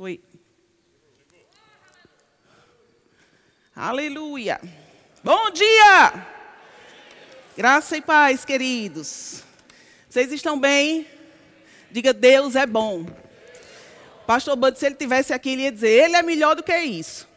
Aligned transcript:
Oi. 0.00 0.20
Aleluia. 3.74 4.60
Bom 5.24 5.50
dia! 5.50 6.24
Graça 7.56 7.96
e 7.96 8.00
paz, 8.00 8.44
queridos. 8.44 9.42
Vocês 10.08 10.30
estão 10.30 10.56
bem? 10.56 11.04
Diga, 11.90 12.12
Deus 12.12 12.54
é 12.54 12.64
bom. 12.64 13.06
Pastor 14.24 14.54
Bud, 14.54 14.78
se 14.78 14.86
ele 14.86 14.94
tivesse 14.94 15.32
aqui, 15.32 15.50
ele 15.50 15.62
ia 15.62 15.72
dizer, 15.72 16.04
ele 16.04 16.14
é 16.14 16.22
melhor 16.22 16.54
do 16.54 16.62
que 16.62 16.76
isso. 16.76 17.28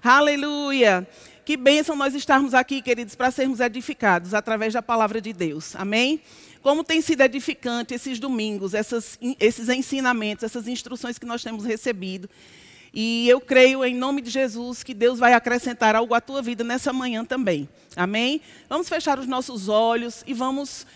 Aleluia. 0.02 1.06
Que 1.44 1.54
bênção 1.54 1.94
nós 1.94 2.14
estarmos 2.14 2.54
aqui, 2.54 2.80
queridos, 2.80 3.14
para 3.14 3.30
sermos 3.30 3.60
edificados 3.60 4.32
através 4.32 4.72
da 4.72 4.80
palavra 4.80 5.20
de 5.20 5.34
Deus. 5.34 5.76
Amém? 5.76 6.22
Como 6.62 6.84
tem 6.84 7.00
sido 7.00 7.22
edificante 7.22 7.94
esses 7.94 8.18
domingos, 8.18 8.74
essas, 8.74 9.18
esses 9.38 9.68
ensinamentos, 9.68 10.44
essas 10.44 10.68
instruções 10.68 11.18
que 11.18 11.26
nós 11.26 11.42
temos 11.42 11.64
recebido. 11.64 12.28
E 12.92 13.28
eu 13.28 13.40
creio, 13.40 13.84
em 13.84 13.94
nome 13.94 14.20
de 14.20 14.30
Jesus, 14.30 14.82
que 14.82 14.92
Deus 14.92 15.18
vai 15.18 15.32
acrescentar 15.32 15.94
algo 15.94 16.12
à 16.12 16.20
tua 16.20 16.42
vida 16.42 16.64
nessa 16.64 16.92
manhã 16.92 17.24
também. 17.24 17.68
Amém? 17.96 18.40
Vamos 18.68 18.88
fechar 18.88 19.18
os 19.18 19.26
nossos 19.26 19.68
olhos 19.68 20.24
e 20.26 20.34
vamos 20.34 20.86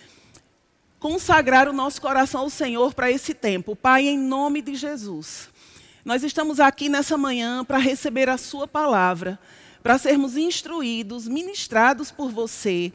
consagrar 0.99 1.69
o 1.69 1.73
nosso 1.73 2.01
coração 2.01 2.43
ao 2.43 2.51
Senhor 2.51 2.95
para 2.95 3.11
esse 3.11 3.33
tempo. 3.33 3.77
Pai, 3.77 4.09
em 4.09 4.19
nome 4.19 4.61
de 4.61 4.75
Jesus. 4.75 5.49
Nós 6.05 6.23
estamos 6.23 6.61
aqui 6.61 6.89
nessa 6.89 7.17
manhã 7.17 7.65
para 7.65 7.79
receber 7.79 8.29
a 8.29 8.37
Sua 8.37 8.67
palavra, 8.67 9.39
para 9.83 9.97
sermos 9.97 10.37
instruídos, 10.37 11.29
ministrados 11.29 12.11
por 12.11 12.31
você. 12.31 12.93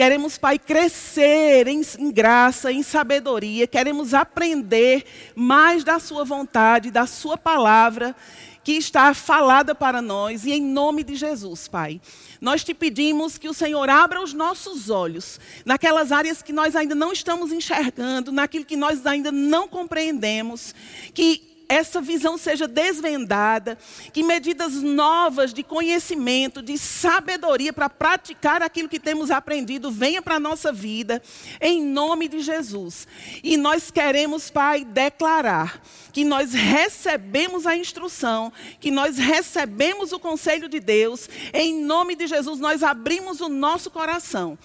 Queremos, 0.00 0.38
Pai, 0.38 0.58
crescer 0.58 1.68
em, 1.68 1.82
em, 1.98 2.10
graça, 2.10 2.72
em 2.72 2.82
sabedoria. 2.82 3.66
Queremos 3.66 4.14
aprender 4.14 5.04
mais 5.34 5.84
da 5.84 5.98
Sua 5.98 6.24
vontade, 6.24 6.90
da 6.90 7.06
Sua 7.06 7.36
palavra 7.36 8.16
que 8.64 8.72
está 8.72 9.12
falada 9.12 9.74
para 9.74 10.00
nós. 10.00 10.46
E 10.46 10.52
em 10.52 10.62
nome 10.62 11.04
de 11.04 11.16
Jesus, 11.16 11.68
Pai, 11.68 12.00
nós 12.40 12.64
te 12.64 12.72
pedimos 12.72 13.36
que 13.36 13.46
o 13.46 13.52
Senhor 13.52 13.90
abra 13.90 14.22
os 14.22 14.32
nossos 14.32 14.88
olhos 14.88 15.38
naquelas 15.66 16.12
áreas 16.12 16.40
que 16.40 16.50
nós 16.50 16.74
ainda 16.74 16.94
não 16.94 17.12
estamos 17.12 17.52
enxergando, 17.52 18.32
naquilo 18.32 18.64
que 18.64 18.76
nós 18.76 19.04
ainda 19.04 19.30
não 19.30 19.68
compreendemos. 19.68 20.74
Que 21.12 21.49
essa 21.70 22.00
visão 22.00 22.36
seja 22.36 22.66
desvendada, 22.66 23.78
que 24.12 24.24
medidas 24.24 24.74
novas 24.74 25.54
de 25.54 25.62
conhecimento, 25.62 26.60
de 26.60 26.76
sabedoria 26.76 27.72
para 27.72 27.88
praticar 27.88 28.60
aquilo 28.60 28.88
que 28.88 28.98
temos 28.98 29.30
aprendido 29.30 29.88
venha 29.88 30.20
para 30.20 30.34
a 30.34 30.40
nossa 30.40 30.72
vida, 30.72 31.22
em 31.60 31.80
nome 31.80 32.26
de 32.26 32.40
Jesus. 32.40 33.06
E 33.40 33.56
nós 33.56 33.88
queremos, 33.88 34.50
Pai, 34.50 34.84
declarar 34.84 35.80
que 36.12 36.24
nós 36.24 36.52
recebemos 36.52 37.64
a 37.68 37.76
instrução, 37.76 38.52
que 38.80 38.90
nós 38.90 39.16
recebemos 39.16 40.10
o 40.10 40.18
conselho 40.18 40.68
de 40.68 40.80
Deus, 40.80 41.28
em 41.54 41.84
nome 41.84 42.16
de 42.16 42.26
Jesus, 42.26 42.58
nós 42.58 42.82
abrimos 42.82 43.40
o 43.40 43.48
nosso 43.48 43.92
coração 43.92 44.58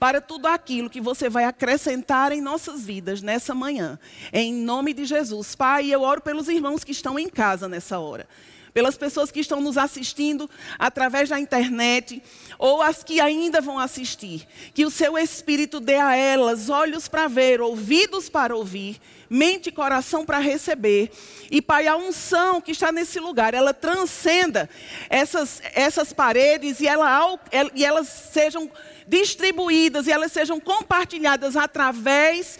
para 0.00 0.18
tudo 0.18 0.46
aquilo 0.46 0.88
que 0.88 0.98
você 0.98 1.28
vai 1.28 1.44
acrescentar 1.44 2.32
em 2.32 2.40
nossas 2.40 2.86
vidas 2.86 3.20
nessa 3.20 3.54
manhã. 3.54 3.98
Em 4.32 4.50
nome 4.50 4.94
de 4.94 5.04
Jesus. 5.04 5.54
Pai, 5.54 5.90
eu 5.90 6.00
oro 6.00 6.22
pelos 6.22 6.48
irmãos 6.48 6.82
que 6.82 6.90
estão 6.90 7.18
em 7.18 7.28
casa 7.28 7.68
nessa 7.68 7.98
hora. 7.98 8.26
Pelas 8.72 8.96
pessoas 8.96 9.30
que 9.30 9.40
estão 9.40 9.60
nos 9.60 9.76
assistindo 9.76 10.48
através 10.78 11.28
da 11.28 11.38
internet, 11.38 12.22
ou 12.58 12.80
as 12.80 13.04
que 13.04 13.20
ainda 13.20 13.60
vão 13.60 13.78
assistir. 13.78 14.46
Que 14.72 14.86
o 14.86 14.90
seu 14.90 15.18
Espírito 15.18 15.78
dê 15.78 15.96
a 15.96 16.16
elas 16.16 16.70
olhos 16.70 17.06
para 17.06 17.28
ver, 17.28 17.60
ouvidos 17.60 18.30
para 18.30 18.56
ouvir, 18.56 18.98
mente 19.30 19.68
e 19.68 19.72
coração 19.72 20.26
para 20.26 20.40
receber. 20.40 21.12
E, 21.48 21.62
Pai, 21.62 21.86
a 21.86 21.96
unção 21.96 22.60
que 22.60 22.72
está 22.72 22.90
nesse 22.90 23.20
lugar, 23.20 23.54
ela 23.54 23.72
transcenda 23.72 24.68
essas, 25.08 25.62
essas 25.72 26.12
paredes 26.12 26.80
e, 26.80 26.88
ela, 26.88 27.38
e 27.72 27.84
elas 27.84 28.08
sejam 28.08 28.68
distribuídas 29.06 30.08
e 30.08 30.12
elas 30.12 30.32
sejam 30.32 30.58
compartilhadas 30.58 31.56
através 31.56 32.58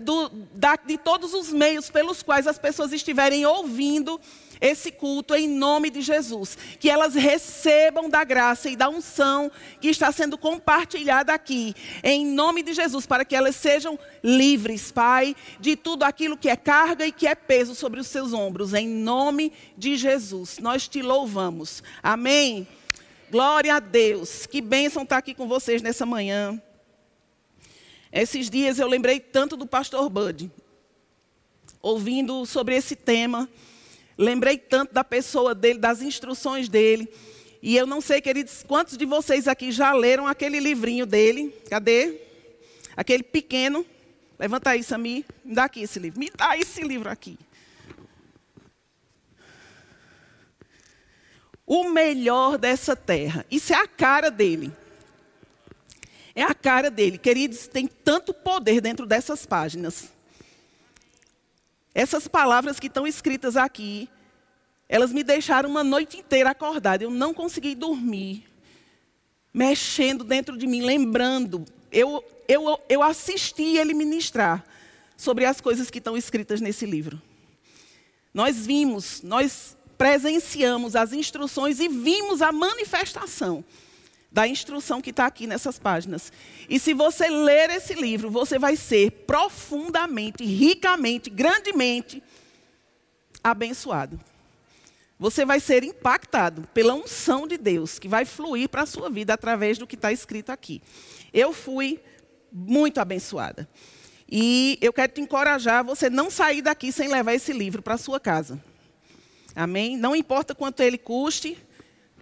do, 0.00 0.28
da, 0.52 0.76
de 0.76 0.98
todos 0.98 1.32
os 1.32 1.50
meios 1.50 1.90
pelos 1.90 2.22
quais 2.22 2.46
as 2.46 2.58
pessoas 2.58 2.92
estiverem 2.92 3.46
ouvindo 3.46 4.20
esse 4.64 4.90
culto 4.90 5.34
em 5.34 5.46
nome 5.46 5.90
de 5.90 6.00
Jesus. 6.00 6.56
Que 6.80 6.88
elas 6.88 7.14
recebam 7.14 8.08
da 8.08 8.24
graça 8.24 8.70
e 8.70 8.76
da 8.76 8.88
unção 8.88 9.52
que 9.78 9.88
está 9.88 10.10
sendo 10.10 10.38
compartilhada 10.38 11.34
aqui, 11.34 11.74
em 12.02 12.26
nome 12.26 12.62
de 12.62 12.72
Jesus, 12.72 13.06
para 13.06 13.24
que 13.24 13.36
elas 13.36 13.56
sejam 13.56 13.98
livres, 14.22 14.90
Pai, 14.90 15.36
de 15.60 15.76
tudo 15.76 16.02
aquilo 16.02 16.36
que 16.36 16.48
é 16.48 16.56
carga 16.56 17.06
e 17.06 17.12
que 17.12 17.26
é 17.26 17.34
peso 17.34 17.74
sobre 17.74 18.00
os 18.00 18.06
seus 18.06 18.32
ombros, 18.32 18.72
em 18.72 18.88
nome 18.88 19.52
de 19.76 19.96
Jesus. 19.96 20.58
Nós 20.58 20.88
te 20.88 21.02
louvamos. 21.02 21.82
Amém. 22.02 22.66
Glória 23.30 23.74
a 23.74 23.80
Deus. 23.80 24.46
Que 24.46 24.62
bênção 24.62 25.02
estar 25.02 25.18
aqui 25.18 25.34
com 25.34 25.46
vocês 25.46 25.82
nessa 25.82 26.06
manhã. 26.06 26.60
Esses 28.10 28.48
dias 28.48 28.78
eu 28.78 28.88
lembrei 28.88 29.20
tanto 29.20 29.56
do 29.56 29.66
pastor 29.66 30.08
Bud, 30.08 30.50
ouvindo 31.82 32.46
sobre 32.46 32.76
esse 32.76 32.96
tema. 32.96 33.46
Lembrei 34.16 34.58
tanto 34.58 34.92
da 34.94 35.02
pessoa 35.02 35.54
dele, 35.54 35.78
das 35.78 36.02
instruções 36.02 36.68
dele. 36.68 37.08
E 37.62 37.76
eu 37.76 37.86
não 37.86 38.00
sei, 38.00 38.20
queridos, 38.20 38.64
quantos 38.66 38.96
de 38.96 39.04
vocês 39.04 39.48
aqui 39.48 39.72
já 39.72 39.92
leram 39.92 40.26
aquele 40.26 40.60
livrinho 40.60 41.06
dele? 41.06 41.54
Cadê? 41.68 42.20
Aquele 42.96 43.22
pequeno. 43.22 43.84
Levanta 44.38 44.70
aí, 44.70 44.82
Sami. 44.82 45.24
Me 45.44 45.54
dá 45.54 45.64
aqui 45.64 45.82
esse 45.82 45.98
livro. 45.98 46.18
Me 46.20 46.30
dá 46.36 46.56
esse 46.58 46.82
livro 46.82 47.08
aqui. 47.08 47.38
o 51.66 51.90
melhor 51.90 52.58
dessa 52.58 52.94
terra. 52.94 53.44
Isso 53.50 53.72
é 53.72 53.76
a 53.76 53.86
cara 53.86 54.30
dele. 54.30 54.72
É 56.34 56.42
a 56.42 56.54
cara 56.54 56.90
dele. 56.90 57.16
Queridos, 57.16 57.66
tem 57.66 57.86
tanto 57.86 58.34
poder 58.34 58.80
dentro 58.80 59.06
dessas 59.06 59.46
páginas. 59.46 60.12
Essas 61.94 62.26
palavras 62.26 62.80
que 62.80 62.88
estão 62.88 63.06
escritas 63.06 63.56
aqui, 63.56 64.08
elas 64.88 65.12
me 65.12 65.22
deixaram 65.22 65.70
uma 65.70 65.84
noite 65.84 66.18
inteira 66.18 66.50
acordada. 66.50 67.04
Eu 67.04 67.10
não 67.10 67.32
consegui 67.32 67.74
dormir, 67.74 68.44
mexendo 69.52 70.24
dentro 70.24 70.56
de 70.56 70.66
mim, 70.66 70.82
lembrando. 70.82 71.64
Eu, 71.92 72.24
eu, 72.48 72.80
eu 72.88 73.02
assisti 73.02 73.76
ele 73.76 73.94
ministrar 73.94 74.64
sobre 75.16 75.44
as 75.44 75.60
coisas 75.60 75.90
que 75.90 75.98
estão 75.98 76.16
escritas 76.16 76.60
nesse 76.60 76.84
livro. 76.84 77.22
Nós 78.32 78.66
vimos, 78.66 79.22
nós 79.22 79.76
presenciamos 79.96 80.96
as 80.96 81.12
instruções 81.12 81.78
e 81.78 81.88
vimos 81.88 82.42
a 82.42 82.50
manifestação 82.50 83.64
da 84.34 84.48
instrução 84.48 85.00
que 85.00 85.10
está 85.10 85.26
aqui 85.26 85.46
nessas 85.46 85.78
páginas. 85.78 86.32
E 86.68 86.80
se 86.80 86.92
você 86.92 87.28
ler 87.28 87.70
esse 87.70 87.94
livro, 87.94 88.28
você 88.28 88.58
vai 88.58 88.74
ser 88.74 89.12
profundamente, 89.24 90.44
ricamente, 90.44 91.30
grandemente 91.30 92.20
abençoado. 93.44 94.18
Você 95.20 95.44
vai 95.44 95.60
ser 95.60 95.84
impactado 95.84 96.68
pela 96.74 96.94
unção 96.94 97.46
de 97.46 97.56
Deus 97.56 98.00
que 98.00 98.08
vai 98.08 98.24
fluir 98.24 98.68
para 98.68 98.82
a 98.82 98.86
sua 98.86 99.08
vida 99.08 99.32
através 99.32 99.78
do 99.78 99.86
que 99.86 99.94
está 99.94 100.10
escrito 100.10 100.50
aqui. 100.50 100.82
Eu 101.32 101.52
fui 101.52 102.00
muito 102.50 102.98
abençoada. 102.98 103.68
E 104.28 104.76
eu 104.80 104.92
quero 104.92 105.12
te 105.12 105.20
encorajar 105.20 105.78
a 105.78 105.82
você 105.84 106.10
não 106.10 106.28
sair 106.28 106.60
daqui 106.60 106.90
sem 106.90 107.06
levar 107.06 107.34
esse 107.34 107.52
livro 107.52 107.80
para 107.80 107.94
a 107.94 107.98
sua 107.98 108.18
casa. 108.18 108.60
Amém? 109.54 109.96
Não 109.96 110.16
importa 110.16 110.56
quanto 110.56 110.82
ele 110.82 110.98
custe, 110.98 111.56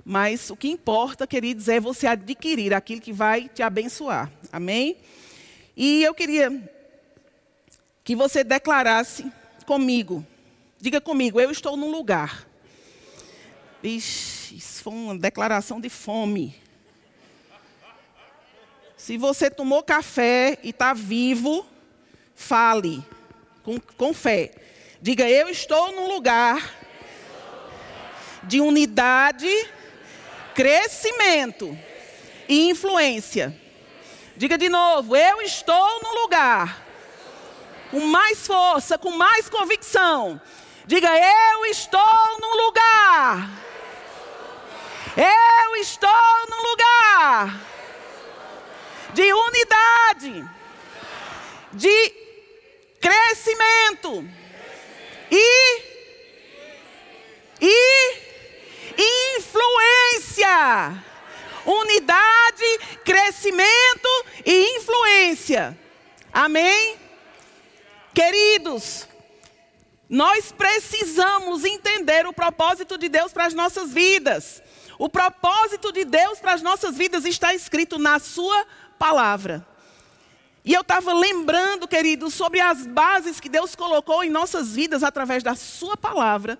mas 0.05 0.51
o 0.51 0.57
que 0.57 0.69
importa, 0.69 1.27
queridos, 1.27 1.69
é 1.69 1.79
você 1.79 2.07
adquirir 2.07 2.75
aquilo 2.75 3.01
que 3.01 3.13
vai 3.13 3.49
te 3.49 3.63
abençoar. 3.63 4.31
Amém? 4.53 4.97
E 5.77 6.03
eu 6.03 6.13
queria 6.15 6.51
que 8.03 8.17
você 8.17 8.43
declarasse 8.43 9.31
comigo. 9.65 10.27
Diga 10.81 11.01
comigo, 11.01 11.41
eu 11.41 11.51
estou 11.51 11.77
num 11.77 11.91
lugar. 11.91 12.47
Ixi, 13.83 14.57
isso 14.57 14.83
foi 14.83 14.93
uma 14.93 15.17
declaração 15.17 15.81
de 15.81 15.89
fome. 15.89 16.55
Se 18.97 19.17
você 19.17 19.51
tomou 19.51 19.83
café 19.83 20.59
e 20.63 20.71
está 20.71 20.93
vivo, 20.93 21.67
fale 22.35 23.05
com, 23.63 23.79
com 23.97 24.13
fé. 24.13 24.53
Diga, 25.01 25.29
eu 25.29 25.49
estou 25.49 25.93
num 25.93 26.09
lugar 26.09 26.75
de 28.45 28.61
unidade, 28.61 29.49
crescimento 30.55 31.77
e 32.49 32.71
influência. 32.71 33.57
Diga 34.37 34.57
de 34.57 34.69
novo, 34.69 35.15
eu 35.15 35.43
estou 35.43 36.03
no 36.03 36.23
lugar 36.23 36.83
com 37.91 38.01
mais 38.01 38.47
força, 38.47 38.97
com 38.97 39.11
mais 39.11 39.49
convicção. 39.49 40.41
Diga, 40.87 41.09
eu 41.09 41.67
estou 41.67 42.39
no 42.41 42.65
lugar. 42.65 43.51
Eu 45.17 45.77
estou 45.77 46.11
no 46.49 46.71
lugar 46.71 47.61
de 49.13 49.33
unidade, 49.33 50.51
de 51.75 52.15
crescimento 52.99 54.27
e 55.31 55.93
e 57.61 58.22
Aleluia! 60.43 61.05
Unidade, 61.65 62.79
crescimento 63.05 64.09
e 64.45 64.79
influência. 64.79 65.79
Amém? 66.33 66.97
Queridos, 68.13 69.07
nós 70.09 70.51
precisamos 70.51 71.65
entender 71.65 72.27
o 72.27 72.33
propósito 72.33 72.99
de 72.99 73.09
Deus 73.09 73.33
para 73.33 73.47
as 73.47 73.55
nossas 73.55 73.93
vidas. 73.93 74.63
O 74.99 75.09
propósito 75.09 75.93
de 75.93 76.05
Deus 76.05 76.41
para 76.41 76.53
as 76.55 76.63
nossas 76.63 76.97
vidas 76.97 77.25
está 77.25 77.55
escrito 77.55 77.99
na 77.99 78.19
Sua 78.19 78.67
palavra. 78.99 79.67
E 80.65 80.75
eu 80.75 80.83
estava 80.83 81.13
lembrando, 81.13 81.89
queridos, 81.89 82.35
sobre 82.35 82.61
as 82.61 82.87
bases 82.87 83.41
que 83.41 83.49
Deus 83.49 83.75
colocou 83.75 84.23
em 84.23 84.31
nossas 84.31 84.75
vidas 84.75 85.03
através 85.03 85.43
da 85.43 85.55
Sua 85.55 85.97
palavra, 85.97 86.59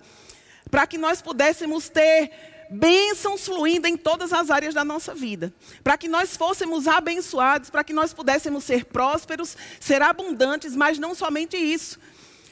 para 0.73 0.87
que 0.87 0.97
nós 0.97 1.21
pudéssemos 1.21 1.87
ter 1.87 2.31
bênçãos 2.67 3.45
fluindo 3.45 3.87
em 3.87 3.95
todas 3.95 4.33
as 4.33 4.49
áreas 4.49 4.73
da 4.73 4.83
nossa 4.83 5.13
vida. 5.13 5.53
Para 5.83 5.99
que 5.99 6.07
nós 6.07 6.35
fôssemos 6.35 6.87
abençoados, 6.87 7.69
para 7.69 7.83
que 7.83 7.93
nós 7.93 8.11
pudéssemos 8.11 8.63
ser 8.63 8.85
prósperos, 8.85 9.55
ser 9.79 10.01
abundantes, 10.01 10.75
mas 10.75 10.97
não 10.97 11.13
somente 11.13 11.55
isso, 11.55 11.99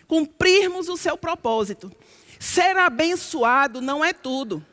cumprirmos 0.07 0.88
o 0.88 0.97
seu 0.97 1.18
propósito. 1.18 1.91
Ser 2.39 2.77
abençoado 2.77 3.81
não 3.81 4.06
é 4.06 4.13
tudo. 4.13 4.63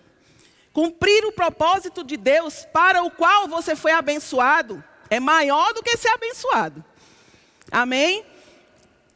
Cumprir 0.70 1.24
o 1.24 1.32
propósito 1.32 2.04
de 2.04 2.18
Deus 2.18 2.66
para 2.70 3.02
o 3.02 3.10
qual 3.10 3.48
você 3.48 3.74
foi 3.74 3.92
abençoado 3.92 4.84
é 5.08 5.18
maior 5.18 5.72
do 5.72 5.82
que 5.82 5.96
ser 5.96 6.10
abençoado. 6.10 6.84
Amém? 7.72 8.26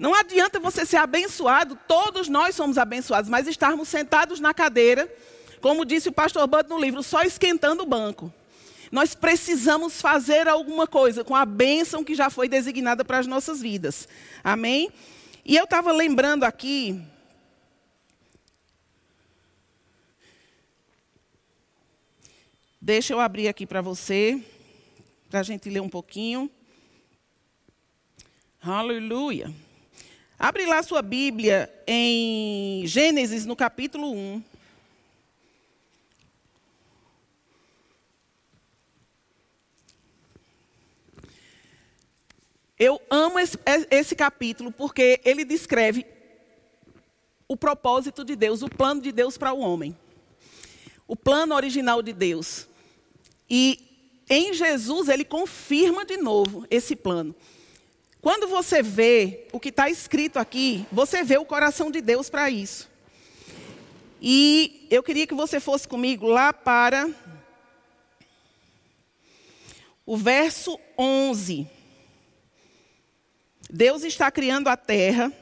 Não 0.03 0.17
adianta 0.17 0.59
você 0.59 0.85
ser 0.85 0.97
abençoado, 0.97 1.79
todos 1.87 2.27
nós 2.27 2.57
somos 2.57 2.77
abençoados, 2.77 3.31
mas 3.31 3.47
estarmos 3.47 3.89
sentados 3.89 4.41
na 4.41 4.53
cadeira, 4.53 5.09
como 5.61 5.85
disse 5.85 6.09
o 6.09 6.13
pastor 6.13 6.45
Bud 6.49 6.69
no 6.69 6.77
livro, 6.77 7.05
só 7.05 7.23
esquentando 7.23 7.85
o 7.85 7.87
banco. 7.87 8.35
Nós 8.91 9.15
precisamos 9.15 10.01
fazer 10.01 10.49
alguma 10.49 10.89
coisa 10.89 11.23
com 11.23 11.37
a 11.37 11.47
bênção 11.47 12.03
que 12.03 12.17
já 12.17 12.29
foi 12.31 12.49
designada 12.49 13.05
para 13.05 13.21
as 13.21 13.29
nossas 13.29 13.61
vidas. 13.61 14.09
Amém? 14.43 14.91
E 15.45 15.57
eu 15.57 15.63
estava 15.63 15.93
lembrando 15.93 16.43
aqui. 16.43 17.01
Deixa 22.81 23.13
eu 23.13 23.21
abrir 23.21 23.47
aqui 23.47 23.65
para 23.69 23.81
você 23.81 24.43
para 25.31 25.39
a 25.39 25.45
gente 25.45 25.71
ler 25.71 25.81
um 25.81 25.89
pouquinho. 25.89 26.51
Aleluia. 28.61 29.55
Abre 30.43 30.67
lá 30.67 30.83
sua 30.83 31.03
Bíblia 31.03 31.73
em 31.87 32.85
Gênesis, 32.85 33.47
no 33.47 33.55
capítulo 33.55 34.13
1. 34.13 34.43
Eu 42.77 43.01
amo 43.09 43.39
esse, 43.39 43.57
esse, 43.89 44.17
capítulo 44.17 44.73
porque 44.73 45.21
ele 45.25 45.45
descreve 45.45 46.05
o 47.47 47.57
propósito 47.57 48.25
de 48.25 48.35
Deus, 48.35 48.63
o 48.63 48.69
plano 48.69 49.01
de 49.01 49.13
Deus 49.13 49.39
para 49.39 49.53
o 49.53 49.61
homem. 49.61 49.97
O 51.07 51.15
plano 51.15 51.55
original 51.55 52.03
de 52.03 52.13
Deus. 52.13 52.67
E 53.49 54.25
em 54.29 54.53
Jesus, 54.53 55.09
ele 55.09 55.25
confirma 55.25 56.05
de 56.05 56.17
novo 56.17 56.67
esse 56.69 56.97
plano. 56.97 57.33
Quando 58.23 58.47
você 58.47 58.85
vê 58.85 59.49
o 59.53 59.59
que 59.59 59.71
está 59.71 59.91
escrito 59.91 60.39
aqui, 60.39 60.87
você 60.93 61.25
vê 61.25 61.37
o 61.39 61.45
coração 61.45 61.91
de 61.91 62.01
Deus 62.01 62.31
para 62.31 62.49
isso. 62.49 62.89
E 64.21 64.87
eu 64.89 65.03
queria 65.03 65.27
que 65.27 65.35
você 65.35 65.59
fosse 65.59 65.89
comigo 65.89 66.29
lá 66.29 66.53
para 66.53 67.11
o 70.07 70.17
verso 70.17 70.79
11. 70.97 71.67
Deus 73.69 74.05
está 74.05 74.31
criando 74.31 74.69
a 74.69 74.77
terra. 74.77 75.33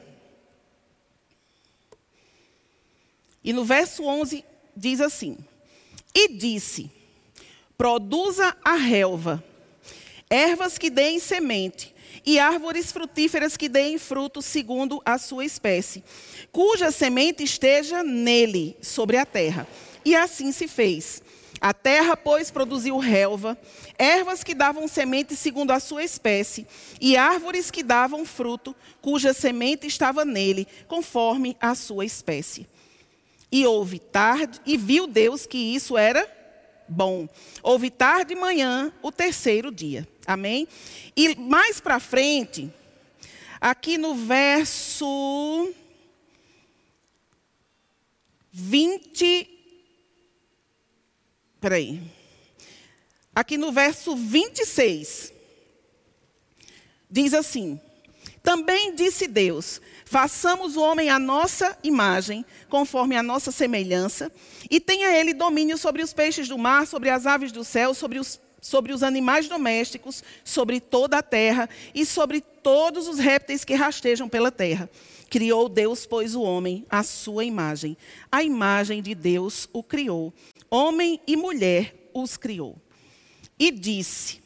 E 3.43 3.53
no 3.53 3.63
verso 3.63 4.03
11 4.03 4.43
diz 4.75 5.01
assim: 5.01 5.37
E 6.15 6.29
disse: 6.29 6.89
produza 7.77 8.57
a 8.63 8.73
relva, 8.73 9.43
ervas 10.27 10.79
que 10.79 10.89
deem 10.89 11.19
semente, 11.19 11.93
e 12.25 12.39
árvores 12.39 12.91
frutíferas 12.91 13.57
que 13.57 13.67
deem 13.67 13.97
fruto 13.97 14.41
segundo 14.41 15.01
a 15.05 15.17
sua 15.17 15.45
espécie, 15.45 16.03
cuja 16.51 16.91
semente 16.91 17.43
esteja 17.43 18.03
nele, 18.03 18.77
sobre 18.81 19.17
a 19.17 19.25
terra. 19.25 19.67
E 20.03 20.15
assim 20.15 20.51
se 20.51 20.67
fez. 20.67 21.21
A 21.59 21.73
terra, 21.73 22.17
pois, 22.17 22.49
produziu 22.49 22.97
relva, 22.97 23.55
ervas 23.95 24.43
que 24.43 24.55
davam 24.55 24.87
semente 24.87 25.35
segundo 25.35 25.69
a 25.69 25.79
sua 25.79 26.03
espécie, 26.03 26.65
e 26.99 27.15
árvores 27.15 27.69
que 27.69 27.83
davam 27.83 28.25
fruto, 28.25 28.75
cuja 28.99 29.31
semente 29.31 29.85
estava 29.85 30.25
nele, 30.25 30.67
conforme 30.87 31.55
a 31.61 31.75
sua 31.75 32.03
espécie. 32.03 32.67
E 33.51 33.65
houve 33.67 33.99
tarde, 33.99 34.59
e 34.65 34.75
viu 34.75 35.05
Deus 35.05 35.45
que 35.45 35.57
isso 35.57 35.97
era 35.97 36.40
bom. 36.91 37.27
Houve 37.63 37.89
tarde 37.89 38.33
e 38.33 38.35
manhã 38.35 38.91
o 39.01 39.11
terceiro 39.11 39.71
dia. 39.71 40.07
Amém? 40.27 40.67
E 41.15 41.35
mais 41.35 41.79
para 41.79 41.99
frente, 41.99 42.71
aqui 43.59 43.97
no 43.97 44.13
verso 44.13 45.73
20. 48.51 49.49
Peraí. 51.59 52.01
Aqui 53.33 53.57
no 53.57 53.71
verso 53.71 54.15
26. 54.15 55.33
Diz 57.09 57.33
assim: 57.33 57.79
Também 58.43 58.93
disse 58.95 59.27
Deus: 59.27 59.81
Façamos 60.11 60.75
o 60.75 60.81
homem 60.81 61.09
à 61.09 61.17
nossa 61.17 61.77
imagem, 61.81 62.45
conforme 62.67 63.15
a 63.15 63.23
nossa 63.23 63.49
semelhança, 63.49 64.29
e 64.69 64.77
tenha 64.77 65.17
ele 65.17 65.33
domínio 65.33 65.77
sobre 65.77 66.01
os 66.01 66.11
peixes 66.11 66.49
do 66.49 66.57
mar, 66.57 66.85
sobre 66.85 67.09
as 67.09 67.25
aves 67.25 67.49
do 67.49 67.63
céu, 67.63 67.93
sobre 67.93 68.19
os, 68.19 68.37
sobre 68.59 68.91
os 68.91 69.03
animais 69.03 69.47
domésticos, 69.47 70.21
sobre 70.43 70.81
toda 70.81 71.19
a 71.19 71.23
terra 71.23 71.69
e 71.95 72.05
sobre 72.05 72.41
todos 72.41 73.07
os 73.07 73.19
répteis 73.19 73.63
que 73.63 73.73
rastejam 73.73 74.27
pela 74.27 74.51
terra. 74.51 74.89
Criou 75.29 75.69
Deus, 75.69 76.05
pois, 76.05 76.35
o 76.35 76.41
homem 76.41 76.85
à 76.89 77.03
sua 77.03 77.45
imagem. 77.45 77.95
A 78.29 78.43
imagem 78.43 79.01
de 79.01 79.15
Deus 79.15 79.69
o 79.71 79.81
criou. 79.81 80.33
Homem 80.69 81.21
e 81.25 81.37
mulher 81.37 81.95
os 82.13 82.35
criou. 82.35 82.75
E 83.57 83.71
disse: 83.71 84.41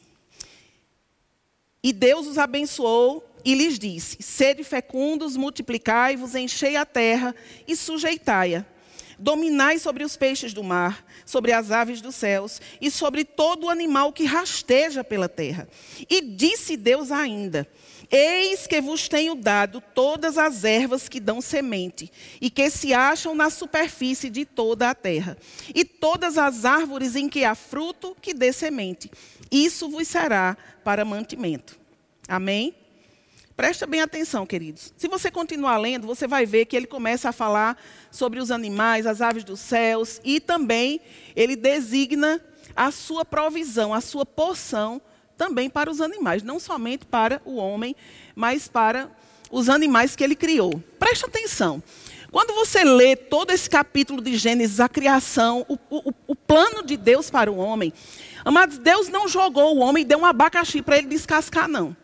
E 1.82 1.92
Deus 1.92 2.24
os 2.28 2.38
abençoou 2.38 3.35
e 3.46 3.54
lhes 3.54 3.78
disse: 3.78 4.20
Sede 4.20 4.64
fecundos, 4.64 5.36
multiplicai-vos, 5.36 6.34
enchei 6.34 6.74
a 6.74 6.84
terra 6.84 7.32
e 7.66 7.76
sujeitai-a. 7.76 8.66
Dominai 9.18 9.78
sobre 9.78 10.04
os 10.04 10.14
peixes 10.16 10.52
do 10.52 10.64
mar, 10.64 11.06
sobre 11.24 11.52
as 11.52 11.70
aves 11.70 12.02
dos 12.02 12.16
céus 12.16 12.60
e 12.80 12.90
sobre 12.90 13.24
todo 13.24 13.70
animal 13.70 14.12
que 14.12 14.24
rasteja 14.24 15.04
pela 15.04 15.28
terra. 15.28 15.68
E 16.10 16.20
disse 16.20 16.76
Deus 16.76 17.12
ainda: 17.12 17.68
Eis 18.10 18.66
que 18.66 18.80
vos 18.80 19.08
tenho 19.08 19.36
dado 19.36 19.80
todas 19.94 20.36
as 20.36 20.64
ervas 20.64 21.08
que 21.08 21.20
dão 21.20 21.40
semente 21.40 22.10
e 22.40 22.50
que 22.50 22.68
se 22.68 22.92
acham 22.92 23.32
na 23.32 23.48
superfície 23.48 24.28
de 24.28 24.44
toda 24.44 24.90
a 24.90 24.94
terra, 24.94 25.38
e 25.72 25.84
todas 25.84 26.36
as 26.36 26.64
árvores 26.64 27.14
em 27.14 27.28
que 27.28 27.44
há 27.44 27.54
fruto 27.54 28.16
que 28.20 28.34
dê 28.34 28.52
semente. 28.52 29.08
Isso 29.52 29.88
vos 29.88 30.08
será 30.08 30.56
para 30.82 31.04
mantimento. 31.04 31.78
Amém? 32.28 32.74
Presta 33.56 33.86
bem 33.86 34.02
atenção, 34.02 34.44
queridos. 34.44 34.92
Se 34.98 35.08
você 35.08 35.30
continuar 35.30 35.78
lendo, 35.78 36.06
você 36.06 36.26
vai 36.26 36.44
ver 36.44 36.66
que 36.66 36.76
ele 36.76 36.86
começa 36.86 37.30
a 37.30 37.32
falar 37.32 37.78
sobre 38.10 38.38
os 38.38 38.50
animais, 38.50 39.06
as 39.06 39.22
aves 39.22 39.44
dos 39.44 39.60
céus, 39.60 40.20
e 40.22 40.38
também 40.38 41.00
ele 41.34 41.56
designa 41.56 42.38
a 42.76 42.90
sua 42.90 43.24
provisão, 43.24 43.94
a 43.94 44.02
sua 44.02 44.26
porção 44.26 45.00
também 45.38 45.70
para 45.70 45.90
os 45.90 46.02
animais, 46.02 46.42
não 46.42 46.60
somente 46.60 47.06
para 47.06 47.40
o 47.46 47.56
homem, 47.56 47.96
mas 48.34 48.68
para 48.68 49.10
os 49.50 49.70
animais 49.70 50.14
que 50.14 50.22
ele 50.22 50.36
criou. 50.36 50.82
Presta 50.98 51.26
atenção. 51.26 51.82
Quando 52.30 52.54
você 52.54 52.84
lê 52.84 53.16
todo 53.16 53.52
esse 53.52 53.70
capítulo 53.70 54.20
de 54.20 54.36
Gênesis, 54.36 54.80
a 54.80 54.88
criação, 54.88 55.64
o, 55.66 55.78
o, 55.88 56.12
o 56.26 56.36
plano 56.36 56.84
de 56.84 56.98
Deus 56.98 57.30
para 57.30 57.50
o 57.50 57.56
homem, 57.56 57.90
amados, 58.44 58.76
Deus 58.76 59.08
não 59.08 59.26
jogou 59.26 59.76
o 59.76 59.78
homem 59.78 60.02
e 60.02 60.06
deu 60.06 60.18
um 60.18 60.26
abacaxi 60.26 60.82
para 60.82 60.98
ele 60.98 61.06
descascar, 61.06 61.66
não. 61.66 61.96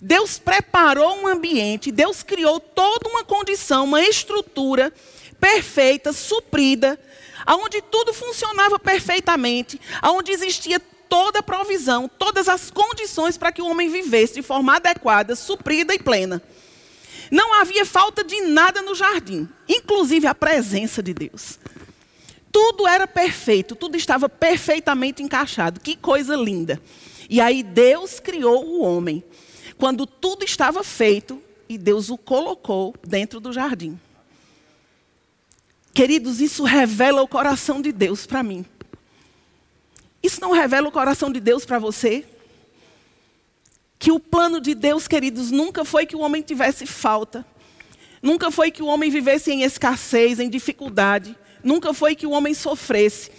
Deus 0.00 0.38
preparou 0.38 1.16
um 1.16 1.26
ambiente, 1.26 1.90
Deus 1.90 2.22
criou 2.22 2.60
toda 2.60 3.08
uma 3.08 3.24
condição, 3.24 3.84
uma 3.84 4.02
estrutura 4.02 4.92
perfeita, 5.40 6.12
suprida, 6.12 6.98
aonde 7.44 7.80
tudo 7.82 8.12
funcionava 8.12 8.78
perfeitamente, 8.78 9.80
aonde 10.02 10.32
existia 10.32 10.80
toda 11.08 11.38
a 11.38 11.42
provisão, 11.42 12.08
todas 12.08 12.48
as 12.48 12.70
condições 12.70 13.38
para 13.38 13.52
que 13.52 13.62
o 13.62 13.66
homem 13.66 13.88
vivesse 13.88 14.34
de 14.34 14.42
forma 14.42 14.76
adequada, 14.76 15.36
suprida 15.36 15.94
e 15.94 15.98
plena. 15.98 16.42
Não 17.30 17.54
havia 17.54 17.84
falta 17.84 18.22
de 18.22 18.40
nada 18.42 18.82
no 18.82 18.94
jardim, 18.94 19.48
inclusive 19.68 20.26
a 20.26 20.34
presença 20.34 21.02
de 21.02 21.14
Deus. 21.14 21.58
tudo 22.52 22.86
era 22.86 23.06
perfeito, 23.06 23.76
tudo 23.76 23.98
estava 23.98 24.30
perfeitamente 24.30 25.22
encaixado. 25.22 25.78
Que 25.78 25.94
coisa 25.94 26.34
linda. 26.34 26.80
E 27.28 27.38
aí 27.38 27.62
Deus 27.62 28.18
criou 28.18 28.64
o 28.64 28.82
homem. 28.82 29.22
Quando 29.78 30.06
tudo 30.06 30.44
estava 30.44 30.82
feito, 30.82 31.42
e 31.68 31.76
Deus 31.76 32.10
o 32.10 32.16
colocou 32.16 32.94
dentro 33.06 33.40
do 33.40 33.52
jardim. 33.52 33.98
Queridos, 35.92 36.40
isso 36.40 36.62
revela 36.62 37.22
o 37.22 37.28
coração 37.28 37.80
de 37.80 37.92
Deus 37.92 38.26
para 38.26 38.42
mim. 38.42 38.64
Isso 40.22 40.40
não 40.40 40.52
revela 40.52 40.88
o 40.88 40.92
coração 40.92 41.30
de 41.30 41.40
Deus 41.40 41.64
para 41.64 41.78
você? 41.78 42.24
Que 43.98 44.12
o 44.12 44.20
plano 44.20 44.60
de 44.60 44.74
Deus, 44.74 45.08
queridos, 45.08 45.50
nunca 45.50 45.84
foi 45.84 46.04
que 46.04 46.16
o 46.16 46.20
homem 46.20 46.42
tivesse 46.42 46.86
falta. 46.86 47.46
Nunca 48.20 48.50
foi 48.50 48.70
que 48.70 48.82
o 48.82 48.86
homem 48.86 49.10
vivesse 49.10 49.50
em 49.52 49.62
escassez, 49.62 50.38
em 50.38 50.50
dificuldade. 50.50 51.36
Nunca 51.62 51.94
foi 51.94 52.14
que 52.14 52.26
o 52.26 52.30
homem 52.30 52.54
sofresse. 52.54 53.30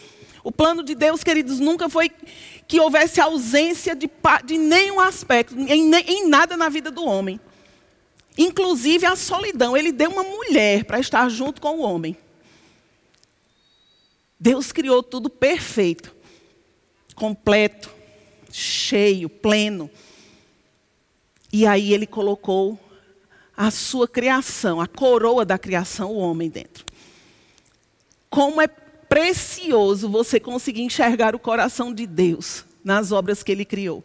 O 0.44 0.52
plano 0.52 0.82
de 0.82 0.96
Deus, 0.96 1.24
queridos, 1.24 1.60
nunca 1.60 1.90
foi 1.90 2.10
que 2.68 2.80
houvesse 2.80 3.22
ausência 3.22 3.96
de, 3.96 4.10
de 4.46 4.58
nenhum 4.58 5.00
aspecto, 5.00 5.58
em, 5.58 5.94
em 5.96 6.28
nada 6.28 6.58
na 6.58 6.68
vida 6.68 6.92
do 6.92 7.06
homem. 7.06 7.40
Inclusive 8.38 9.06
a 9.06 9.16
solidão. 9.16 9.76
Ele 9.76 9.92
deu 9.92 10.12
uma 10.12 10.24
mulher 10.24 10.84
para 10.84 11.00
estar 11.00 11.30
junto 11.30 11.62
com 11.62 11.78
o 11.78 11.82
homem. 11.82 12.16
Deus 14.40 14.72
criou 14.72 15.02
tudo 15.02 15.30
perfeito, 15.30 16.16
completo, 17.16 17.90
cheio, 18.52 19.30
pleno. 19.30 19.90
E 21.52 21.66
aí 21.66 21.94
ele 21.94 22.06
colocou 22.06 22.78
a 23.56 23.72
sua 23.72 24.08
criação, 24.08 24.80
a 24.80 24.86
coroa 24.86 25.44
da 25.44 25.58
criação, 25.58 26.12
o 26.12 26.18
homem 26.18 26.50
dentro. 26.50 26.86
Como 28.30 28.62
é 28.62 28.68
precioso 29.10 30.10
você 30.10 30.40
conseguir 30.40 30.82
enxergar 30.82 31.36
o 31.36 31.40
coração 31.40 31.94
de 31.94 32.06
Deus 32.06 32.66
nas 32.84 33.12
obras 33.12 33.44
que 33.44 33.52
ele 33.52 33.66
criou. 33.66 34.04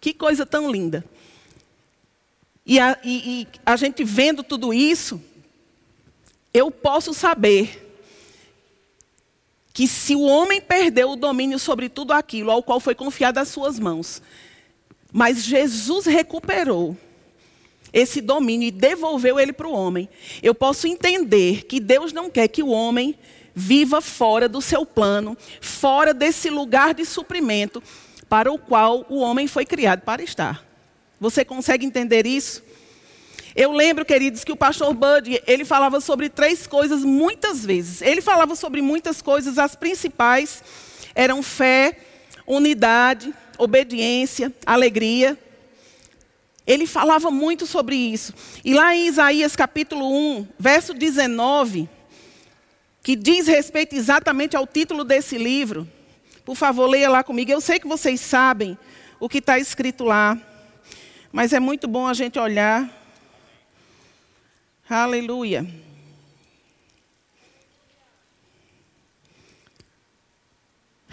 Que 0.00 0.12
coisa 0.14 0.46
tão 0.46 0.70
linda. 0.70 1.04
E 2.64 2.78
a, 2.78 2.98
e, 3.02 3.42
e 3.42 3.48
a 3.64 3.76
gente 3.76 4.04
vendo 4.04 4.42
tudo 4.42 4.72
isso, 4.72 5.20
eu 6.52 6.70
posso 6.70 7.12
saber 7.12 7.86
que 9.72 9.86
se 9.86 10.14
o 10.14 10.22
homem 10.22 10.60
perdeu 10.60 11.10
o 11.10 11.16
domínio 11.16 11.58
sobre 11.58 11.88
tudo 11.88 12.12
aquilo 12.12 12.50
ao 12.50 12.62
qual 12.62 12.80
foi 12.80 12.94
confiado 12.94 13.38
às 13.38 13.48
suas 13.48 13.78
mãos, 13.78 14.20
mas 15.12 15.44
Jesus 15.44 16.06
recuperou 16.06 16.96
esse 17.92 18.20
domínio 18.20 18.68
e 18.68 18.72
devolveu 18.72 19.38
ele 19.38 19.52
para 19.52 19.66
o 19.66 19.72
homem, 19.72 20.08
eu 20.42 20.54
posso 20.54 20.86
entender 20.86 21.64
que 21.64 21.80
Deus 21.80 22.12
não 22.12 22.30
quer 22.30 22.46
que 22.48 22.62
o 22.62 22.68
homem 22.68 23.16
viva 23.60 24.00
fora 24.00 24.48
do 24.48 24.62
seu 24.62 24.86
plano, 24.86 25.36
fora 25.60 26.14
desse 26.14 26.48
lugar 26.48 26.94
de 26.94 27.04
suprimento 27.04 27.82
para 28.26 28.50
o 28.50 28.58
qual 28.58 29.04
o 29.10 29.18
homem 29.18 29.46
foi 29.46 29.66
criado 29.66 30.00
para 30.00 30.22
estar. 30.22 30.64
Você 31.20 31.44
consegue 31.44 31.84
entender 31.84 32.26
isso? 32.26 32.62
Eu 33.54 33.72
lembro, 33.72 34.04
queridos, 34.04 34.44
que 34.44 34.52
o 34.52 34.56
pastor 34.56 34.94
Bud, 34.94 35.42
ele 35.46 35.64
falava 35.66 36.00
sobre 36.00 36.30
três 36.30 36.66
coisas 36.66 37.04
muitas 37.04 37.64
vezes. 37.64 38.00
Ele 38.00 38.22
falava 38.22 38.56
sobre 38.56 38.80
muitas 38.80 39.20
coisas, 39.20 39.58
as 39.58 39.76
principais 39.76 40.62
eram 41.14 41.42
fé, 41.42 41.98
unidade, 42.46 43.34
obediência, 43.58 44.54
alegria. 44.64 45.36
Ele 46.66 46.86
falava 46.86 47.30
muito 47.30 47.66
sobre 47.66 47.96
isso. 47.96 48.32
E 48.64 48.72
lá 48.72 48.94
em 48.94 49.06
Isaías 49.06 49.54
capítulo 49.54 50.10
1, 50.10 50.48
verso 50.58 50.94
19, 50.94 51.88
que 53.02 53.16
diz 53.16 53.46
respeito 53.46 53.94
exatamente 53.94 54.56
ao 54.56 54.66
título 54.66 55.04
desse 55.04 55.38
livro. 55.38 55.88
Por 56.44 56.56
favor, 56.56 56.86
leia 56.86 57.08
lá 57.08 57.22
comigo. 57.22 57.50
Eu 57.50 57.60
sei 57.60 57.78
que 57.78 57.86
vocês 57.86 58.20
sabem 58.20 58.78
o 59.18 59.28
que 59.28 59.38
está 59.38 59.58
escrito 59.58 60.04
lá, 60.04 60.38
mas 61.32 61.52
é 61.52 61.60
muito 61.60 61.86
bom 61.86 62.06
a 62.06 62.14
gente 62.14 62.38
olhar 62.38 63.00
Aleluia. 64.92 65.64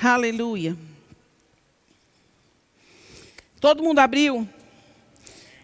Aleluia. 0.02 0.76
Todo 3.62 3.84
mundo 3.84 4.00
abriu? 4.00 4.50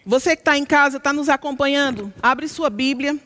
Você 0.06 0.36
que 0.36 0.42
está 0.42 0.56
em 0.56 0.64
casa, 0.64 0.98
está 0.98 1.12
nos 1.12 1.28
acompanhando, 1.28 2.14
abre 2.22 2.48
sua 2.48 2.70
Bíblia. 2.70 3.20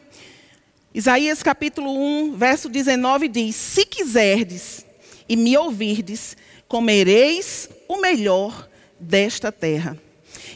Isaías 0.98 1.44
capítulo 1.44 1.96
1, 1.96 2.34
verso 2.36 2.68
19 2.68 3.28
diz: 3.28 3.56
Se 3.56 3.86
quiserdes 3.86 4.84
e 5.30 5.36
me 5.36 5.56
ouvirdes, 5.56 6.36
comereis 6.68 7.70
o 7.88 7.98
melhor 7.98 8.68
desta 9.00 9.52
terra. 9.52 9.96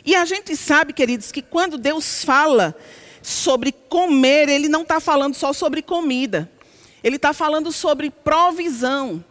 E 0.04 0.16
a 0.16 0.26
gente 0.26 0.56
sabe, 0.56 0.94
queridos, 0.94 1.32
que 1.32 1.44
quando 1.44 1.78
Deus 1.78 2.26
fala 2.26 2.76
sobre 3.22 3.72
comer, 3.72 4.50
ele 4.50 4.68
não 4.68 4.82
está 4.82 5.00
falando 5.00 5.36
só 5.36 5.54
sobre 5.54 5.84
comida. 5.84 6.52
Ele 7.04 7.18
está 7.18 7.34
falando 7.34 7.72
sobre 7.72 8.10
provisão, 8.10 9.24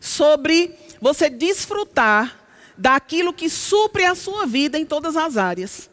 sobre 0.00 0.74
você 1.02 1.28
desfrutar 1.28 2.46
daquilo 2.78 3.34
que 3.34 3.50
supre 3.50 4.06
a 4.06 4.14
sua 4.14 4.46
vida 4.46 4.78
em 4.78 4.86
todas 4.86 5.18
as 5.18 5.36
áreas. 5.36 5.90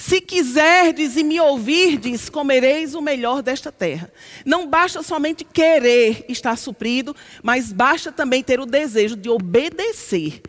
Se 0.00 0.20
quiserdes 0.20 1.16
e 1.16 1.24
me 1.24 1.40
ouvirdes, 1.40 2.30
comereis 2.30 2.94
o 2.94 3.02
melhor 3.02 3.42
desta 3.42 3.72
terra. 3.72 4.08
Não 4.46 4.64
basta 4.64 5.02
somente 5.02 5.44
querer 5.44 6.24
estar 6.28 6.56
suprido, 6.56 7.16
mas 7.42 7.72
basta 7.72 8.12
também 8.12 8.40
ter 8.40 8.60
o 8.60 8.64
desejo 8.64 9.16
de 9.16 9.28
obedecer 9.28 10.40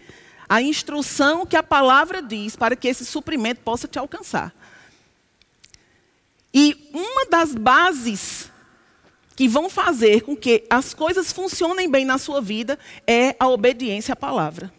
a 0.48 0.62
instrução 0.62 1.48
que 1.48 1.56
a 1.56 1.63
palavra 1.63 2.22
diz 2.22 2.56
para 2.56 2.75
que 2.75 2.88
esse 2.88 3.03
suprimento 3.03 3.62
possa 3.62 3.88
te 3.88 3.98
alcançar. 3.98 4.53
E 6.53 6.91
uma 6.94 7.25
das 7.25 7.56
bases 7.56 8.51
que 9.36 9.48
vão 9.48 9.68
fazer 9.68 10.22
com 10.22 10.38
que 10.38 10.63
as 10.70 10.94
coisas 10.94 11.34
funcionem 11.34 11.89
bem 11.89 12.06
na 12.06 12.20
sua 12.20 12.39
vida 12.39 12.77
é 13.08 13.36
a 13.39 13.48
obediência 13.48 14.13
à 14.13 14.15
palavra. 14.15 14.72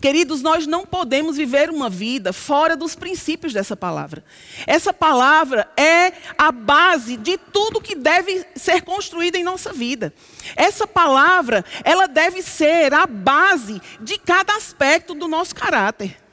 Queridos, 0.00 0.42
nós 0.42 0.66
não 0.66 0.84
podemos 0.84 1.36
viver 1.36 1.70
uma 1.70 1.88
vida 1.88 2.32
fora 2.32 2.76
dos 2.76 2.94
princípios 2.94 3.52
dessa 3.52 3.76
palavra. 3.76 4.24
Essa 4.66 4.92
palavra 4.92 5.68
é 5.76 6.12
a 6.36 6.52
base 6.52 7.16
de 7.16 7.38
tudo 7.38 7.80
que 7.80 7.94
deve 7.94 8.44
ser 8.54 8.82
construído 8.82 9.36
em 9.36 9.44
nossa 9.44 9.72
vida. 9.72 10.12
Essa 10.54 10.86
palavra, 10.86 11.64
ela 11.84 12.06
deve 12.06 12.42
ser 12.42 12.92
a 12.92 13.06
base 13.06 13.80
de 14.00 14.18
cada 14.18 14.54
aspecto 14.54 15.14
do 15.14 15.28
nosso 15.28 15.54
caráter. 15.54 16.25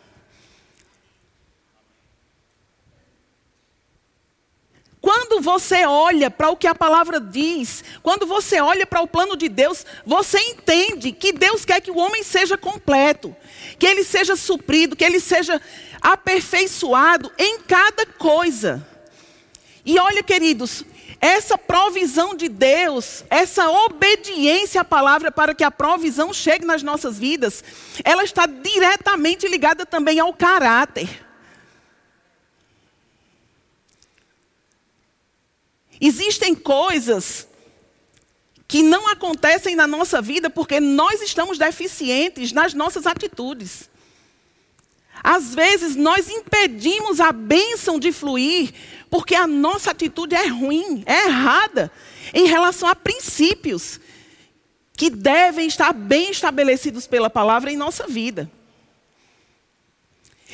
Quando 5.03 5.41
você 5.41 5.85
olha 5.85 6.31
para 6.31 6.49
o 6.49 6.55
que 6.55 6.65
a 6.65 6.73
palavra 6.73 7.19
diz, 7.19 7.83
quando 8.01 8.25
você 8.25 8.61
olha 8.61 8.87
para 8.87 9.01
o 9.01 9.07
plano 9.07 9.35
de 9.35 9.49
Deus, 9.49 9.85
você 10.05 10.39
entende 10.39 11.11
que 11.11 11.33
Deus 11.33 11.65
quer 11.65 11.81
que 11.81 11.91
o 11.91 11.97
homem 11.97 12.23
seja 12.23 12.57
completo, 12.57 13.35
que 13.77 13.85
ele 13.85 14.05
seja 14.05 14.37
suprido, 14.37 14.95
que 14.95 15.03
ele 15.03 15.19
seja 15.19 15.61
aperfeiçoado 16.01 17.29
em 17.37 17.59
cada 17.59 18.05
coisa. 18.05 18.87
E 19.85 19.99
olha, 19.99 20.23
queridos, 20.23 20.85
essa 21.19 21.57
provisão 21.57 22.33
de 22.33 22.47
Deus, 22.47 23.25
essa 23.29 23.69
obediência 23.69 24.79
à 24.79 24.85
palavra 24.85 25.29
para 25.33 25.53
que 25.53 25.65
a 25.65 25.71
provisão 25.71 26.31
chegue 26.31 26.63
nas 26.63 26.81
nossas 26.81 27.19
vidas, 27.19 27.61
ela 28.05 28.23
está 28.23 28.45
diretamente 28.45 29.49
ligada 29.49 29.85
também 29.85 30.21
ao 30.21 30.33
caráter. 30.33 31.22
Existem 36.05 36.53
coisas 36.53 37.47
que 38.67 38.83
não 38.83 39.07
acontecem 39.07 39.73
na 39.73 39.87
nossa 39.87 40.21
vida 40.21 40.49
porque 40.49 40.81
nós 40.81 41.21
estamos 41.21 41.57
deficientes 41.57 42.51
nas 42.51 42.73
nossas 42.73 43.07
atitudes. 43.07 43.89
Às 45.23 45.55
vezes 45.55 45.95
nós 45.95 46.29
impedimos 46.29 47.21
a 47.21 47.31
bênção 47.31 47.97
de 47.97 48.11
fluir 48.11 48.73
porque 49.09 49.33
a 49.33 49.47
nossa 49.47 49.91
atitude 49.91 50.35
é 50.35 50.45
ruim, 50.45 51.03
é 51.05 51.27
errada 51.27 51.89
em 52.33 52.47
relação 52.47 52.89
a 52.89 52.95
princípios 52.95 53.97
que 54.97 55.09
devem 55.09 55.67
estar 55.67 55.93
bem 55.93 56.31
estabelecidos 56.31 57.07
pela 57.07 57.29
palavra 57.29 57.71
em 57.71 57.77
nossa 57.77 58.07
vida. 58.07 58.51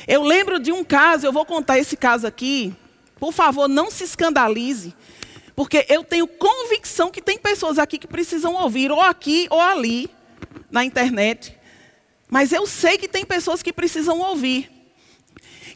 Eu 0.06 0.22
lembro 0.22 0.60
de 0.60 0.70
um 0.70 0.84
caso, 0.84 1.26
eu 1.26 1.32
vou 1.32 1.44
contar 1.44 1.76
esse 1.76 1.96
caso 1.96 2.24
aqui. 2.24 2.72
Por 3.18 3.32
favor, 3.32 3.66
não 3.66 3.90
se 3.90 4.04
escandalize. 4.04 4.94
Porque 5.60 5.84
eu 5.90 6.02
tenho 6.02 6.26
convicção 6.26 7.10
que 7.10 7.20
tem 7.20 7.36
pessoas 7.36 7.78
aqui 7.78 7.98
que 7.98 8.06
precisam 8.06 8.54
ouvir, 8.54 8.90
ou 8.90 8.98
aqui 8.98 9.46
ou 9.50 9.60
ali, 9.60 10.08
na 10.70 10.86
internet. 10.86 11.54
Mas 12.30 12.50
eu 12.50 12.66
sei 12.66 12.96
que 12.96 13.06
tem 13.06 13.26
pessoas 13.26 13.62
que 13.62 13.70
precisam 13.70 14.20
ouvir. 14.20 14.70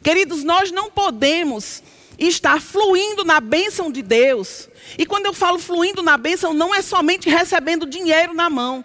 Queridos, 0.01 0.43
nós 0.43 0.71
não 0.71 0.89
podemos 0.89 1.83
estar 2.17 2.59
fluindo 2.59 3.23
na 3.23 3.39
bênção 3.39 3.91
de 3.91 4.01
Deus. 4.01 4.67
E 4.97 5.05
quando 5.05 5.27
eu 5.27 5.33
falo 5.35 5.59
fluindo 5.59 6.01
na 6.01 6.17
bênção, 6.17 6.51
não 6.51 6.73
é 6.73 6.81
somente 6.81 7.29
recebendo 7.29 7.85
dinheiro 7.85 8.33
na 8.33 8.49
mão. 8.49 8.83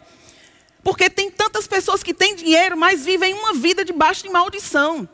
Porque 0.85 1.09
tem 1.09 1.31
tantas 1.31 1.67
pessoas 1.67 2.03
que 2.03 2.13
têm 2.13 2.37
dinheiro, 2.37 2.77
mas 2.77 3.07
vivem 3.07 3.33
uma 3.33 3.55
vida 3.55 3.87
debaixo 3.87 4.23
de 4.23 4.29
maldição. 4.29 5.09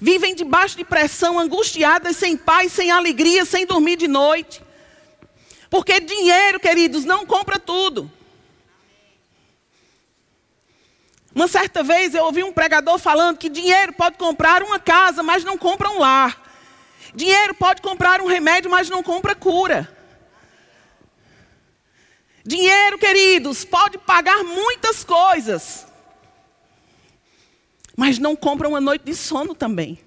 Vivem 0.00 0.34
debaixo 0.34 0.76
de 0.76 0.82
pressão, 0.84 1.38
angustiadas, 1.38 2.16
sem 2.16 2.36
paz, 2.36 2.72
sem 2.72 2.90
alegria, 2.90 3.44
sem 3.44 3.64
dormir 3.64 3.94
de 3.94 4.08
noite. 4.08 4.60
Porque 5.72 5.98
dinheiro, 6.00 6.60
queridos, 6.60 7.06
não 7.06 7.24
compra 7.24 7.58
tudo. 7.58 8.12
Uma 11.34 11.48
certa 11.48 11.82
vez 11.82 12.14
eu 12.14 12.26
ouvi 12.26 12.44
um 12.44 12.52
pregador 12.52 12.98
falando 12.98 13.38
que 13.38 13.48
dinheiro 13.48 13.94
pode 13.94 14.18
comprar 14.18 14.62
uma 14.62 14.78
casa, 14.78 15.22
mas 15.22 15.44
não 15.44 15.56
compra 15.56 15.88
um 15.88 15.98
lar. 15.98 16.42
Dinheiro 17.14 17.54
pode 17.54 17.80
comprar 17.80 18.20
um 18.20 18.26
remédio, 18.26 18.70
mas 18.70 18.90
não 18.90 19.02
compra 19.02 19.34
cura. 19.34 19.90
Dinheiro, 22.44 22.98
queridos, 22.98 23.64
pode 23.64 23.96
pagar 23.96 24.44
muitas 24.44 25.02
coisas, 25.02 25.86
mas 27.96 28.18
não 28.18 28.36
compra 28.36 28.68
uma 28.68 28.80
noite 28.80 29.06
de 29.06 29.14
sono 29.14 29.54
também. 29.54 29.98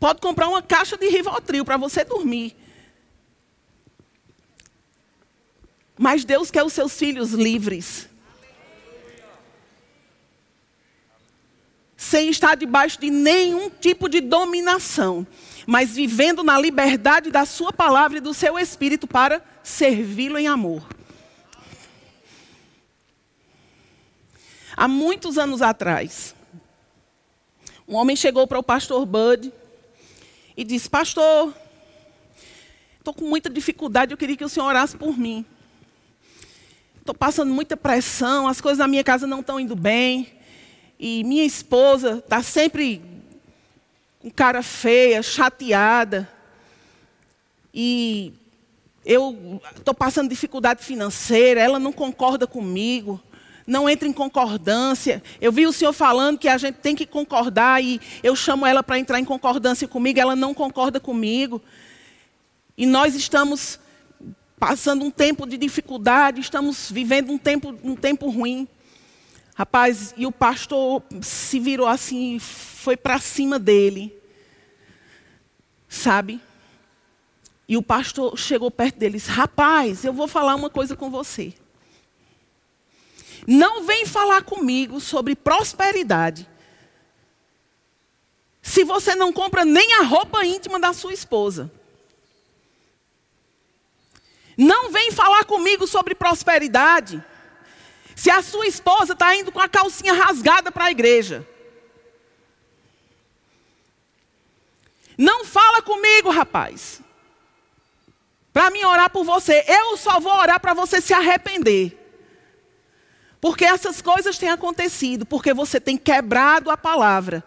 Pode 0.00 0.22
comprar 0.22 0.48
uma 0.48 0.62
caixa 0.62 0.96
de 0.96 1.06
Rivotril 1.06 1.66
para 1.66 1.76
você 1.76 2.02
dormir. 2.02 2.63
Mas 5.96 6.24
Deus 6.24 6.50
quer 6.50 6.64
os 6.64 6.72
seus 6.72 6.92
filhos 6.92 7.32
livres. 7.32 8.08
Sem 11.96 12.28
estar 12.28 12.56
debaixo 12.56 13.00
de 13.00 13.10
nenhum 13.10 13.70
tipo 13.70 14.08
de 14.08 14.20
dominação, 14.20 15.26
mas 15.66 15.94
vivendo 15.94 16.42
na 16.42 16.58
liberdade 16.58 17.30
da 17.30 17.46
Sua 17.46 17.72
palavra 17.72 18.18
e 18.18 18.20
do 18.20 18.34
seu 18.34 18.58
espírito 18.58 19.06
para 19.06 19.42
servi-lo 19.62 20.36
em 20.36 20.46
amor. 20.46 20.86
Há 24.76 24.88
muitos 24.88 25.38
anos 25.38 25.62
atrás, 25.62 26.34
um 27.86 27.94
homem 27.94 28.16
chegou 28.16 28.46
para 28.46 28.58
o 28.58 28.62
pastor 28.62 29.06
Bud 29.06 29.52
e 30.56 30.64
disse: 30.64 30.90
Pastor, 30.90 31.54
estou 32.98 33.14
com 33.14 33.24
muita 33.24 33.48
dificuldade, 33.48 34.12
eu 34.12 34.18
queria 34.18 34.36
que 34.36 34.44
o 34.44 34.48
senhor 34.48 34.66
orasse 34.66 34.96
por 34.96 35.16
mim. 35.16 35.46
Estou 37.04 37.14
passando 37.14 37.52
muita 37.52 37.76
pressão, 37.76 38.48
as 38.48 38.62
coisas 38.62 38.78
na 38.78 38.88
minha 38.88 39.04
casa 39.04 39.26
não 39.26 39.40
estão 39.40 39.60
indo 39.60 39.76
bem. 39.76 40.26
E 40.98 41.22
minha 41.24 41.44
esposa 41.44 42.22
está 42.24 42.42
sempre 42.42 43.02
com 44.20 44.30
cara 44.30 44.62
feia, 44.62 45.22
chateada. 45.22 46.26
E 47.74 48.32
eu 49.04 49.60
estou 49.76 49.92
passando 49.92 50.30
dificuldade 50.30 50.82
financeira, 50.82 51.60
ela 51.60 51.78
não 51.78 51.92
concorda 51.92 52.46
comigo, 52.46 53.20
não 53.66 53.86
entra 53.86 54.08
em 54.08 54.12
concordância. 54.12 55.22
Eu 55.42 55.52
vi 55.52 55.66
o 55.66 55.74
senhor 55.74 55.92
falando 55.92 56.38
que 56.38 56.48
a 56.48 56.56
gente 56.56 56.76
tem 56.76 56.96
que 56.96 57.04
concordar 57.04 57.84
e 57.84 58.00
eu 58.22 58.34
chamo 58.34 58.64
ela 58.64 58.82
para 58.82 58.98
entrar 58.98 59.20
em 59.20 59.26
concordância 59.26 59.86
comigo, 59.86 60.18
ela 60.18 60.34
não 60.34 60.54
concorda 60.54 60.98
comigo. 60.98 61.60
E 62.78 62.86
nós 62.86 63.14
estamos 63.14 63.78
passando 64.58 65.04
um 65.04 65.10
tempo 65.10 65.46
de 65.46 65.56
dificuldade, 65.56 66.40
estamos 66.40 66.90
vivendo 66.90 67.30
um 67.30 67.38
tempo, 67.38 67.74
um 67.82 67.96
tempo 67.96 68.28
ruim. 68.30 68.68
Rapaz, 69.54 70.14
e 70.16 70.26
o 70.26 70.32
pastor 70.32 71.02
se 71.22 71.60
virou 71.60 71.86
assim, 71.86 72.38
foi 72.38 72.96
para 72.96 73.18
cima 73.18 73.58
dele. 73.58 74.16
Sabe? 75.88 76.40
E 77.68 77.76
o 77.76 77.82
pastor 77.82 78.36
chegou 78.38 78.70
perto 78.70 78.98
dele 78.98 79.16
e 79.16 79.18
disse: 79.18 79.30
Rapaz, 79.30 80.04
eu 80.04 80.12
vou 80.12 80.28
falar 80.28 80.54
uma 80.54 80.68
coisa 80.68 80.96
com 80.96 81.10
você. 81.10 81.54
Não 83.46 83.84
vem 83.84 84.06
falar 84.06 84.42
comigo 84.42 85.00
sobre 85.00 85.36
prosperidade. 85.36 86.48
Se 88.62 88.82
você 88.82 89.14
não 89.14 89.32
compra 89.32 89.64
nem 89.64 89.94
a 89.94 90.02
roupa 90.02 90.44
íntima 90.44 90.80
da 90.80 90.92
sua 90.92 91.12
esposa. 91.12 91.70
Não 94.56 94.90
vem 94.90 95.10
falar 95.10 95.44
comigo 95.44 95.86
sobre 95.86 96.14
prosperidade. 96.14 97.22
Se 98.14 98.30
a 98.30 98.42
sua 98.42 98.66
esposa 98.66 99.12
está 99.12 99.34
indo 99.34 99.50
com 99.50 99.60
a 99.60 99.68
calcinha 99.68 100.12
rasgada 100.12 100.70
para 100.70 100.84
a 100.84 100.90
igreja. 100.90 101.46
Não 105.18 105.44
fala 105.44 105.82
comigo, 105.82 106.30
rapaz. 106.30 107.00
Para 108.52 108.70
mim 108.70 108.84
orar 108.84 109.10
por 109.10 109.24
você. 109.24 109.64
Eu 109.66 109.96
só 109.96 110.20
vou 110.20 110.32
orar 110.32 110.60
para 110.60 110.74
você 110.74 111.00
se 111.00 111.12
arrepender. 111.12 112.00
Porque 113.40 113.64
essas 113.64 114.00
coisas 114.00 114.38
têm 114.38 114.50
acontecido. 114.50 115.26
Porque 115.26 115.52
você 115.52 115.80
tem 115.80 115.96
quebrado 115.96 116.70
a 116.70 116.76
palavra. 116.76 117.42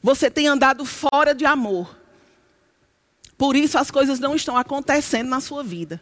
Você 0.00 0.30
tem 0.30 0.46
andado 0.46 0.84
fora 0.84 1.34
de 1.34 1.44
amor. 1.44 1.96
Por 3.36 3.54
isso 3.54 3.78
as 3.78 3.90
coisas 3.90 4.18
não 4.18 4.34
estão 4.34 4.56
acontecendo 4.56 5.28
na 5.28 5.40
sua 5.40 5.62
vida. 5.62 6.00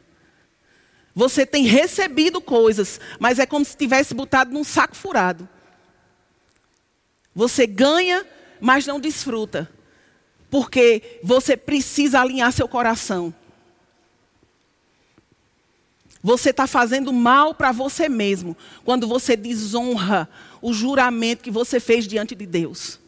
Você 1.15 1.47
tem 1.47 1.65
recebido 1.65 2.41
coisas, 2.41 3.01
mas 3.19 3.39
é 3.39 3.47
como 3.47 3.65
se 3.65 3.77
tivesse 3.77 4.15
botado 4.15 4.53
num 4.53 4.65
saco 4.65 4.97
furado. 4.97 5.49
Você 7.35 7.67
ganha, 7.67 8.27
mas 8.61 8.87
não 8.87 8.99
desfruta. 8.99 9.71
Porque 10.51 11.21
você 11.23 11.57
precisa 11.57 12.21
alinhar 12.21 12.53
seu 12.53 12.69
coração. 12.69 13.35
Você 16.23 16.51
está 16.51 16.67
fazendo 16.67 17.13
mal 17.13 17.55
para 17.55 17.71
você 17.71 18.09
mesmo 18.09 18.57
quando 18.85 19.07
você 19.07 19.37
desonra 19.37 20.29
o 20.63 20.73
juramento 20.73 21.43
que 21.43 21.51
você 21.51 21.79
fez 21.79 22.07
diante 22.09 22.35
de 22.35 22.47
Deus. 22.47 22.99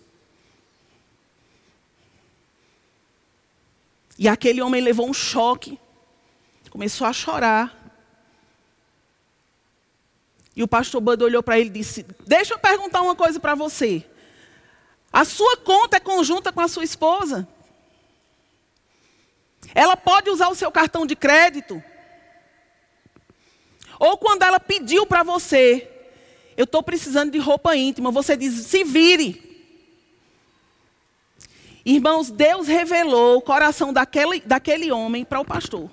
E 4.18 4.28
aquele 4.28 4.62
homem 4.62 4.80
levou 4.80 5.08
um 5.08 5.14
choque, 5.14 5.78
começou 6.70 7.06
a 7.06 7.12
chorar. 7.12 7.74
E 10.54 10.62
o 10.62 10.68
pastor 10.68 11.00
Bud 11.00 11.22
olhou 11.22 11.42
para 11.42 11.58
ele 11.58 11.68
e 11.68 11.72
disse: 11.72 12.04
Deixa 12.26 12.54
eu 12.54 12.58
perguntar 12.58 13.02
uma 13.02 13.14
coisa 13.14 13.38
para 13.38 13.54
você. 13.54 14.04
A 15.12 15.24
sua 15.24 15.56
conta 15.58 15.98
é 15.98 16.00
conjunta 16.00 16.52
com 16.52 16.60
a 16.60 16.68
sua 16.68 16.84
esposa? 16.84 17.46
Ela 19.74 19.96
pode 19.96 20.30
usar 20.30 20.48
o 20.48 20.54
seu 20.54 20.70
cartão 20.70 21.06
de 21.06 21.14
crédito? 21.14 21.82
Ou 23.98 24.16
quando 24.16 24.42
ela 24.42 24.60
pediu 24.60 25.06
para 25.06 25.22
você, 25.22 25.90
eu 26.56 26.64
estou 26.64 26.82
precisando 26.82 27.32
de 27.32 27.38
roupa 27.38 27.76
íntima, 27.76 28.10
você 28.10 28.36
diz: 28.36 28.66
se 28.66 28.84
vire. 28.84 29.45
Irmãos, 31.86 32.32
Deus 32.32 32.66
revelou 32.66 33.36
o 33.36 33.40
coração 33.40 33.92
daquele, 33.92 34.40
daquele 34.40 34.90
homem 34.90 35.24
para 35.24 35.38
o 35.38 35.44
pastor. 35.44 35.88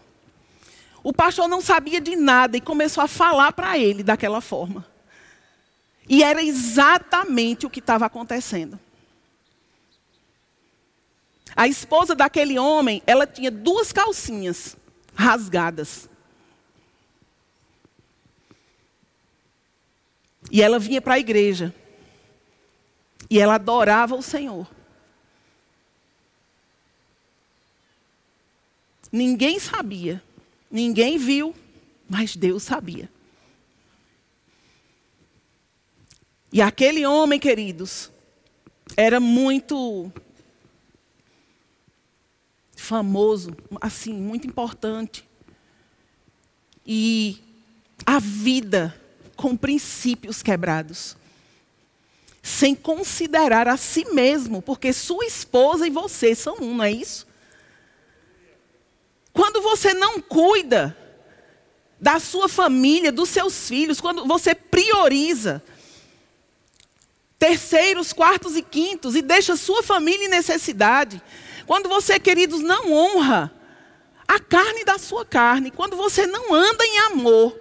O 1.04 1.14
pastor 1.14 1.48
não 1.48 1.62
sabia 1.62 2.02
de 2.02 2.16
nada 2.16 2.58
e 2.58 2.62
começou 2.62 3.04
a 3.04 3.08
falar 3.08 3.54
para 3.54 3.78
ele 3.78 4.02
daquela 4.02 4.42
forma. 4.42 4.84
E 6.10 6.24
era 6.24 6.42
exatamente 6.42 7.68
o 7.68 7.70
que 7.70 7.78
estava 7.78 8.08
acontecendo. 8.08 8.80
A 11.56 11.68
esposa 11.68 12.16
daquele 12.16 12.58
homem, 12.58 13.04
ela 13.06 13.28
tinha 13.28 13.52
duas 13.52 13.92
calcinhas 13.92 14.76
rasgadas. 15.14 16.10
E 20.50 20.60
ela 20.60 20.80
vinha 20.80 21.00
para 21.00 21.14
a 21.14 21.20
igreja. 21.20 21.72
E 23.30 23.40
ela 23.40 23.56
adorava 23.56 24.16
o 24.16 24.24
Senhor. 24.24 24.68
Ninguém 29.14 29.60
sabia, 29.60 30.24
ninguém 30.72 31.20
viu, 31.20 31.54
mas 32.10 32.36
Deus 32.36 32.64
sabia. 32.64 33.08
E 36.52 36.60
aquele 36.60 37.06
homem, 37.06 37.40
queridos, 37.40 38.10
era 38.98 39.20
muito 39.20 40.12
famoso, 42.76 43.56
assim, 43.80 44.14
muito 44.14 44.48
importante. 44.48 45.24
E 46.84 47.40
a 48.04 48.18
vida 48.18 49.00
com 49.36 49.56
princípios 49.56 50.42
quebrados. 50.42 51.16
Sem 52.42 52.74
considerar 52.74 53.68
a 53.68 53.78
si 53.78 54.06
mesmo, 54.06 54.60
porque 54.60 54.92
sua 54.92 55.24
esposa 55.24 55.86
e 55.86 55.92
você 55.92 56.34
são 56.34 56.58
um, 56.60 56.78
não 56.78 56.84
é 56.84 56.92
isso? 56.92 57.28
Quando 59.34 59.62
você 59.62 59.94
não 59.94 60.22
cuida 60.22 60.96
da 62.00 62.20
sua 62.20 62.48
família, 62.48 63.12
dos 63.12 63.30
seus 63.30 63.68
filhos, 63.68 64.00
quando 64.00 64.26
você 64.26 64.54
prioriza 64.54 65.64
terceiros, 67.40 68.14
quartos 68.14 68.56
e 68.56 68.62
quintos 68.62 69.16
e 69.16 69.22
deixa 69.22 69.56
sua 69.56 69.84
família 69.84 70.26
em 70.26 70.30
necessidade. 70.30 71.22
Quando 71.66 71.90
você, 71.90 72.20
queridos, 72.20 72.62
não 72.62 72.94
honra 72.94 73.52
a 74.28 74.40
carne 74.40 74.86
da 74.86 74.98
sua 74.98 75.26
carne, 75.26 75.72
quando 75.72 75.98
você 75.98 76.26
não 76.26 76.54
anda 76.54 76.86
em 76.86 77.00
amor 77.00 77.60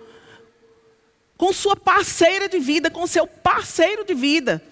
com 1.37 1.53
sua 1.53 1.75
parceira 1.75 2.49
de 2.49 2.61
vida, 2.61 2.91
com 2.91 3.07
seu 3.07 3.27
parceiro 3.27 4.05
de 4.05 4.15
vida. 4.15 4.63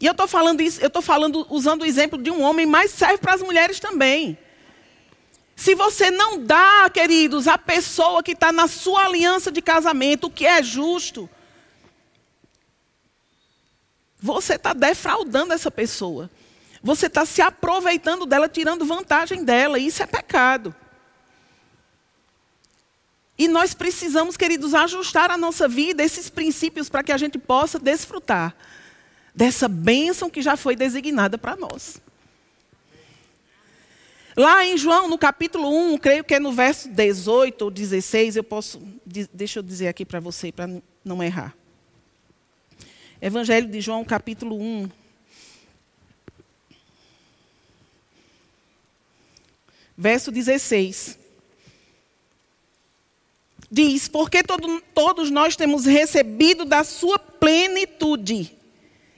E 0.00 0.06
eu 0.06 0.12
estou 0.12 0.26
falando 0.26 0.60
isso, 0.60 0.80
eu 0.80 0.88
estou 0.88 1.02
falando 1.02 1.46
usando 1.48 1.82
o 1.82 1.86
exemplo 1.86 2.20
de 2.20 2.30
um 2.30 2.42
homem, 2.42 2.66
mas 2.66 2.90
serve 2.90 3.18
para 3.18 3.34
as 3.34 3.42
mulheres 3.42 3.78
também. 3.78 4.36
Se 5.60 5.74
você 5.74 6.10
não 6.10 6.42
dá, 6.42 6.88
queridos, 6.88 7.46
a 7.46 7.58
pessoa 7.58 8.22
que 8.22 8.32
está 8.32 8.50
na 8.50 8.66
sua 8.66 9.04
aliança 9.04 9.52
de 9.52 9.60
casamento 9.60 10.28
o 10.28 10.30
que 10.30 10.46
é 10.46 10.62
justo, 10.62 11.28
você 14.18 14.54
está 14.54 14.72
defraudando 14.72 15.52
essa 15.52 15.70
pessoa. 15.70 16.30
Você 16.82 17.08
está 17.08 17.26
se 17.26 17.42
aproveitando 17.42 18.24
dela, 18.24 18.48
tirando 18.48 18.86
vantagem 18.86 19.44
dela. 19.44 19.78
Isso 19.78 20.02
é 20.02 20.06
pecado. 20.06 20.74
E 23.36 23.46
nós 23.46 23.74
precisamos, 23.74 24.38
queridos, 24.38 24.72
ajustar 24.72 25.30
a 25.30 25.36
nossa 25.36 25.68
vida, 25.68 26.02
esses 26.02 26.30
princípios, 26.30 26.88
para 26.88 27.02
que 27.02 27.12
a 27.12 27.18
gente 27.18 27.38
possa 27.38 27.78
desfrutar 27.78 28.56
dessa 29.34 29.68
bênção 29.68 30.30
que 30.30 30.40
já 30.40 30.56
foi 30.56 30.74
designada 30.74 31.36
para 31.36 31.54
nós. 31.54 32.00
Lá 34.40 34.64
em 34.64 34.74
João, 34.74 35.06
no 35.06 35.18
capítulo 35.18 35.68
1, 35.68 35.98
creio 35.98 36.24
que 36.24 36.34
é 36.34 36.40
no 36.40 36.50
verso 36.50 36.88
18 36.88 37.60
ou 37.60 37.70
16, 37.70 38.36
eu 38.36 38.42
posso. 38.42 38.80
Deixa 39.04 39.58
eu 39.58 39.62
dizer 39.62 39.88
aqui 39.88 40.02
para 40.02 40.18
você, 40.18 40.50
para 40.50 40.80
não 41.04 41.22
errar. 41.22 41.54
Evangelho 43.20 43.68
de 43.68 43.82
João, 43.82 44.02
capítulo 44.02 44.58
1. 44.58 44.88
Verso 49.94 50.32
16. 50.32 51.18
Diz: 53.70 54.08
Porque 54.08 54.42
todo, 54.42 54.80
todos 54.94 55.30
nós 55.30 55.54
temos 55.54 55.84
recebido 55.84 56.64
da 56.64 56.82
sua 56.82 57.18
plenitude, 57.18 58.56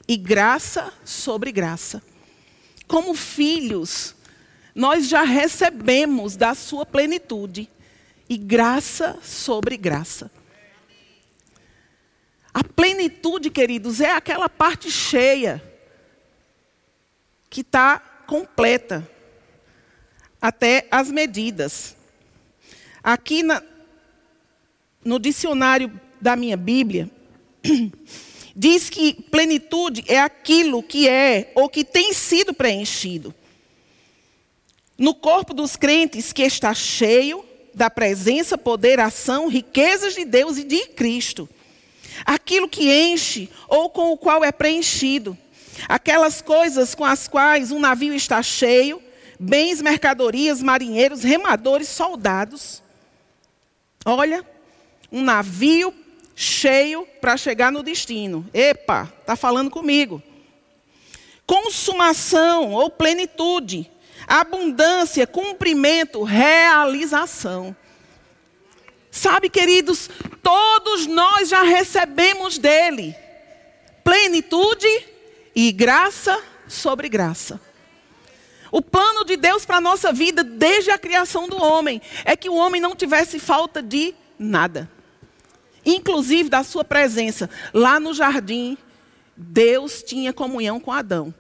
e 0.09 0.17
graça 0.17 0.93
sobre 1.05 1.53
graça. 1.53 2.03
Como 2.89 3.15
filhos, 3.15 4.17
nós 4.75 5.09
já 5.09 5.23
recebemos 5.23 6.37
da 6.37 6.55
sua 6.55 6.87
plenitude, 6.87 7.69
e 8.29 8.39
graça 8.39 9.19
sobre 9.23 9.77
graça. 9.77 10.31
A 12.55 12.65
plenitude, 12.65 13.51
queridos, 13.51 14.01
é 14.01 14.13
aquela 14.13 14.49
parte 14.49 14.91
cheia 14.91 15.63
que 17.51 17.61
está 17.61 17.99
completa 18.27 19.07
até 20.41 20.87
as 20.91 21.11
medidas. 21.11 21.95
Aqui 23.03 23.43
na, 23.43 23.63
no 25.05 25.19
dicionário 25.19 26.01
da 26.19 26.35
minha 26.35 26.57
Bíblia, 26.57 27.11
diz 28.57 28.89
que 28.89 29.13
plenitude 29.13 30.05
é 30.09 30.21
aquilo 30.21 30.83
que 30.83 31.07
é 31.07 31.53
ou 31.55 31.69
que 31.69 31.85
tem 31.85 32.15
sido 32.15 32.55
preenchido. 32.55 33.35
No 34.97 35.15
corpo 35.15 35.55
dos 35.55 35.77
crentes 35.77 36.33
que 36.33 36.43
está 36.43 36.75
cheio 36.75 37.45
da 37.75 37.89
presença, 37.89 38.59
poder, 38.59 39.01
ação, 39.01 39.49
riquezas 39.49 40.15
de 40.15 40.25
Deus 40.25 40.59
e 40.59 40.65
de 40.65 40.87
Cristo 40.89 41.49
aquilo 42.25 42.69
que 42.69 42.91
enche 42.91 43.51
ou 43.69 43.91
com 43.91 44.13
o 44.13 44.19
qual 44.19 44.45
é 44.45 44.53
preenchido, 44.53 45.37
aquelas 45.89 46.41
coisas 46.41 46.95
com 46.95 47.05
as 47.05 47.29
quais 47.29 47.71
um 47.71 47.81
navio 47.81 48.15
está 48.15 48.43
cheio, 48.43 49.03
bens, 49.39 49.81
mercadorias, 49.81 50.63
marinheiros, 50.63 51.23
remadores, 51.23 51.89
soldados. 51.89 52.83
Olha, 54.05 54.45
um 55.11 55.23
navio 55.23 55.95
cheio 56.35 57.07
para 57.21 57.37
chegar 57.37 57.73
no 57.73 57.83
destino. 57.83 58.49
Epa, 58.53 59.13
está 59.21 59.37
falando 59.37 59.71
comigo. 59.71 60.23
Consumação 61.47 62.73
ou 62.73 62.89
plenitude, 62.89 63.91
abundância, 64.40 65.27
cumprimento, 65.27 66.23
realização. 66.23 67.77
Sabe, 69.11 69.51
queridos, 69.51 70.09
todos 70.42 71.07
nós 71.07 71.51
já 71.51 71.62
recebemos 71.62 72.57
dele 72.57 73.14
plenitude 74.03 74.88
e 75.55 75.71
graça 75.71 76.42
sobre 76.66 77.11
graça. 77.11 77.61
O 78.71 78.81
plano 78.81 79.23
de 79.23 79.37
Deus 79.37 79.66
para 79.66 79.77
a 79.77 79.83
nossa 79.83 80.11
vida, 80.14 80.42
desde 80.42 80.90
a 80.90 80.99
criação 80.99 81.47
do 81.47 81.62
homem, 81.62 82.01
é 82.25 82.35
que 82.35 82.49
o 82.49 82.55
homem 82.55 82.81
não 82.81 82.97
tivesse 82.97 83.38
falta 83.38 83.83
de 83.83 84.14
nada, 84.38 84.90
inclusive 85.85 86.49
da 86.49 86.64
sua 86.64 86.83
presença. 86.83 87.51
Lá 87.75 88.01
no 88.01 88.14
jardim, 88.14 88.79
Deus 89.37 90.03
tinha 90.03 90.33
comunhão 90.33 90.81
com 90.81 90.90
Adão. 90.90 91.35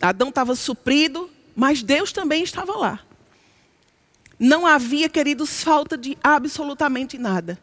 Adão 0.00 0.28
estava 0.28 0.54
suprido, 0.54 1.28
mas 1.58 1.82
Deus 1.82 2.12
também 2.12 2.44
estava 2.44 2.76
lá. 2.76 3.00
Não 4.38 4.64
havia, 4.64 5.08
queridos, 5.08 5.60
falta 5.60 5.98
de 5.98 6.16
absolutamente 6.22 7.18
nada. 7.18 7.58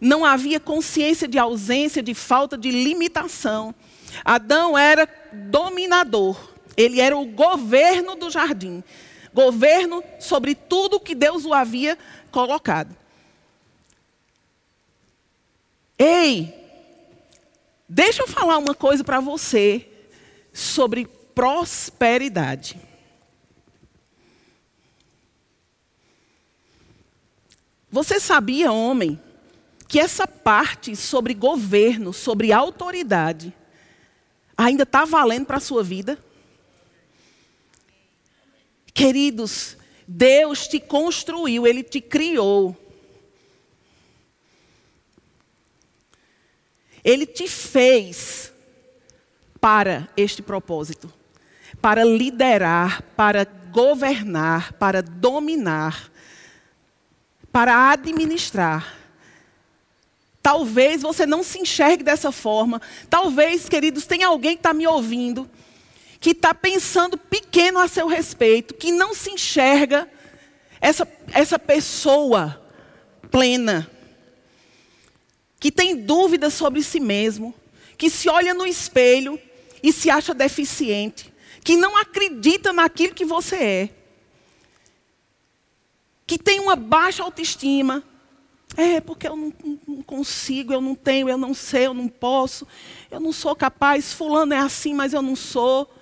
Não 0.00 0.24
havia 0.24 0.58
consciência 0.58 1.28
de 1.28 1.38
ausência, 1.38 2.02
de 2.02 2.14
falta, 2.14 2.58
de 2.58 2.72
limitação. 2.72 3.72
Adão 4.24 4.76
era 4.76 5.08
dominador. 5.32 6.36
Ele 6.76 7.00
era 7.00 7.16
o 7.16 7.24
governo 7.24 8.16
do 8.16 8.28
jardim. 8.28 8.82
Governo 9.32 10.02
sobre 10.18 10.56
tudo 10.56 10.98
que 10.98 11.14
Deus 11.14 11.44
o 11.44 11.54
havia 11.54 11.96
colocado. 12.32 12.96
Ei, 15.96 16.52
deixa 17.88 18.24
eu 18.24 18.26
falar 18.26 18.58
uma 18.58 18.74
coisa 18.74 19.04
para 19.04 19.20
você 19.20 19.88
sobre 20.52 21.06
prosperidade. 21.32 22.90
Você 27.92 28.18
sabia, 28.18 28.72
homem, 28.72 29.20
que 29.86 30.00
essa 30.00 30.26
parte 30.26 30.96
sobre 30.96 31.34
governo, 31.34 32.10
sobre 32.10 32.50
autoridade, 32.50 33.54
ainda 34.56 34.84
está 34.84 35.04
valendo 35.04 35.44
para 35.44 35.58
a 35.58 35.60
sua 35.60 35.82
vida? 35.84 36.18
Queridos, 38.94 39.76
Deus 40.08 40.66
te 40.66 40.80
construiu, 40.80 41.66
Ele 41.66 41.82
te 41.82 42.00
criou. 42.00 42.74
Ele 47.04 47.26
te 47.26 47.46
fez 47.46 48.50
para 49.60 50.08
este 50.16 50.40
propósito 50.40 51.12
para 51.82 52.04
liderar, 52.04 53.02
para 53.16 53.44
governar, 53.44 54.72
para 54.74 55.02
dominar 55.02 56.11
para 57.52 57.90
administrar. 57.90 58.96
Talvez 60.42 61.02
você 61.02 61.26
não 61.26 61.42
se 61.42 61.58
enxergue 61.60 62.02
dessa 62.02 62.32
forma. 62.32 62.80
Talvez, 63.08 63.68
queridos, 63.68 64.06
tenha 64.06 64.26
alguém 64.26 64.56
que 64.56 64.60
está 64.60 64.72
me 64.72 64.86
ouvindo, 64.86 65.48
que 66.18 66.30
está 66.30 66.54
pensando 66.54 67.16
pequeno 67.16 67.78
a 67.78 67.86
seu 67.86 68.08
respeito, 68.08 68.74
que 68.74 68.90
não 68.90 69.14
se 69.14 69.30
enxerga 69.30 70.08
essa, 70.80 71.06
essa 71.32 71.58
pessoa 71.58 72.60
plena, 73.30 73.88
que 75.60 75.70
tem 75.70 75.94
dúvidas 75.94 76.54
sobre 76.54 76.82
si 76.82 76.98
mesmo, 76.98 77.54
que 77.96 78.10
se 78.10 78.28
olha 78.28 78.52
no 78.52 78.66
espelho 78.66 79.38
e 79.80 79.92
se 79.92 80.10
acha 80.10 80.34
deficiente, 80.34 81.32
que 81.62 81.76
não 81.76 81.96
acredita 81.96 82.72
naquilo 82.72 83.14
que 83.14 83.24
você 83.24 83.56
é 83.56 84.01
que 86.38 86.38
tem 86.38 86.60
uma 86.60 86.76
baixa 86.76 87.22
autoestima. 87.22 88.02
É, 88.74 89.02
porque 89.02 89.28
eu 89.28 89.36
não, 89.36 89.52
não, 89.86 90.02
consigo, 90.02 90.72
eu 90.72 90.80
não 90.80 90.94
tenho, 90.94 91.28
eu 91.28 91.36
não 91.36 91.52
sei, 91.52 91.86
eu 91.86 91.92
não 91.92 92.08
posso, 92.08 92.66
eu 93.10 93.20
não 93.20 93.30
sou 93.30 93.54
capaz. 93.54 94.14
Fulano 94.14 94.54
é 94.54 94.58
assim, 94.58 94.94
mas 94.94 95.12
eu 95.12 95.20
não 95.20 95.36
sou. 95.36 95.92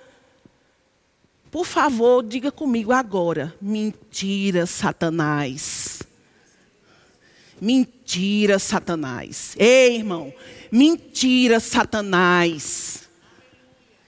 Por 1.49 1.65
favor, 1.65 2.23
diga 2.23 2.49
comigo 2.49 2.93
agora: 2.93 3.53
mentira, 3.61 4.65
Satanás. 4.65 6.01
Mentira, 7.59 8.57
Satanás. 8.57 9.53
Ei, 9.59 9.97
irmão, 9.97 10.33
mentira, 10.71 11.59
Satanás. 11.59 13.09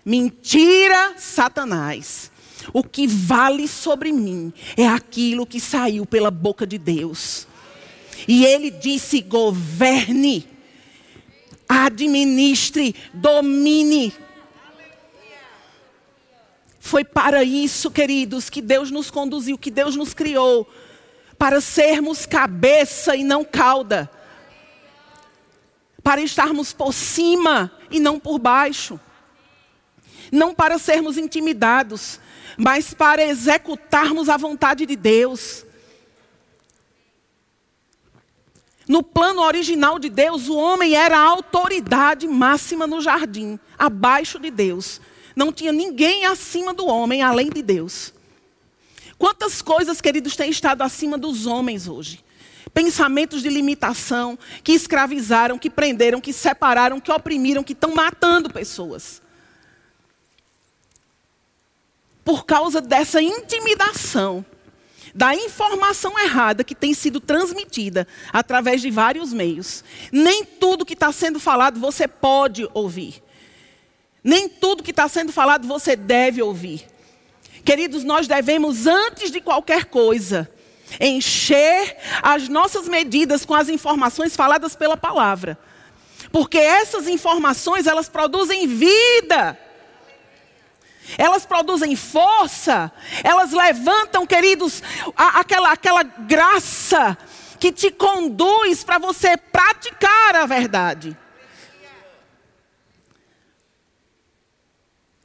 Mentira, 0.05 1.15
Satanás. 1.17 2.31
O 2.71 2.83
que 2.83 3.07
vale 3.07 3.67
sobre 3.67 4.11
mim 4.11 4.53
é 4.77 4.87
aquilo 4.87 5.45
que 5.45 5.59
saiu 5.59 6.05
pela 6.05 6.31
boca 6.31 6.65
de 6.65 6.77
Deus. 6.77 7.47
E 8.27 8.45
ele 8.45 8.69
disse: 8.69 9.21
governe, 9.21 10.47
administre, 11.67 12.95
domine. 13.13 14.13
Foi 16.79 17.03
para 17.03 17.43
isso, 17.43 17.89
queridos, 17.89 18.49
que 18.49 18.61
Deus 18.61 18.91
nos 18.91 19.09
conduziu, 19.09 19.57
que 19.57 19.71
Deus 19.71 19.95
nos 19.95 20.13
criou, 20.13 20.69
para 21.37 21.61
sermos 21.61 22.25
cabeça 22.25 23.15
e 23.15 23.23
não 23.23 23.43
cauda, 23.43 24.09
para 26.03 26.21
estarmos 26.21 26.73
por 26.73 26.93
cima 26.93 27.71
e 27.89 27.99
não 27.99 28.19
por 28.19 28.37
baixo, 28.37 28.99
não 30.33 30.53
para 30.53 30.79
sermos 30.79 31.17
intimidados, 31.17 32.19
mas 32.57 32.93
para 32.93 33.23
executarmos 33.23 34.29
a 34.29 34.35
vontade 34.35 34.85
de 34.85 34.95
Deus. 34.95 35.63
No 38.87 39.03
plano 39.03 39.41
original 39.41 39.99
de 39.99 40.09
Deus, 40.09 40.49
o 40.49 40.57
homem 40.57 40.95
era 40.95 41.17
a 41.17 41.23
autoridade 41.23 42.27
máxima 42.27 42.85
no 42.87 42.99
jardim, 42.99 43.59
abaixo 43.77 44.39
de 44.39 44.49
Deus. 44.49 44.99
Não 45.35 45.53
tinha 45.53 45.71
ninguém 45.71 46.25
acima 46.25 46.73
do 46.73 46.85
homem, 46.85 47.21
além 47.21 47.49
de 47.49 47.61
Deus. 47.61 48.11
Quantas 49.17 49.61
coisas, 49.61 50.01
queridos, 50.01 50.35
têm 50.35 50.49
estado 50.49 50.81
acima 50.81 51.17
dos 51.17 51.45
homens 51.45 51.87
hoje? 51.87 52.23
Pensamentos 52.73 53.41
de 53.41 53.49
limitação 53.49 54.37
que 54.63 54.73
escravizaram, 54.73 55.59
que 55.59 55.69
prenderam, 55.69 56.19
que 56.19 56.33
separaram, 56.33 56.99
que 56.99 57.11
oprimiram, 57.11 57.63
que 57.63 57.73
estão 57.73 57.93
matando 57.93 58.49
pessoas. 58.49 59.22
Por 62.23 62.45
causa 62.45 62.79
dessa 62.79 63.21
intimidação, 63.21 64.45
da 65.13 65.35
informação 65.35 66.17
errada 66.19 66.63
que 66.63 66.73
tem 66.73 66.93
sido 66.93 67.19
transmitida 67.19 68.07
através 68.31 68.81
de 68.81 68.89
vários 68.89 69.31
meios. 69.31 69.83
Nem 70.11 70.43
tudo 70.43 70.85
que 70.85 70.93
está 70.93 71.11
sendo 71.11 71.39
falado 71.39 71.79
você 71.79 72.07
pode 72.07 72.67
ouvir. 72.73 73.21
Nem 74.23 74.47
tudo 74.47 74.83
que 74.83 74.91
está 74.91 75.07
sendo 75.07 75.31
falado 75.31 75.67
você 75.67 75.95
deve 75.95 76.41
ouvir. 76.41 76.87
Queridos, 77.63 78.03
nós 78.03 78.27
devemos, 78.27 78.87
antes 78.87 79.29
de 79.29 79.39
qualquer 79.39 79.85
coisa, 79.85 80.49
encher 80.99 81.97
as 82.21 82.49
nossas 82.49 82.87
medidas 82.87 83.45
com 83.45 83.53
as 83.53 83.69
informações 83.69 84.35
faladas 84.35 84.75
pela 84.75 84.97
palavra. 84.97 85.57
Porque 86.31 86.57
essas 86.57 87.07
informações, 87.07 87.85
elas 87.85 88.09
produzem 88.09 88.67
vida. 88.67 89.57
Elas 91.17 91.45
produzem 91.45 91.95
força, 91.95 92.91
elas 93.23 93.51
levantam, 93.51 94.25
queridos, 94.25 94.81
a, 95.15 95.39
aquela, 95.39 95.71
aquela 95.71 96.03
graça 96.03 97.17
que 97.59 97.71
te 97.71 97.91
conduz 97.91 98.83
para 98.83 98.97
você 98.97 99.37
praticar 99.37 100.35
a 100.35 100.45
verdade. 100.45 101.17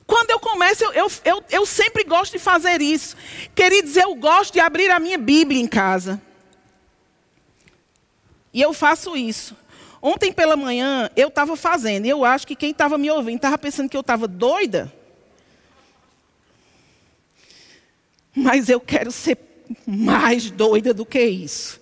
Quando 0.07 0.31
eu 0.31 0.41
começo, 0.41 0.85
eu, 0.85 0.93
eu, 0.93 1.13
eu, 1.25 1.45
eu 1.51 1.67
sempre 1.67 2.03
gosto 2.03 2.33
de 2.33 2.39
fazer 2.39 2.81
isso. 2.81 3.15
Queridos, 3.55 3.95
eu 3.97 4.15
gosto 4.15 4.55
de 4.55 4.61
abrir 4.61 4.91
a 4.91 4.99
minha 4.99 5.19
Bíblia 5.19 5.61
em 5.61 5.67
casa. 5.67 6.21
E 8.55 8.63
eu 8.63 8.73
faço 8.73 9.17
isso. 9.17 9.57
Ontem 10.01 10.33
pela 10.33 10.57
manhã 10.57 11.11
eu 11.15 11.29
estava 11.29 11.57
fazendo, 11.57 12.07
e 12.07 12.09
eu 12.09 12.25
acho 12.25 12.47
que 12.47 12.57
quem 12.57 12.71
estava 12.71 12.97
me 12.97 13.11
ouvindo 13.11 13.37
estava 13.37 13.59
pensando 13.59 13.89
que 13.89 13.97
eu 13.97 14.01
estava 14.01 14.27
doida. 14.27 14.93
Mas 18.41 18.69
eu 18.69 18.81
quero 18.81 19.11
ser 19.11 19.37
mais 19.85 20.49
doida 20.49 20.95
do 20.95 21.05
que 21.05 21.21
isso, 21.21 21.81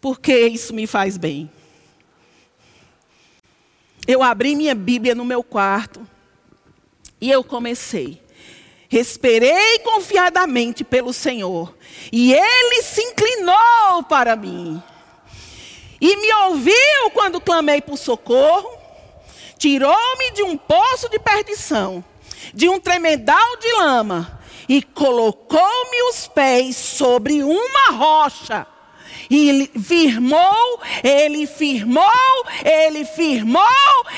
porque 0.00 0.46
isso 0.46 0.72
me 0.72 0.86
faz 0.86 1.16
bem. 1.16 1.50
Eu 4.06 4.22
abri 4.22 4.54
minha 4.54 4.76
Bíblia 4.76 5.12
no 5.12 5.24
meu 5.24 5.42
quarto 5.42 6.06
e 7.20 7.28
eu 7.28 7.42
comecei. 7.42 8.22
Esperei 8.88 9.80
confiadamente 9.80 10.84
pelo 10.84 11.12
Senhor, 11.12 11.74
e 12.12 12.32
Ele 12.32 12.82
se 12.82 13.00
inclinou 13.00 14.04
para 14.08 14.36
mim, 14.36 14.80
e 16.00 16.16
me 16.16 16.32
ouviu 16.44 17.10
quando 17.12 17.40
clamei 17.40 17.80
por 17.80 17.96
socorro, 17.96 18.70
tirou-me 19.58 20.30
de 20.32 20.42
um 20.42 20.56
poço 20.56 21.08
de 21.08 21.18
perdição, 21.18 22.04
de 22.52 22.68
um 22.68 22.78
tremedal 22.78 23.56
de 23.56 23.72
lama, 23.72 24.41
e 24.68 24.82
colocou-me 24.82 26.02
os 26.10 26.28
pés 26.28 26.76
sobre 26.76 27.42
uma 27.42 27.92
rocha 27.92 28.66
e 29.32 29.48
ele 29.48 29.70
firmou, 29.82 30.80
ele 31.02 31.46
firmou, 31.46 32.04
ele 32.62 33.04
firmou, 33.04 33.64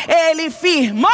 ele 0.08 0.50
firmou 0.50 1.10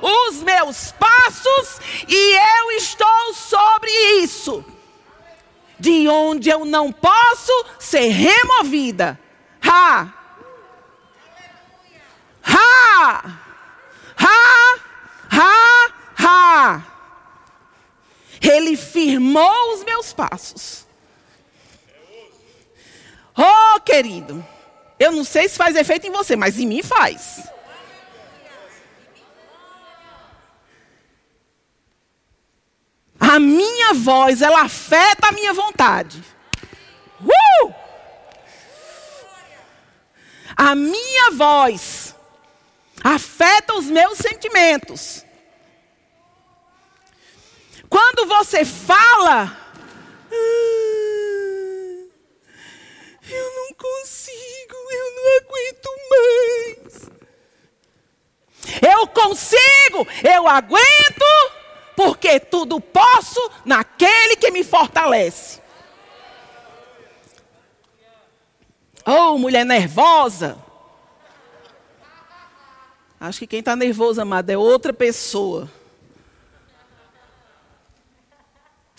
os 0.00 0.42
meus 0.42 0.92
passos 0.92 1.78
e 2.08 2.36
eu 2.36 2.70
estou 2.78 3.34
sobre 3.34 3.90
isso. 4.22 4.64
De 5.78 6.08
onde 6.08 6.48
eu 6.48 6.64
não 6.64 6.90
posso 6.90 7.52
ser 7.78 8.08
removida. 8.08 9.20
Ha! 9.60 10.08
Ha! 12.42 13.24
Ha! 14.16 14.76
Ha! 15.30 15.92
Ha! 16.16 16.63
Ele 18.48 18.76
firmou 18.76 19.74
os 19.74 19.84
meus 19.84 20.12
passos. 20.12 20.86
Oh, 23.36 23.80
querido, 23.80 24.46
eu 24.98 25.10
não 25.10 25.24
sei 25.24 25.48
se 25.48 25.56
faz 25.56 25.74
efeito 25.74 26.06
em 26.06 26.10
você, 26.10 26.36
mas 26.36 26.58
em 26.58 26.66
mim 26.66 26.82
faz. 26.82 27.42
A 33.18 33.40
minha 33.40 33.94
voz, 33.94 34.42
ela 34.42 34.62
afeta 34.62 35.28
a 35.28 35.32
minha 35.32 35.52
vontade. 35.52 36.22
Uh! 37.20 37.74
A 40.56 40.74
minha 40.74 41.30
voz 41.32 42.14
afeta 43.02 43.74
os 43.74 43.86
meus 43.86 44.18
sentimentos. 44.18 45.24
Quando 47.94 48.26
você 48.26 48.64
fala, 48.64 49.56
eu 53.30 53.54
não 53.54 53.72
consigo, 53.74 54.74
eu 54.90 55.14
não 55.14 55.36
aguento 55.36 55.90
mais. 56.10 57.10
Eu 58.82 59.06
consigo, 59.06 60.08
eu 60.28 60.48
aguento, 60.48 61.24
porque 61.94 62.40
tudo 62.40 62.80
posso 62.80 63.48
naquele 63.64 64.34
que 64.38 64.50
me 64.50 64.64
fortalece. 64.64 65.62
Oh, 69.06 69.38
mulher 69.38 69.64
nervosa. 69.64 70.58
Acho 73.20 73.38
que 73.38 73.46
quem 73.46 73.60
está 73.60 73.76
nervoso, 73.76 74.20
amado, 74.20 74.50
é 74.50 74.58
outra 74.58 74.92
pessoa. 74.92 75.70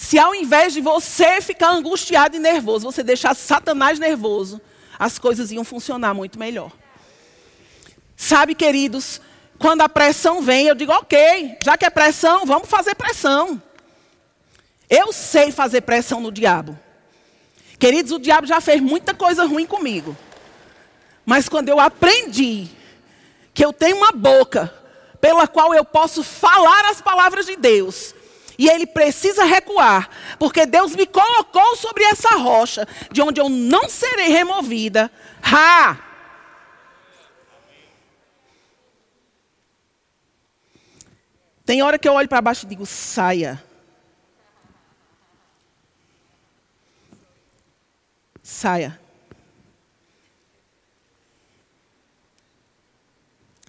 Se 0.06 0.20
ao 0.20 0.36
invés 0.36 0.72
de 0.72 0.82
você 0.82 1.42
ficar 1.42 1.72
angustiado 1.72 2.36
e 2.36 2.40
nervoso, 2.40 2.86
você 2.86 3.02
deixar 3.02 3.34
Satanás 3.34 3.98
nervoso, 3.98 4.62
as 5.00 5.18
coisas 5.18 5.52
iam 5.52 5.64
funcionar 5.64 6.14
muito 6.14 6.38
melhor. 6.38 6.72
Sabe, 8.16 8.54
queridos, 8.54 9.20
quando 9.58 9.82
a 9.82 9.90
pressão 9.90 10.44
vem, 10.44 10.68
eu 10.68 10.76
digo, 10.76 10.92
ok, 10.92 11.58
já 11.60 11.76
que 11.76 11.86
é 11.86 11.90
pressão, 11.90 12.46
vamos 12.46 12.70
fazer 12.70 12.94
pressão. 12.94 13.60
Eu 14.88 15.12
sei 15.12 15.52
fazer 15.52 15.82
pressão 15.82 16.22
no 16.22 16.32
diabo. 16.32 16.78
Queridos, 17.80 18.12
o 18.12 18.20
diabo 18.20 18.46
já 18.46 18.62
fez 18.62 18.80
muita 18.80 19.12
coisa 19.12 19.44
ruim 19.44 19.66
comigo. 19.66 20.16
Mas 21.26 21.50
quando 21.50 21.70
eu 21.70 21.80
aprendi 21.80 22.68
que 23.56 23.66
eu 23.66 23.74
tenho 23.74 23.98
uma 23.98 24.12
boca 24.12 24.72
pela 25.20 25.48
qual 25.48 25.74
eu 25.74 25.84
posso 25.84 26.24
falar 26.24 26.92
as 26.92 27.02
palavras 27.02 27.48
de 27.48 27.56
Deus, 27.56 28.14
e 28.58 28.70
ele 28.70 28.86
precisa 28.86 29.44
recuar, 29.44 30.10
porque 30.40 30.66
Deus 30.66 30.96
me 30.96 31.06
colocou 31.06 31.76
sobre 31.76 32.04
essa 32.04 32.36
rocha, 32.36 32.88
de 33.12 33.22
onde 33.22 33.40
eu 33.40 33.50
não 33.50 33.90
serei 33.90 34.30
removida. 34.30 35.12
Ha! 35.42 35.98
Tem 41.66 41.82
hora 41.82 41.98
que 41.98 42.08
eu 42.08 42.14
olho 42.14 42.30
para 42.30 42.42
baixo 42.42 42.66
e 42.66 42.70
digo: 42.70 42.86
saia. 42.86 43.62
Saia. 48.44 49.00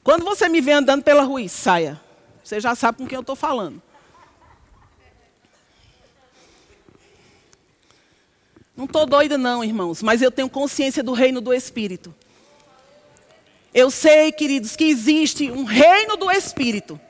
Quando 0.05 0.25
você 0.25 0.49
me 0.49 0.61
vê 0.61 0.72
andando 0.72 1.03
pela 1.03 1.22
rua, 1.22 1.49
saia. 1.49 2.01
Você 2.44 2.61
já 2.61 2.77
sabe 2.77 2.99
com 2.99 3.07
quem 3.07 3.16
eu 3.16 3.22
estou 3.22 3.35
falando. 3.35 3.83
Não 8.77 8.85
estou 8.85 9.07
doida, 9.07 9.39
não, 9.39 9.65
irmãos, 9.65 10.03
mas 10.03 10.21
eu 10.21 10.31
tenho 10.31 10.51
consciência 10.51 11.03
do 11.03 11.12
reino 11.12 11.41
do 11.41 11.55
Espírito. 11.55 12.15
Eu 13.73 13.91
sei, 13.91 14.31
queridos, 14.33 14.77
que 14.77 14.85
existe 14.85 15.51
um 15.51 15.65
reino 15.65 16.17
do 16.17 16.31
Espírito. 16.31 17.01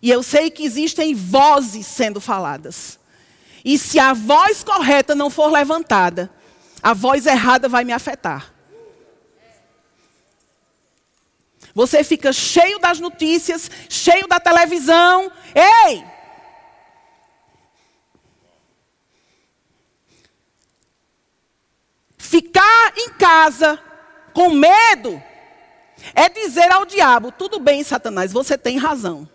E 0.00 0.10
eu 0.10 0.22
sei 0.22 0.50
que 0.50 0.64
existem 0.64 1.14
vozes 1.14 1.86
sendo 1.86 2.20
faladas. 2.20 2.98
E 3.64 3.78
se 3.78 3.98
a 3.98 4.12
voz 4.12 4.62
correta 4.62 5.14
não 5.14 5.30
for 5.30 5.50
levantada, 5.50 6.30
a 6.82 6.94
voz 6.94 7.26
errada 7.26 7.68
vai 7.68 7.84
me 7.84 7.92
afetar. 7.92 8.54
Você 11.74 12.02
fica 12.02 12.32
cheio 12.32 12.78
das 12.78 12.98
notícias, 12.98 13.70
cheio 13.88 14.26
da 14.26 14.40
televisão. 14.40 15.30
Ei! 15.54 16.04
Ficar 22.16 22.92
em 22.96 23.10
casa 23.38 23.78
com 24.32 24.50
medo 24.50 25.22
é 26.14 26.28
dizer 26.28 26.72
ao 26.72 26.84
diabo: 26.84 27.30
tudo 27.30 27.60
bem, 27.60 27.84
Satanás, 27.84 28.32
você 28.32 28.58
tem 28.58 28.76
razão. 28.76 29.28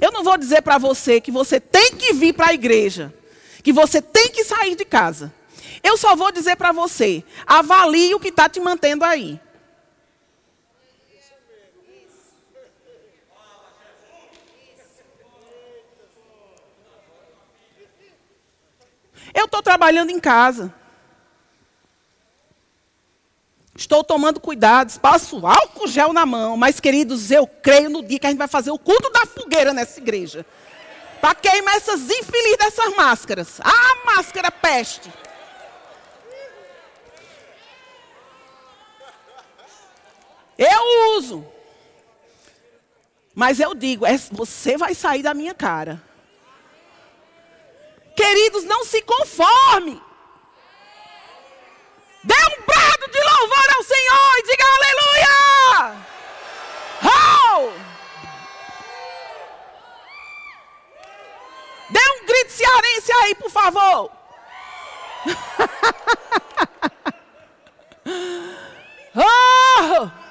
Eu 0.00 0.10
não 0.10 0.24
vou 0.24 0.36
dizer 0.36 0.62
para 0.62 0.76
você 0.78 1.20
que 1.20 1.30
você 1.30 1.60
tem 1.60 1.94
que 1.94 2.12
vir 2.12 2.32
para 2.32 2.48
a 2.48 2.54
igreja, 2.54 3.14
que 3.62 3.72
você 3.72 4.02
tem 4.02 4.30
que 4.30 4.42
sair 4.42 4.74
de 4.74 4.84
casa. 4.84 5.32
Eu 5.82 5.96
só 5.96 6.16
vou 6.16 6.32
dizer 6.32 6.56
para 6.56 6.72
você: 6.72 7.22
avalie 7.46 8.14
o 8.14 8.20
que 8.20 8.28
está 8.28 8.48
te 8.48 8.58
mantendo 8.58 9.04
aí. 9.04 9.40
Eu 19.34 19.46
estou 19.46 19.60
trabalhando 19.60 20.10
em 20.10 20.20
casa. 20.20 20.72
Estou 23.76 24.04
tomando 24.04 24.38
cuidados, 24.38 24.96
passo 24.96 25.44
álcool 25.44 25.88
gel 25.88 26.12
na 26.12 26.24
mão, 26.24 26.56
mas 26.56 26.78
queridos, 26.78 27.32
eu 27.32 27.44
creio 27.44 27.90
no 27.90 28.04
dia 28.04 28.20
que 28.20 28.26
a 28.26 28.30
gente 28.30 28.38
vai 28.38 28.46
fazer 28.46 28.70
o 28.70 28.78
culto 28.78 29.10
da 29.10 29.26
fogueira 29.26 29.74
nessa 29.74 29.98
igreja. 29.98 30.46
Para 31.20 31.34
queimar 31.34 31.74
essas 31.74 32.08
infelizes 32.08 32.58
dessas 32.58 32.94
máscaras. 32.94 33.60
Ah, 33.60 34.04
máscara 34.04 34.52
peste. 34.52 35.12
Eu 40.56 41.16
uso. 41.18 41.44
Mas 43.34 43.58
eu 43.58 43.74
digo, 43.74 44.06
é, 44.06 44.16
você 44.30 44.76
vai 44.76 44.94
sair 44.94 45.22
da 45.22 45.34
minha 45.34 45.52
cara. 45.52 46.00
Queridos, 48.16 48.64
não 48.64 48.84
se 48.84 49.00
conforme. 49.02 50.02
Dê 52.22 52.34
um 52.34 52.62
brado 52.64 53.10
de 53.10 53.20
louvor 53.20 53.74
ao 53.76 53.82
Senhor 53.82 54.38
e 54.38 54.42
diga 54.42 54.64
aleluia! 54.64 55.96
Oh! 57.04 57.72
Dê 61.90 62.00
um 62.00 62.24
grito 62.26 62.52
cearense 62.52 63.12
aí, 63.12 63.34
por 63.34 63.50
favor. 63.50 64.10
oh! 69.16 70.23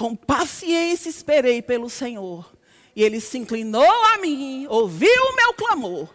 Com 0.00 0.16
paciência 0.16 1.10
esperei 1.10 1.60
pelo 1.60 1.90
Senhor 1.90 2.50
e 2.96 3.04
ele 3.04 3.20
se 3.20 3.36
inclinou 3.36 3.84
a 4.06 4.16
mim, 4.16 4.66
ouviu 4.66 5.22
o 5.24 5.36
meu 5.36 5.52
clamor. 5.52 6.08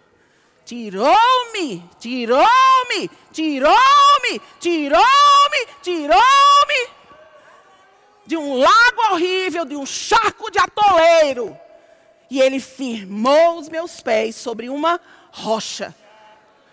Tirou-me, 0.65 1.87
tirou-me, 1.99 3.11
tirou-me, 3.31 4.41
tirou-me, 4.59 5.67
tirou-me 5.83 6.89
de 8.25 8.35
um 8.35 8.57
lago 8.57 9.01
horrível, 9.11 9.63
de 9.65 9.75
um 9.75 9.85
charco 9.85 10.49
de 10.49 10.57
atoleiro. 10.57 11.55
E 12.27 12.41
ele 12.41 12.59
firmou 12.59 13.59
os 13.59 13.69
meus 13.69 14.01
pés 14.01 14.35
sobre 14.35 14.67
uma 14.67 14.99
rocha, 15.31 15.93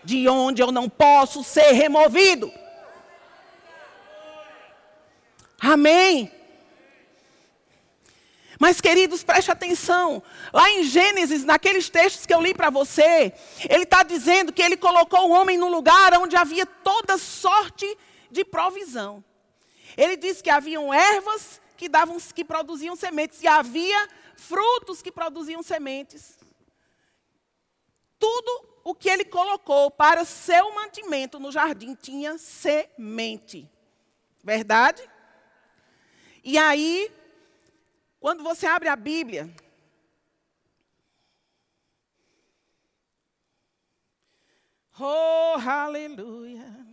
de 0.02 0.26
onde 0.30 0.62
eu 0.62 0.72
não 0.72 0.88
posso 0.88 1.44
ser 1.44 1.72
removido. 1.72 2.50
Amém. 5.60 6.40
Mas, 8.62 8.80
queridos, 8.80 9.24
preste 9.24 9.50
atenção. 9.50 10.22
Lá 10.52 10.70
em 10.70 10.84
Gênesis, 10.84 11.44
naqueles 11.44 11.90
textos 11.90 12.24
que 12.24 12.32
eu 12.32 12.40
li 12.40 12.54
para 12.54 12.70
você, 12.70 13.34
ele 13.68 13.82
está 13.82 14.04
dizendo 14.04 14.52
que 14.52 14.62
ele 14.62 14.76
colocou 14.76 15.28
o 15.28 15.32
homem 15.32 15.58
num 15.58 15.68
lugar 15.68 16.14
onde 16.20 16.36
havia 16.36 16.64
toda 16.64 17.18
sorte 17.18 17.98
de 18.30 18.44
provisão. 18.44 19.24
Ele 19.96 20.16
diz 20.16 20.40
que 20.40 20.48
haviam 20.48 20.94
ervas 20.94 21.60
que, 21.76 21.88
davam, 21.88 22.16
que 22.32 22.44
produziam 22.44 22.94
sementes 22.94 23.42
e 23.42 23.48
havia 23.48 24.08
frutos 24.36 25.02
que 25.02 25.10
produziam 25.10 25.60
sementes. 25.60 26.38
Tudo 28.16 28.68
o 28.84 28.94
que 28.94 29.10
ele 29.10 29.24
colocou 29.24 29.90
para 29.90 30.24
seu 30.24 30.72
mantimento 30.72 31.40
no 31.40 31.50
jardim 31.50 31.96
tinha 31.96 32.38
semente. 32.38 33.68
Verdade? 34.44 35.02
E 36.44 36.56
aí, 36.56 37.10
quando 38.22 38.44
você 38.44 38.66
abre 38.66 38.88
a 38.88 38.94
Bíblia, 38.94 39.52
oh, 44.96 45.58
aleluia. 45.58 46.86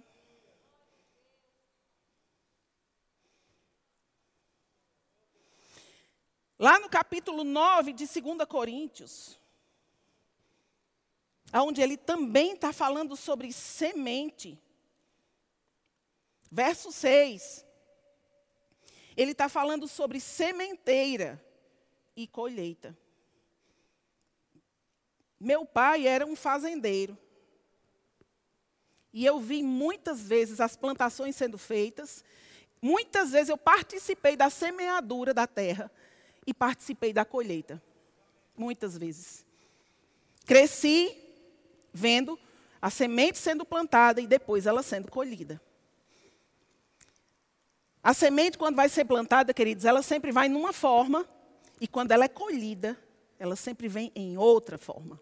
Lá 6.57 6.79
no 6.79 6.89
capítulo 6.89 7.43
9 7.43 7.93
de 7.93 8.07
2 8.07 8.45
Coríntios, 8.49 9.39
onde 11.53 11.79
ele 11.79 11.95
também 11.95 12.53
está 12.53 12.73
falando 12.73 13.15
sobre 13.15 13.53
semente. 13.53 14.59
Verso 16.51 16.91
6 16.91 17.68
ele 19.21 19.33
está 19.33 19.49
falando 19.49 19.85
sobre 19.85 20.17
sementeira 20.17 21.43
e 22.15 22.25
colheita. 22.25 22.97
Meu 25.37 25.65
pai 25.65 26.07
era 26.07 26.25
um 26.25 26.37
fazendeiro. 26.37 27.17
E 29.11 29.25
eu 29.25 29.37
vi 29.41 29.61
muitas 29.61 30.21
vezes 30.21 30.61
as 30.61 30.77
plantações 30.77 31.35
sendo 31.35 31.57
feitas. 31.57 32.23
Muitas 32.81 33.31
vezes 33.31 33.49
eu 33.49 33.57
participei 33.57 34.37
da 34.37 34.49
semeadura 34.49 35.33
da 35.33 35.45
terra 35.45 35.91
e 36.47 36.53
participei 36.53 37.11
da 37.11 37.25
colheita. 37.25 37.83
Muitas 38.55 38.97
vezes. 38.97 39.45
Cresci 40.45 41.13
vendo 41.91 42.39
a 42.81 42.89
semente 42.89 43.37
sendo 43.37 43.65
plantada 43.65 44.21
e 44.21 44.27
depois 44.27 44.65
ela 44.65 44.81
sendo 44.81 45.11
colhida. 45.11 45.61
A 48.09 48.13
semente, 48.15 48.57
quando 48.57 48.75
vai 48.75 48.89
ser 48.89 49.05
plantada, 49.05 49.53
queridos, 49.53 49.85
ela 49.85 50.01
sempre 50.01 50.31
vai 50.31 50.49
numa 50.49 50.73
forma, 50.73 51.29
e 51.79 51.87
quando 51.87 52.11
ela 52.11 52.25
é 52.25 52.27
colhida, 52.27 52.97
ela 53.37 53.55
sempre 53.55 53.87
vem 53.87 54.11
em 54.15 54.35
outra 54.35 54.79
forma. 54.79 55.21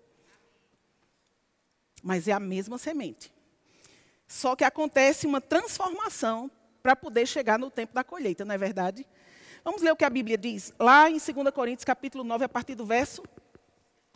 Mas 2.02 2.30
é 2.30 2.32
a 2.32 2.40
mesma 2.40 2.78
semente. 2.78 3.30
Só 4.26 4.56
que 4.56 4.64
acontece 4.64 5.28
uma 5.28 5.42
transformação 5.42 6.50
para 6.82 6.96
poder 6.96 7.26
chegar 7.26 7.60
no 7.60 7.70
tempo 7.70 7.94
da 7.94 8.06
colheita, 8.06 8.46
não 8.46 8.56
é 8.56 8.58
verdade? 8.58 9.06
Vamos 9.66 9.82
ler 9.82 9.92
o 9.92 9.96
que 9.98 10.06
a 10.06 10.10
Bíblia 10.10 10.38
diz, 10.38 10.74
lá 10.80 11.10
em 11.10 11.18
2 11.18 11.54
Coríntios, 11.54 11.84
capítulo 11.84 12.24
9, 12.24 12.46
a 12.46 12.50
partir 12.50 12.76
do 12.76 12.86
verso. 12.86 13.22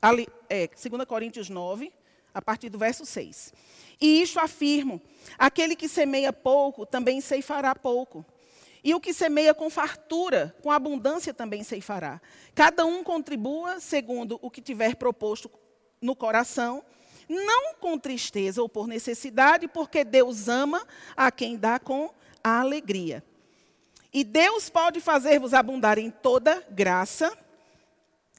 Ali, 0.01 0.29
é, 0.47 0.69
2 0.69 1.03
Coríntios 1.03 1.49
9, 1.49 1.91
a 2.33 2.41
partir 2.41 2.69
do 2.69 2.77
verso 2.77 3.05
6. 3.05 3.53
E 3.99 4.21
isto 4.21 4.39
afirmo: 4.39 5.01
aquele 5.37 5.75
que 5.75 5.89
semeia 5.89 6.31
pouco 6.31 6.85
também 6.85 7.19
ceifará 7.19 7.75
pouco. 7.75 8.25
E 8.83 8.95
o 8.95 8.99
que 8.99 9.13
semeia 9.13 9.53
com 9.53 9.69
fartura, 9.69 10.55
com 10.61 10.71
abundância 10.71 11.33
também 11.33 11.63
ceifará. 11.63 12.19
Cada 12.55 12.85
um 12.85 13.03
contribua 13.03 13.79
segundo 13.79 14.39
o 14.41 14.49
que 14.49 14.61
tiver 14.61 14.95
proposto 14.95 15.51
no 16.01 16.15
coração, 16.15 16.83
não 17.29 17.75
com 17.75 17.97
tristeza 17.97 18.61
ou 18.61 18.67
por 18.67 18.87
necessidade, 18.87 19.67
porque 19.67 20.03
Deus 20.03 20.47
ama 20.47 20.85
a 21.15 21.31
quem 21.31 21.55
dá 21.55 21.79
com 21.79 22.11
alegria. 22.43 23.23
E 24.11 24.23
Deus 24.23 24.69
pode 24.69 24.99
fazer-vos 24.99 25.53
abundar 25.53 25.97
em 25.97 26.09
toda 26.09 26.65
graça, 26.69 27.37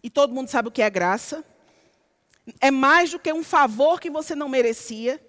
e 0.03 0.11
todo 0.11 0.35
mundo 0.35 0.49
sabe 0.49 0.69
o 0.69 0.73
que 0.73 0.83
é 0.83 0.91
graça. 0.91 1.45
É 2.61 2.71
mais 2.71 3.13
do 3.13 3.19
que 3.21 3.33
um 3.33 3.45
favor 3.45 4.01
que 4.01 4.11
você 4.11 4.35
não 4.35 4.49
merecia 4.49 5.21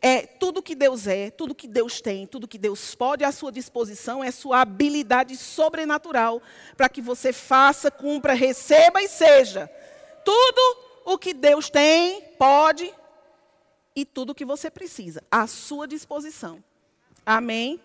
é 0.00 0.22
tudo 0.22 0.62
que 0.62 0.74
Deus 0.74 1.06
é, 1.06 1.30
tudo 1.30 1.54
que 1.54 1.68
Deus 1.68 2.00
tem, 2.00 2.26
tudo 2.26 2.48
que 2.48 2.58
Deus 2.58 2.94
pode 2.94 3.24
à 3.24 3.32
sua 3.32 3.52
disposição 3.52 4.22
é 4.22 4.30
sua 4.30 4.60
habilidade 4.60 5.36
sobrenatural 5.36 6.42
para 6.76 6.88
que 6.88 7.00
você 7.00 7.32
faça, 7.32 7.90
cumpra, 7.90 8.34
receba 8.34 9.02
e 9.02 9.08
seja 9.08 9.70
tudo 10.24 10.78
o 11.04 11.18
que 11.18 11.34
Deus 11.34 11.68
tem, 11.68 12.22
pode 12.38 12.92
e 13.94 14.04
tudo 14.04 14.30
o 14.30 14.34
que 14.34 14.44
você 14.44 14.70
precisa, 14.70 15.22
à 15.30 15.46
sua 15.46 15.86
disposição. 15.86 16.62
Amém? 17.24 17.80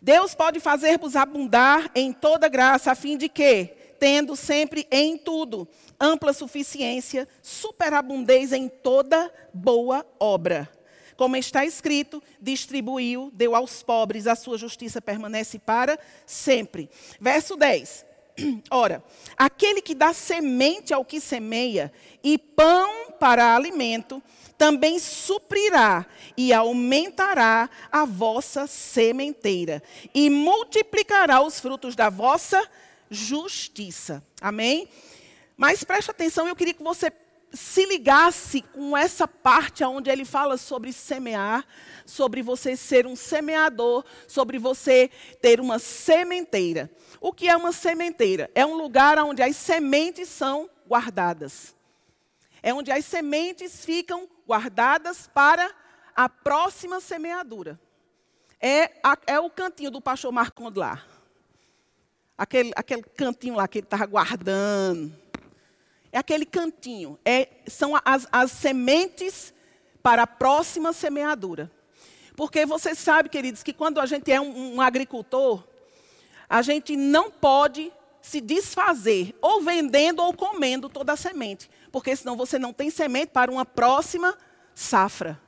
Deus 0.00 0.34
pode 0.34 0.58
fazer-vos 0.58 1.14
abundar 1.14 1.90
em 1.94 2.12
toda 2.12 2.48
graça, 2.48 2.90
a 2.90 2.94
fim 2.94 3.16
de 3.16 3.28
que, 3.28 3.72
tendo 4.02 4.34
sempre 4.34 4.84
em 4.90 5.16
tudo 5.16 5.68
ampla 6.00 6.32
suficiência, 6.32 7.28
superabundez 7.40 8.52
em 8.52 8.68
toda 8.68 9.32
boa 9.54 10.04
obra. 10.18 10.68
Como 11.16 11.36
está 11.36 11.64
escrito, 11.64 12.20
distribuiu, 12.40 13.30
deu 13.32 13.54
aos 13.54 13.80
pobres, 13.80 14.26
a 14.26 14.34
sua 14.34 14.58
justiça 14.58 15.00
permanece 15.00 15.56
para 15.56 15.96
sempre. 16.26 16.90
Verso 17.20 17.54
10. 17.54 18.04
Ora, 18.72 19.04
aquele 19.36 19.80
que 19.80 19.94
dá 19.94 20.12
semente 20.12 20.92
ao 20.92 21.04
que 21.04 21.20
semeia 21.20 21.92
e 22.24 22.36
pão 22.36 23.12
para 23.20 23.54
alimento, 23.54 24.20
também 24.58 24.98
suprirá 24.98 26.06
e 26.36 26.52
aumentará 26.52 27.70
a 27.92 28.04
vossa 28.04 28.66
sementeira 28.66 29.80
e 30.12 30.28
multiplicará 30.28 31.40
os 31.40 31.60
frutos 31.60 31.94
da 31.94 32.10
vossa 32.10 32.68
justiça. 33.12 34.24
Amém? 34.40 34.88
Mas 35.56 35.84
preste 35.84 36.10
atenção, 36.10 36.48
eu 36.48 36.56
queria 36.56 36.74
que 36.74 36.82
você 36.82 37.12
se 37.52 37.84
ligasse 37.84 38.62
com 38.62 38.96
essa 38.96 39.28
parte 39.28 39.84
onde 39.84 40.10
ele 40.10 40.24
fala 40.24 40.56
sobre 40.56 40.92
semear, 40.92 41.66
sobre 42.06 42.42
você 42.42 42.76
ser 42.76 43.06
um 43.06 43.14
semeador, 43.14 44.04
sobre 44.26 44.58
você 44.58 45.10
ter 45.40 45.60
uma 45.60 45.78
sementeira. 45.78 46.90
O 47.20 47.32
que 47.32 47.48
é 47.48 47.56
uma 47.56 47.72
sementeira? 47.72 48.50
É 48.54 48.64
um 48.64 48.74
lugar 48.74 49.18
onde 49.18 49.42
as 49.42 49.54
sementes 49.56 50.28
são 50.28 50.68
guardadas. 50.88 51.76
É 52.62 52.72
onde 52.72 52.90
as 52.90 53.04
sementes 53.04 53.84
ficam 53.84 54.28
guardadas 54.46 55.28
para 55.32 55.70
a 56.16 56.28
próxima 56.28 57.00
semeadura. 57.00 57.78
É, 58.60 58.92
a, 59.02 59.18
é 59.26 59.40
o 59.40 59.50
cantinho 59.50 59.90
do 59.90 60.00
pastor 60.00 60.32
Marcondo 60.32 60.80
lá. 60.80 61.02
Aquele, 62.42 62.72
aquele 62.74 63.02
cantinho 63.02 63.54
lá 63.54 63.68
que 63.68 63.78
ele 63.78 63.86
estava 63.86 64.06
guardando. 64.06 65.14
É 66.10 66.18
aquele 66.18 66.44
cantinho. 66.44 67.18
É, 67.24 67.48
são 67.66 67.92
as, 68.04 68.26
as 68.30 68.50
sementes 68.50 69.52
para 70.02 70.22
a 70.22 70.26
próxima 70.26 70.92
semeadura. 70.92 71.70
Porque 72.36 72.66
você 72.66 72.94
sabe, 72.94 73.28
queridos, 73.28 73.62
que 73.62 73.72
quando 73.72 74.00
a 74.00 74.06
gente 74.06 74.30
é 74.32 74.40
um, 74.40 74.76
um 74.76 74.80
agricultor, 74.80 75.62
a 76.48 76.62
gente 76.62 76.96
não 76.96 77.30
pode 77.30 77.92
se 78.20 78.40
desfazer, 78.40 79.34
ou 79.40 79.60
vendendo 79.62 80.22
ou 80.22 80.32
comendo 80.32 80.88
toda 80.88 81.12
a 81.12 81.16
semente 81.16 81.68
porque 81.92 82.16
senão 82.16 82.34
você 82.36 82.58
não 82.58 82.72
tem 82.72 82.90
semente 82.90 83.28
para 83.28 83.50
uma 83.50 83.66
próxima 83.66 84.36
safra. 84.74 85.38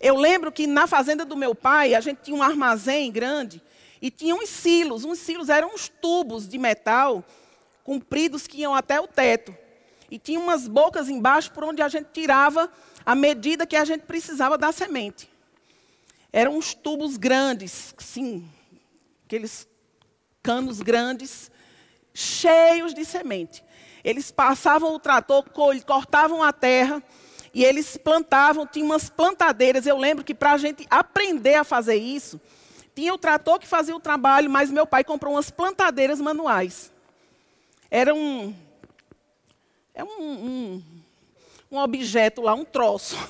Eu 0.00 0.16
lembro 0.16 0.50
que 0.52 0.66
na 0.66 0.86
fazenda 0.86 1.24
do 1.26 1.36
meu 1.36 1.54
pai, 1.54 1.94
a 1.94 2.00
gente 2.00 2.22
tinha 2.22 2.36
um 2.36 2.42
armazém 2.42 3.10
grande 3.10 3.60
e 4.00 4.10
tinha 4.10 4.34
uns 4.34 4.48
silos. 4.48 5.04
Uns 5.04 5.18
silos 5.18 5.48
eram 5.48 5.74
uns 5.74 5.88
tubos 5.88 6.48
de 6.48 6.58
metal 6.58 7.24
compridos 7.84 8.46
que 8.46 8.60
iam 8.60 8.74
até 8.74 9.00
o 9.00 9.06
teto. 9.06 9.54
E 10.10 10.18
tinha 10.18 10.40
umas 10.40 10.66
bocas 10.66 11.08
embaixo 11.08 11.52
por 11.52 11.64
onde 11.64 11.82
a 11.82 11.88
gente 11.88 12.08
tirava 12.12 12.70
a 13.04 13.14
medida 13.14 13.66
que 13.66 13.76
a 13.76 13.84
gente 13.84 14.02
precisava 14.02 14.58
da 14.58 14.72
semente. 14.72 15.30
Eram 16.32 16.56
uns 16.56 16.74
tubos 16.74 17.16
grandes, 17.16 17.94
sim, 17.98 18.48
aqueles 19.24 19.66
canos 20.42 20.80
grandes, 20.80 21.50
cheios 22.14 22.94
de 22.94 23.04
semente. 23.04 23.64
Eles 24.02 24.30
passavam 24.30 24.94
o 24.94 24.98
trator, 24.98 25.44
cortavam 25.84 26.42
a 26.42 26.52
terra 26.52 27.02
e 27.52 27.64
eles 27.64 27.96
plantavam, 27.96 28.66
tinha 28.66 28.84
umas 28.84 29.08
plantadeiras. 29.08 29.86
Eu 29.86 29.98
lembro 29.98 30.24
que 30.24 30.34
para 30.34 30.52
a 30.52 30.58
gente 30.58 30.86
aprender 30.88 31.56
a 31.56 31.64
fazer 31.64 31.96
isso, 31.96 32.40
tinha 32.94 33.14
o 33.14 33.18
trator 33.18 33.58
que 33.58 33.66
fazia 33.66 33.94
o 33.94 34.00
trabalho, 34.00 34.50
mas 34.50 34.70
meu 34.70 34.86
pai 34.86 35.04
comprou 35.04 35.34
umas 35.34 35.50
plantadeiras 35.50 36.20
manuais. 36.20 36.92
Era 37.90 38.14
um. 38.14 38.54
É 39.94 40.04
um, 40.04 40.20
um, 40.20 40.82
um 41.72 41.78
objeto 41.78 42.40
lá, 42.40 42.54
um 42.54 42.64
troço. 42.64 43.16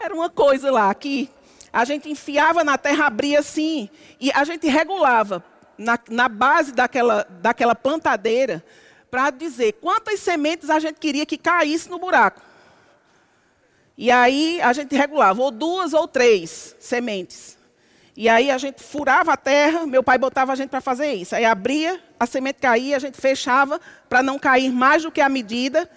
Era 0.00 0.14
uma 0.14 0.28
coisa 0.28 0.70
lá 0.70 0.92
que 0.94 1.30
a 1.72 1.84
gente 1.84 2.08
enfiava 2.08 2.62
na 2.62 2.76
terra, 2.76 3.06
abria 3.06 3.38
assim, 3.38 3.88
e 4.20 4.30
a 4.32 4.44
gente 4.44 4.66
regulava 4.66 5.42
na, 5.78 5.98
na 6.10 6.28
base 6.28 6.72
daquela, 6.72 7.26
daquela 7.40 7.74
plantadeira 7.74 8.62
para 9.10 9.30
dizer 9.30 9.72
quantas 9.74 10.20
sementes 10.20 10.70
a 10.70 10.78
gente 10.78 10.98
queria 10.98 11.26
que 11.26 11.38
caísse 11.38 11.88
no 11.88 11.98
buraco. 11.98 12.40
E 13.96 14.10
aí 14.10 14.60
a 14.60 14.72
gente 14.72 14.94
regulava, 14.96 15.40
ou 15.42 15.50
duas 15.50 15.92
ou 15.92 16.08
três 16.08 16.74
sementes. 16.78 17.58
E 18.16 18.28
aí 18.28 18.50
a 18.50 18.58
gente 18.58 18.82
furava 18.82 19.32
a 19.32 19.36
terra, 19.36 19.86
meu 19.86 20.02
pai 20.02 20.18
botava 20.18 20.52
a 20.52 20.54
gente 20.54 20.70
para 20.70 20.80
fazer 20.80 21.12
isso. 21.14 21.34
Aí 21.34 21.44
abria, 21.44 22.02
a 22.20 22.26
semente 22.26 22.60
caía, 22.60 22.96
a 22.96 23.00
gente 23.00 23.20
fechava 23.20 23.80
para 24.08 24.22
não 24.22 24.38
cair 24.38 24.70
mais 24.70 25.02
do 25.02 25.10
que 25.10 25.20
a 25.20 25.28
medida. 25.28 25.88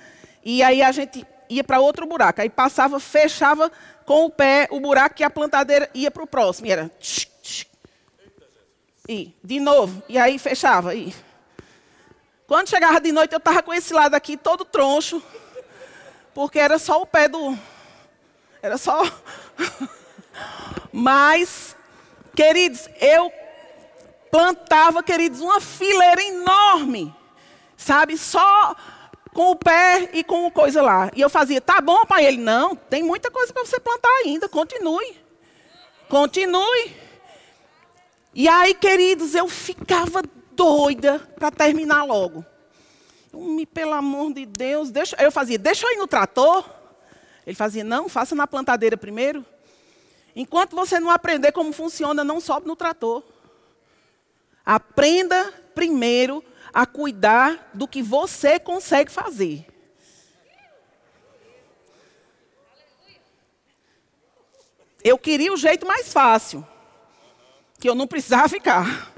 E 0.43 0.63
aí 0.63 0.81
a 0.81 0.91
gente 0.91 1.25
ia 1.49 1.63
para 1.63 1.79
outro 1.79 2.05
buraco. 2.05 2.41
Aí 2.41 2.49
passava, 2.49 2.99
fechava 2.99 3.71
com 4.05 4.25
o 4.25 4.29
pé 4.29 4.67
o 4.71 4.79
buraco 4.79 5.15
que 5.15 5.23
a 5.23 5.29
plantadeira 5.29 5.89
ia 5.93 6.09
para 6.09 6.23
o 6.23 6.27
próximo. 6.27 6.67
E 6.67 6.71
era 6.71 6.91
e 9.07 9.35
de 9.43 9.59
novo, 9.59 10.01
e 10.09 10.17
aí 10.17 10.39
fechava. 10.39 10.95
E 10.95 11.13
quando 12.47 12.69
chegava 12.69 12.99
de 12.99 13.11
noite, 13.11 13.33
eu 13.33 13.37
estava 13.37 13.61
com 13.61 13.73
esse 13.73 13.93
lado 13.93 14.15
aqui 14.15 14.35
todo 14.35 14.65
troncho, 14.65 15.21
porque 16.33 16.59
era 16.59 16.79
só 16.79 17.01
o 17.01 17.05
pé 17.05 17.27
do. 17.27 17.57
Era 18.65 18.79
só. 18.79 18.99
Mas, 20.91 21.75
queridos, 22.35 22.89
eu 22.99 23.31
plantava, 24.31 25.03
queridos, 25.03 25.39
uma 25.39 25.61
fileira 25.61 26.23
enorme, 26.23 27.13
sabe? 27.77 28.17
Só 28.17 28.75
com 29.35 29.51
o 29.51 29.55
pé 29.55 30.09
e 30.13 30.23
com 30.23 30.49
coisa 30.49 30.81
lá. 30.81 31.11
E 31.15 31.21
eu 31.21 31.29
fazia, 31.29 31.61
tá 31.61 31.79
bom, 31.79 32.07
pai? 32.07 32.25
Ele, 32.25 32.37
não, 32.37 32.75
tem 32.75 33.03
muita 33.03 33.29
coisa 33.29 33.53
para 33.53 33.63
você 33.63 33.79
plantar 33.79 34.09
ainda, 34.23 34.49
continue. 34.49 35.15
Continue. 36.09 36.95
E 38.33 38.47
aí, 38.47 38.73
queridos, 38.73 39.35
eu 39.35 39.47
ficava 39.47 40.23
doida 40.53 41.19
para 41.37 41.51
terminar 41.51 42.03
logo. 42.03 42.43
Pelo 43.71 43.93
amor 43.93 44.33
de 44.33 44.47
Deus, 44.47 44.89
deixa, 44.89 45.15
eu 45.21 45.31
fazia, 45.31 45.59
deixa 45.59 45.85
eu 45.85 45.91
ir 45.91 45.97
no 45.97 46.07
trator. 46.07 46.74
Ele 47.45 47.55
fazia, 47.55 47.83
não, 47.83 48.09
faça 48.09 48.33
na 48.35 48.47
plantadeira 48.47 48.97
primeiro. 48.97 49.45
Enquanto 50.35 50.75
você 50.75 50.99
não 50.99 51.09
aprender 51.09 51.51
como 51.51 51.71
funciona, 51.71 52.23
não 52.23 52.41
sobe 52.41 52.67
no 52.67 52.75
trator. 52.75 53.23
Aprenda 54.65 55.53
primeiro 55.73 56.43
a 56.73 56.85
cuidar 56.85 57.69
do 57.73 57.87
que 57.87 58.01
você 58.01 58.59
consegue 58.59 59.11
fazer. 59.11 59.65
Eu 65.03 65.17
queria 65.19 65.53
o 65.53 65.57
jeito 65.57 65.85
mais 65.85 66.11
fácil 66.11 66.67
que 67.79 67.87
eu 67.87 67.93
não 67.93 68.07
precisava 68.07 68.49
ficar, 68.49 69.13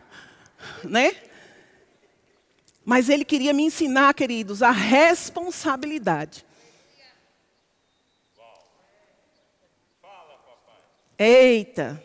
né? 0.84 1.16
Mas 2.84 3.10
ele 3.10 3.24
queria 3.24 3.54
me 3.54 3.64
ensinar, 3.64 4.14
queridos, 4.14 4.62
a 4.62 4.72
responsabilidade. 4.72 6.46
Eita. 11.18 12.04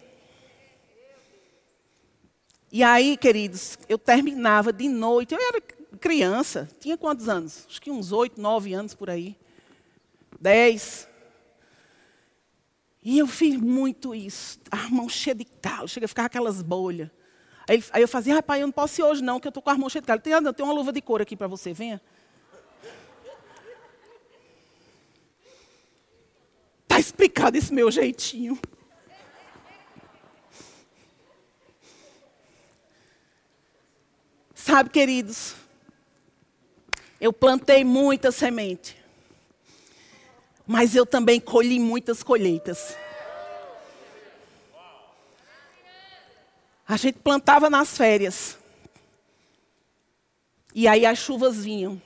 E 2.71 2.83
aí, 2.83 3.19
queridos, 3.19 3.79
eu 3.89 3.99
terminava 3.99 4.73
de 4.73 4.89
noite. 4.89 5.35
Eu 5.35 5.41
era 5.41 5.61
criança, 6.01 6.69
tinha 6.81 6.97
quantos 6.97 7.29
anos? 7.29 7.67
Acho 7.69 7.83
que 7.83 7.91
uns 7.91 8.13
oito, 8.13 8.41
nove 8.41 8.73
anos 8.73 8.95
por 8.95 9.11
aí. 9.11 9.37
Dez. 10.41 11.07
E 13.03 13.19
eu 13.19 13.27
fiz 13.27 13.57
muito 13.57 14.15
isso. 14.15 14.59
A 14.71 14.89
mão 14.89 15.09
cheia 15.09 15.35
de 15.35 15.45
calo, 15.45 15.87
chega 15.87 16.07
a 16.07 16.09
ficar 16.09 16.25
aquelas 16.25 16.63
bolhas. 16.63 17.11
Aí, 17.69 17.85
aí 17.93 18.03
eu 18.03 18.09
fazia, 18.09 18.35
rapaz, 18.35 18.61
eu 18.61 18.67
não 18.67 18.73
posso 18.73 19.01
ir 19.01 19.05
hoje 19.05 19.23
não, 19.23 19.39
que 19.39 19.47
eu 19.47 19.51
estou 19.51 19.63
com 19.63 19.71
a 19.71 19.77
mão 19.77 19.91
cheia 19.91 20.01
de 20.01 20.07
calo. 20.07 20.21
Tem, 20.21 20.33
tem 20.55 20.65
uma 20.65 20.75
luva 20.75 20.93
de 20.93 21.03
couro 21.03 21.23
aqui 21.23 21.37
para 21.37 21.47
você, 21.47 21.75
venha. 21.75 22.01
Está 26.85 26.99
explicado 26.99 27.57
esse 27.59 27.73
meu 27.73 27.91
jeitinho. 27.91 28.59
Sabe, 34.65 34.91
queridos, 34.91 35.55
eu 37.21 37.33
plantei 37.33 37.85
muita 37.85 38.31
semente 38.31 39.03
mas 40.67 40.95
eu 40.95 41.05
também 41.05 41.41
colhi 41.41 41.79
muitas 41.79 42.23
colheitas. 42.23 42.97
A 46.87 46.97
gente 46.97 47.19
plantava 47.19 47.69
nas 47.69 47.97
férias. 47.97 48.59
E 50.75 50.89
aí 50.89 51.05
as 51.05 51.19
chuvas 51.19 51.63
vinham. 51.65 52.01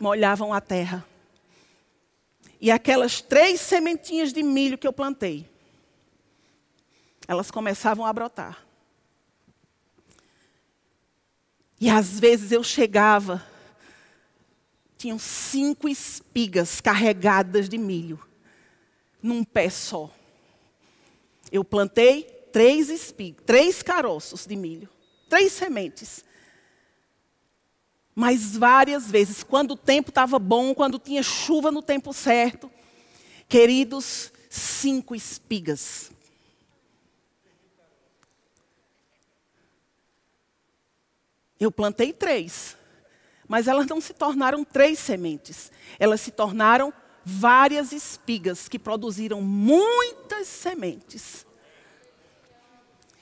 molhavam 0.00 0.52
a 0.52 0.60
terra. 0.60 1.04
E 2.60 2.70
aquelas 2.70 3.20
três 3.20 3.60
sementinhas 3.60 4.32
de 4.32 4.42
milho 4.42 4.78
que 4.78 4.86
eu 4.86 4.92
plantei, 4.92 5.48
elas 7.26 7.50
começavam 7.50 8.04
a 8.04 8.12
brotar. 8.12 8.67
E 11.80 11.88
às 11.88 12.18
vezes 12.18 12.50
eu 12.50 12.62
chegava, 12.64 13.44
tinham 14.96 15.18
cinco 15.18 15.88
espigas 15.88 16.80
carregadas 16.80 17.68
de 17.68 17.78
milho, 17.78 18.20
num 19.22 19.44
pé 19.44 19.70
só. 19.70 20.10
Eu 21.52 21.64
plantei 21.64 22.24
três 22.52 22.90
espigas, 22.90 23.44
três 23.46 23.82
caroços 23.82 24.44
de 24.44 24.56
milho, 24.56 24.88
três 25.28 25.52
sementes. 25.52 26.24
Mas 28.14 28.56
várias 28.56 29.08
vezes, 29.08 29.44
quando 29.44 29.72
o 29.72 29.76
tempo 29.76 30.10
estava 30.10 30.40
bom, 30.40 30.74
quando 30.74 30.98
tinha 30.98 31.22
chuva 31.22 31.70
no 31.70 31.80
tempo 31.80 32.12
certo, 32.12 32.68
queridos, 33.48 34.32
cinco 34.50 35.14
espigas. 35.14 36.10
Eu 41.60 41.72
plantei 41.72 42.12
três, 42.12 42.76
mas 43.46 43.66
elas 43.66 43.86
não 43.86 44.00
se 44.00 44.14
tornaram 44.14 44.64
três 44.64 44.98
sementes. 44.98 45.72
Elas 45.98 46.20
se 46.20 46.30
tornaram 46.30 46.92
várias 47.24 47.92
espigas 47.92 48.68
que 48.68 48.78
produziram 48.78 49.40
muitas 49.40 50.46
sementes. 50.46 51.46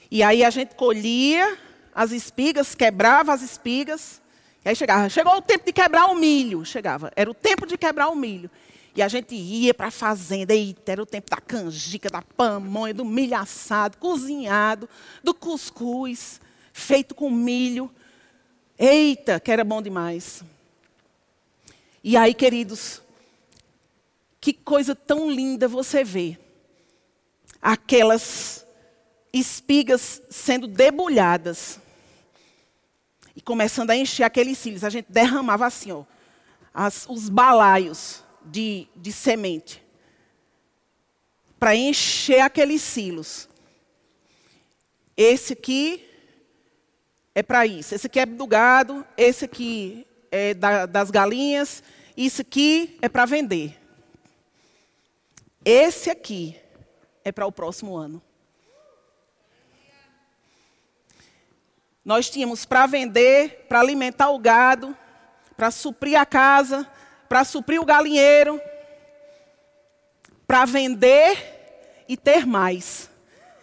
E 0.09 0.23
aí 0.23 0.43
a 0.43 0.49
gente 0.49 0.75
colhia 0.75 1.57
as 1.93 2.11
espigas, 2.11 2.75
quebrava 2.75 3.33
as 3.33 3.41
espigas 3.41 4.21
e 4.67 4.69
aí 4.69 4.75
chegava, 4.75 5.07
chegou 5.07 5.33
o 5.37 5.41
tempo 5.41 5.65
de 5.65 5.71
quebrar 5.71 6.07
o 6.07 6.15
milho. 6.15 6.65
Chegava, 6.65 7.09
era 7.15 7.31
o 7.31 7.33
tempo 7.33 7.65
de 7.65 7.77
quebrar 7.77 8.09
o 8.09 8.15
milho. 8.15 8.51
E 8.93 9.01
a 9.01 9.07
gente 9.07 9.33
ia 9.33 9.73
para 9.73 9.87
a 9.87 9.91
fazenda, 9.91 10.53
eita, 10.53 10.91
era 10.91 11.01
o 11.01 11.05
tempo 11.05 11.29
da 11.29 11.37
canjica, 11.37 12.09
da 12.09 12.21
pamonha, 12.21 12.93
do 12.93 13.05
milho 13.05 13.37
assado, 13.37 13.97
cozinhado, 13.97 14.89
do 15.23 15.33
cuscuz, 15.33 16.41
feito 16.73 17.15
com 17.15 17.29
milho. 17.29 17.89
Eita, 18.77 19.39
que 19.39 19.51
era 19.51 19.63
bom 19.63 19.81
demais. 19.81 20.43
E 22.03 22.15
aí, 22.15 22.33
queridos, 22.33 23.01
que 24.39 24.53
coisa 24.53 24.95
tão 24.95 25.29
linda 25.29 25.67
você 25.67 26.03
vê. 26.03 26.37
Aquelas 27.61 28.65
espigas 29.33 30.21
sendo 30.29 30.67
debulhadas 30.67 31.79
e 33.35 33.41
começando 33.41 33.89
a 33.89 33.95
encher 33.95 34.23
aqueles 34.23 34.57
cílios. 34.57 34.83
A 34.83 34.89
gente 34.89 35.11
derramava 35.11 35.65
assim, 35.65 35.91
ó, 35.91 36.03
as, 36.73 37.05
os 37.09 37.29
balaios 37.29 38.23
de, 38.45 38.87
de 38.95 39.11
semente 39.11 39.83
para 41.59 41.75
encher 41.75 42.41
aqueles 42.41 42.81
silos. 42.81 43.49
Esse 45.15 45.53
aqui 45.53 46.06
é 47.37 47.43
para 47.43 47.67
isso. 47.67 47.93
Esse 47.93 48.07
aqui 48.07 48.19
é 48.19 48.25
do 48.25 48.47
gado, 48.47 49.05
esse 49.15 49.45
aqui 49.45 50.07
é 50.31 50.55
da, 50.55 50.87
das 50.87 51.11
galinhas, 51.11 51.83
isso 52.17 52.41
aqui 52.41 52.97
é 52.99 53.07
para 53.07 53.25
vender. 53.25 53.79
Esse 55.63 56.09
aqui 56.09 56.59
é 57.23 57.31
para 57.31 57.45
o 57.45 57.51
próximo 57.51 57.95
ano. 57.95 58.19
Nós 62.03 62.27
tínhamos 62.27 62.65
para 62.65 62.87
vender, 62.87 63.67
para 63.69 63.81
alimentar 63.81 64.31
o 64.31 64.39
gado, 64.39 64.97
para 65.55 65.69
suprir 65.69 66.19
a 66.19 66.25
casa, 66.25 66.89
para 67.29 67.43
suprir 67.43 67.79
o 67.79 67.85
galinheiro, 67.85 68.59
para 70.47 70.65
vender 70.65 72.03
e 72.09 72.17
ter 72.17 72.47
mais. 72.47 73.11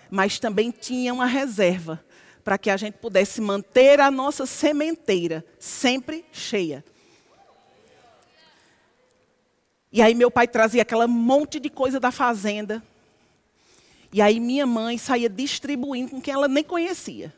Mas 0.08 0.38
também 0.38 0.70
tinha 0.70 1.12
uma 1.12 1.26
reserva 1.26 2.00
para 2.44 2.58
que 2.58 2.68
a 2.68 2.76
gente 2.76 2.98
pudesse 2.98 3.40
manter 3.40 3.98
a 3.98 4.10
nossa 4.10 4.44
sementeira 4.44 5.44
sempre 5.58 6.24
cheia. 6.30 6.84
E 9.90 10.02
aí 10.02 10.14
meu 10.14 10.30
pai 10.30 10.46
trazia 10.46 10.82
aquela 10.82 11.08
monte 11.08 11.58
de 11.58 11.70
coisa 11.70 11.98
da 11.98 12.10
fazenda. 12.10 12.82
E 14.12 14.20
aí 14.20 14.38
minha 14.38 14.66
mãe 14.66 14.98
saía 14.98 15.28
distribuindo 15.28 16.10
com 16.10 16.20
quem 16.20 16.34
ela 16.34 16.46
nem 16.46 16.62
conhecia. 16.62 17.34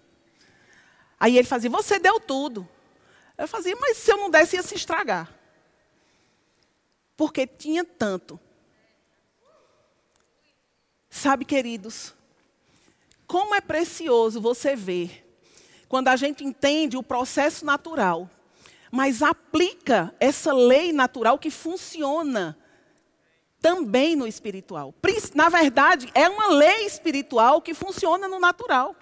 Aí 1.21 1.39
ele 1.39 1.47
fazia, 1.47 1.71
você 1.71 1.99
deu 1.99 2.19
tudo. 2.19 2.69
Eu 3.39 3.47
fazia, 3.47 3.77
mas 3.77 3.99
se 3.99 4.11
eu 4.11 4.17
não 4.17 4.31
desse, 4.31 4.57
ia 4.57 4.63
se 4.63 4.75
estragar. 4.75 5.33
Porque 7.17 7.47
tinha 7.47 7.85
tanto. 7.85 8.41
Sabe, 11.09 11.45
queridos, 11.45 12.15
como 13.27 13.55
é 13.55 13.61
precioso 13.61 14.41
você 14.41 14.77
ver 14.77 15.25
quando 15.89 16.09
a 16.09 16.17
gente 16.17 16.45
entende 16.45 16.97
o 16.97 17.03
processo 17.03 17.65
natural, 17.65 18.29
mas 18.91 19.23
aplica 19.23 20.15
essa 20.19 20.53
lei 20.53 20.93
natural 20.93 21.39
que 21.39 21.51
funciona 21.51 22.59
também 23.61 24.15
no 24.15 24.27
espiritual. 24.27 24.95
Na 25.35 25.49
verdade, 25.49 26.11
é 26.15 26.29
uma 26.29 26.49
lei 26.49 26.87
espiritual 26.87 27.61
que 27.61 27.75
funciona 27.75 28.29
no 28.29 28.39
natural. 28.39 28.95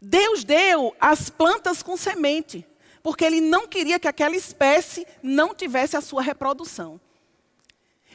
Deus 0.00 0.44
deu 0.44 0.94
as 1.00 1.30
plantas 1.30 1.82
com 1.82 1.96
semente, 1.96 2.66
porque 3.02 3.24
Ele 3.24 3.40
não 3.40 3.66
queria 3.66 3.98
que 3.98 4.06
aquela 4.06 4.36
espécie 4.36 5.06
não 5.22 5.54
tivesse 5.54 5.96
a 5.96 6.02
sua 6.02 6.20
reprodução. 6.20 7.00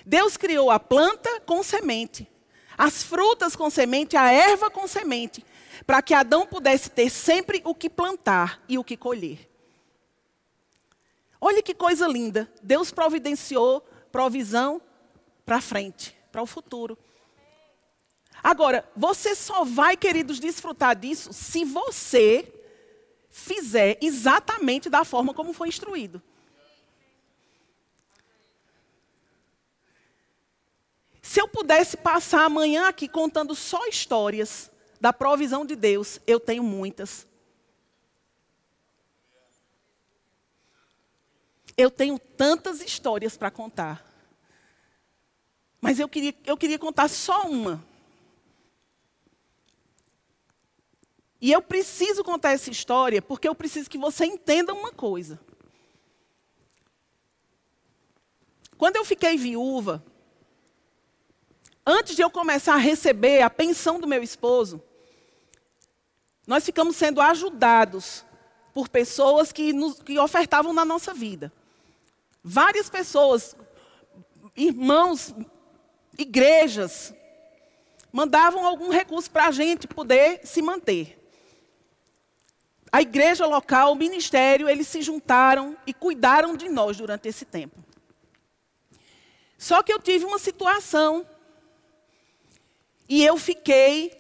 Deus 0.09 0.37
criou 0.37 0.71
a 0.71 0.79
planta 0.79 1.39
com 1.41 1.61
semente, 1.61 2.27
as 2.75 3.03
frutas 3.03 3.55
com 3.55 3.69
semente, 3.69 4.17
a 4.17 4.31
erva 4.31 4.67
com 4.67 4.87
semente, 4.87 5.45
para 5.85 6.01
que 6.01 6.15
Adão 6.15 6.47
pudesse 6.47 6.89
ter 6.89 7.11
sempre 7.11 7.61
o 7.63 7.75
que 7.75 7.91
plantar 7.91 8.59
e 8.67 8.79
o 8.79 8.83
que 8.83 8.97
colher. 8.97 9.47
Olha 11.39 11.61
que 11.61 11.75
coisa 11.75 12.07
linda. 12.07 12.51
Deus 12.63 12.89
providenciou 12.89 13.81
provisão 14.11 14.81
para 15.45 15.61
frente, 15.61 16.17
para 16.31 16.41
o 16.41 16.47
futuro. 16.47 16.97
Agora, 18.41 18.89
você 18.95 19.35
só 19.35 19.63
vai, 19.63 19.95
queridos, 19.95 20.39
desfrutar 20.39 20.95
disso 20.95 21.31
se 21.31 21.63
você 21.63 22.51
fizer 23.29 23.99
exatamente 24.01 24.89
da 24.89 25.05
forma 25.05 25.35
como 25.35 25.53
foi 25.53 25.67
instruído. 25.67 26.19
Se 31.29 31.39
eu 31.39 31.47
pudesse 31.47 31.95
passar 31.95 32.45
amanhã 32.45 32.87
aqui 32.87 33.07
contando 33.07 33.53
só 33.53 33.85
histórias 33.85 34.71
da 34.99 35.13
provisão 35.13 35.63
de 35.63 35.75
Deus, 35.75 36.19
eu 36.25 36.39
tenho 36.39 36.63
muitas. 36.63 37.27
Eu 41.77 41.91
tenho 41.91 42.17
tantas 42.17 42.81
histórias 42.81 43.37
para 43.37 43.51
contar. 43.51 44.03
Mas 45.79 45.99
eu 45.99 46.09
queria, 46.09 46.33
eu 46.47 46.57
queria 46.57 46.79
contar 46.79 47.07
só 47.07 47.43
uma. 47.43 47.85
E 51.39 51.51
eu 51.51 51.61
preciso 51.61 52.23
contar 52.23 52.53
essa 52.53 52.71
história 52.71 53.21
porque 53.21 53.47
eu 53.47 53.53
preciso 53.53 53.87
que 53.87 53.99
você 53.99 54.25
entenda 54.25 54.73
uma 54.73 54.91
coisa. 54.91 55.39
Quando 58.79 58.95
eu 58.95 59.05
fiquei 59.05 59.37
viúva, 59.37 60.03
antes 61.89 62.15
de 62.15 62.21
eu 62.21 62.29
começar 62.29 62.75
a 62.75 62.77
receber 62.77 63.41
a 63.41 63.49
pensão 63.49 63.99
do 63.99 64.07
meu 64.07 64.21
esposo, 64.21 64.81
nós 66.45 66.65
ficamos 66.65 66.95
sendo 66.95 67.21
ajudados 67.21 68.25
por 68.73 68.89
pessoas 68.89 69.51
que, 69.51 69.73
nos, 69.73 69.99
que 69.99 70.19
ofertavam 70.19 70.73
na 70.73 70.85
nossa 70.85 71.13
vida. 71.13 71.51
Várias 72.43 72.89
pessoas, 72.89 73.55
irmãos, 74.55 75.33
igrejas, 76.17 77.13
mandavam 78.11 78.65
algum 78.65 78.89
recurso 78.89 79.29
para 79.29 79.47
a 79.47 79.51
gente 79.51 79.87
poder 79.87 80.41
se 80.43 80.61
manter 80.61 81.19
a 82.91 83.01
igreja 83.01 83.45
local, 83.45 83.91
o 83.91 83.95
ministério, 83.95 84.67
eles 84.67 84.87
se 84.87 85.01
juntaram 85.01 85.77
e 85.85 85.93
cuidaram 85.93 86.55
de 86.55 86.67
nós 86.67 86.97
durante 86.97 87.27
esse 87.27 87.45
tempo. 87.45 87.77
Só 89.57 89.83
que 89.83 89.93
eu 89.93 89.99
tive 89.99 90.25
uma 90.25 90.39
situação 90.39 91.25
e 93.09 93.25
eu 93.25 93.35
fiquei 93.37 94.11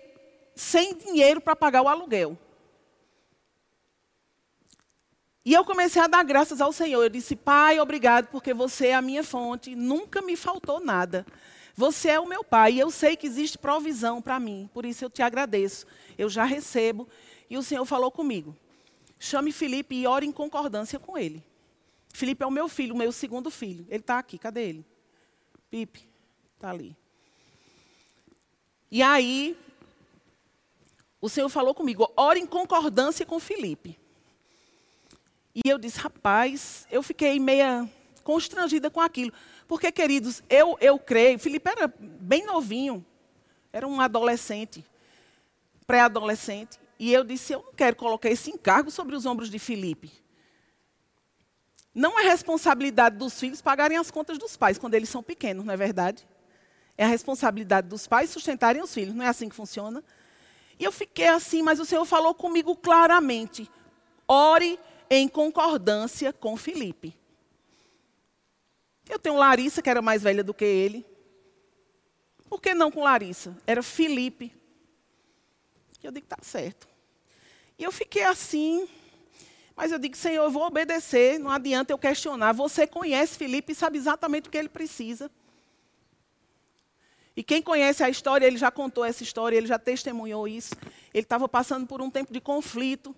sem 0.55 0.97
dinheiro 0.97 1.39
para 1.39 1.55
pagar 1.55 1.83
o 1.83 1.87
aluguel. 1.87 2.35
E 5.45 5.53
eu 5.53 5.63
comecei 5.63 6.01
a 6.01 6.07
dar 6.07 6.23
graças 6.23 6.59
ao 6.59 6.73
Senhor. 6.73 7.03
Eu 7.03 7.09
disse, 7.09 7.35
Pai, 7.35 7.79
obrigado, 7.79 8.27
porque 8.27 8.53
você 8.53 8.87
é 8.87 8.95
a 8.95 9.01
minha 9.01 9.23
fonte, 9.23 9.75
nunca 9.75 10.21
me 10.21 10.35
faltou 10.35 10.79
nada. 10.79 11.25
Você 11.75 12.09
é 12.09 12.19
o 12.19 12.27
meu 12.27 12.43
Pai, 12.43 12.73
e 12.73 12.79
eu 12.79 12.91
sei 12.91 13.15
que 13.15 13.25
existe 13.25 13.57
provisão 13.57 14.21
para 14.21 14.39
mim, 14.39 14.69
por 14.73 14.85
isso 14.85 15.05
eu 15.05 15.09
te 15.09 15.21
agradeço. 15.21 15.85
Eu 16.17 16.27
já 16.27 16.43
recebo. 16.43 17.07
E 17.49 17.57
o 17.57 17.63
Senhor 17.63 17.85
falou 17.85 18.11
comigo: 18.11 18.55
chame 19.17 19.51
Felipe 19.51 19.95
e 19.95 20.05
ore 20.05 20.25
em 20.25 20.31
concordância 20.31 20.99
com 20.99 21.17
ele. 21.17 21.43
Felipe 22.11 22.43
é 22.43 22.47
o 22.47 22.51
meu 22.51 22.67
filho, 22.67 22.95
o 22.95 22.97
meu 22.97 23.11
segundo 23.11 23.49
filho. 23.49 23.85
Ele 23.87 24.01
está 24.01 24.19
aqui, 24.19 24.37
cadê 24.37 24.67
ele? 24.67 24.85
Pipe, 25.69 26.09
está 26.55 26.71
ali. 26.71 26.97
E 28.91 29.01
aí, 29.03 29.57
o 31.21 31.29
Senhor 31.29 31.49
falou 31.49 31.75
comigo, 31.75 32.11
ore 32.15 32.39
em 32.39 32.45
concordância 32.45 33.25
com 33.25 33.39
Felipe. 33.39 33.99
E 35.53 35.67
eu 35.67 35.77
disse, 35.77 35.99
rapaz, 35.99 36.87
eu 36.89 37.03
fiquei 37.03 37.39
meia 37.39 37.89
constrangida 38.23 38.89
com 38.89 39.01
aquilo. 39.01 39.33
Porque, 39.67 39.91
queridos, 39.91 40.41
eu, 40.49 40.77
eu 40.79 40.97
creio, 40.97 41.37
Felipe 41.37 41.69
era 41.69 41.93
bem 41.99 42.45
novinho, 42.45 43.05
era 43.71 43.87
um 43.87 43.99
adolescente, 43.99 44.85
pré-adolescente. 45.85 46.79
E 46.97 47.13
eu 47.13 47.23
disse, 47.23 47.53
eu 47.53 47.63
não 47.63 47.73
quero 47.73 47.95
colocar 47.95 48.29
esse 48.29 48.49
encargo 48.51 48.89
sobre 48.89 49.15
os 49.15 49.25
ombros 49.25 49.49
de 49.49 49.59
Felipe. 49.59 50.11
Não 51.93 52.19
é 52.19 52.23
responsabilidade 52.23 53.17
dos 53.17 53.39
filhos 53.39 53.61
pagarem 53.61 53.97
as 53.97 54.09
contas 54.09 54.37
dos 54.37 54.55
pais 54.55 54.77
quando 54.77 54.93
eles 54.93 55.09
são 55.09 55.21
pequenos, 55.21 55.65
não 55.65 55.73
é 55.73 55.77
verdade? 55.77 56.25
É 56.99 57.05
a 57.05 57.07
responsabilidade 57.07 57.87
dos 57.87 58.07
pais 58.07 58.29
sustentarem 58.29 58.81
os 58.81 58.93
filhos, 58.93 59.15
não 59.15 59.23
é 59.23 59.29
assim 59.29 59.47
que 59.47 59.55
funciona? 59.55 60.03
E 60.77 60.83
eu 60.83 60.91
fiquei 60.91 61.29
assim, 61.29 61.61
mas 61.61 61.79
o 61.79 61.85
Senhor 61.85 62.03
falou 62.03 62.33
comigo 62.33 62.75
claramente: 62.75 63.71
ore 64.27 64.77
em 65.09 65.25
concordância 65.25 66.33
com 66.33 66.57
Felipe. 66.57 67.17
Eu 69.09 69.17
tenho 69.17 69.37
Larissa, 69.37 69.81
que 69.81 69.89
era 69.89 70.01
mais 70.01 70.23
velha 70.23 70.43
do 70.43 70.53
que 70.53 70.65
ele. 70.65 71.05
Por 72.49 72.59
que 72.61 72.73
não 72.73 72.91
com 72.91 73.01
Larissa? 73.01 73.57
Era 73.65 73.81
Felipe. 73.81 74.53
Eu 76.03 76.11
digo, 76.11 76.27
tá 76.27 76.39
certo. 76.41 76.85
E 77.77 77.83
eu 77.85 77.93
fiquei 77.93 78.25
assim, 78.25 78.89
mas 79.73 79.93
eu 79.93 79.99
digo, 79.99 80.17
Senhor, 80.17 80.43
eu 80.43 80.51
vou 80.51 80.63
obedecer, 80.63 81.39
não 81.39 81.49
adianta 81.49 81.93
eu 81.93 81.97
questionar. 81.97 82.51
Você 82.51 82.85
conhece 82.85 83.37
Felipe 83.37 83.71
e 83.71 83.75
sabe 83.75 83.97
exatamente 83.97 84.49
o 84.49 84.51
que 84.51 84.57
ele 84.57 84.67
precisa. 84.67 85.31
E 87.39 87.43
quem 87.43 87.61
conhece 87.61 88.03
a 88.03 88.09
história, 88.09 88.45
ele 88.45 88.57
já 88.57 88.69
contou 88.69 89.05
essa 89.05 89.23
história, 89.23 89.55
ele 89.55 89.65
já 89.65 89.79
testemunhou 89.79 90.45
isso. 90.45 90.75
Ele 91.13 91.23
estava 91.23 91.47
passando 91.47 91.87
por 91.87 92.01
um 92.01 92.09
tempo 92.09 92.33
de 92.33 92.41
conflito, 92.41 93.15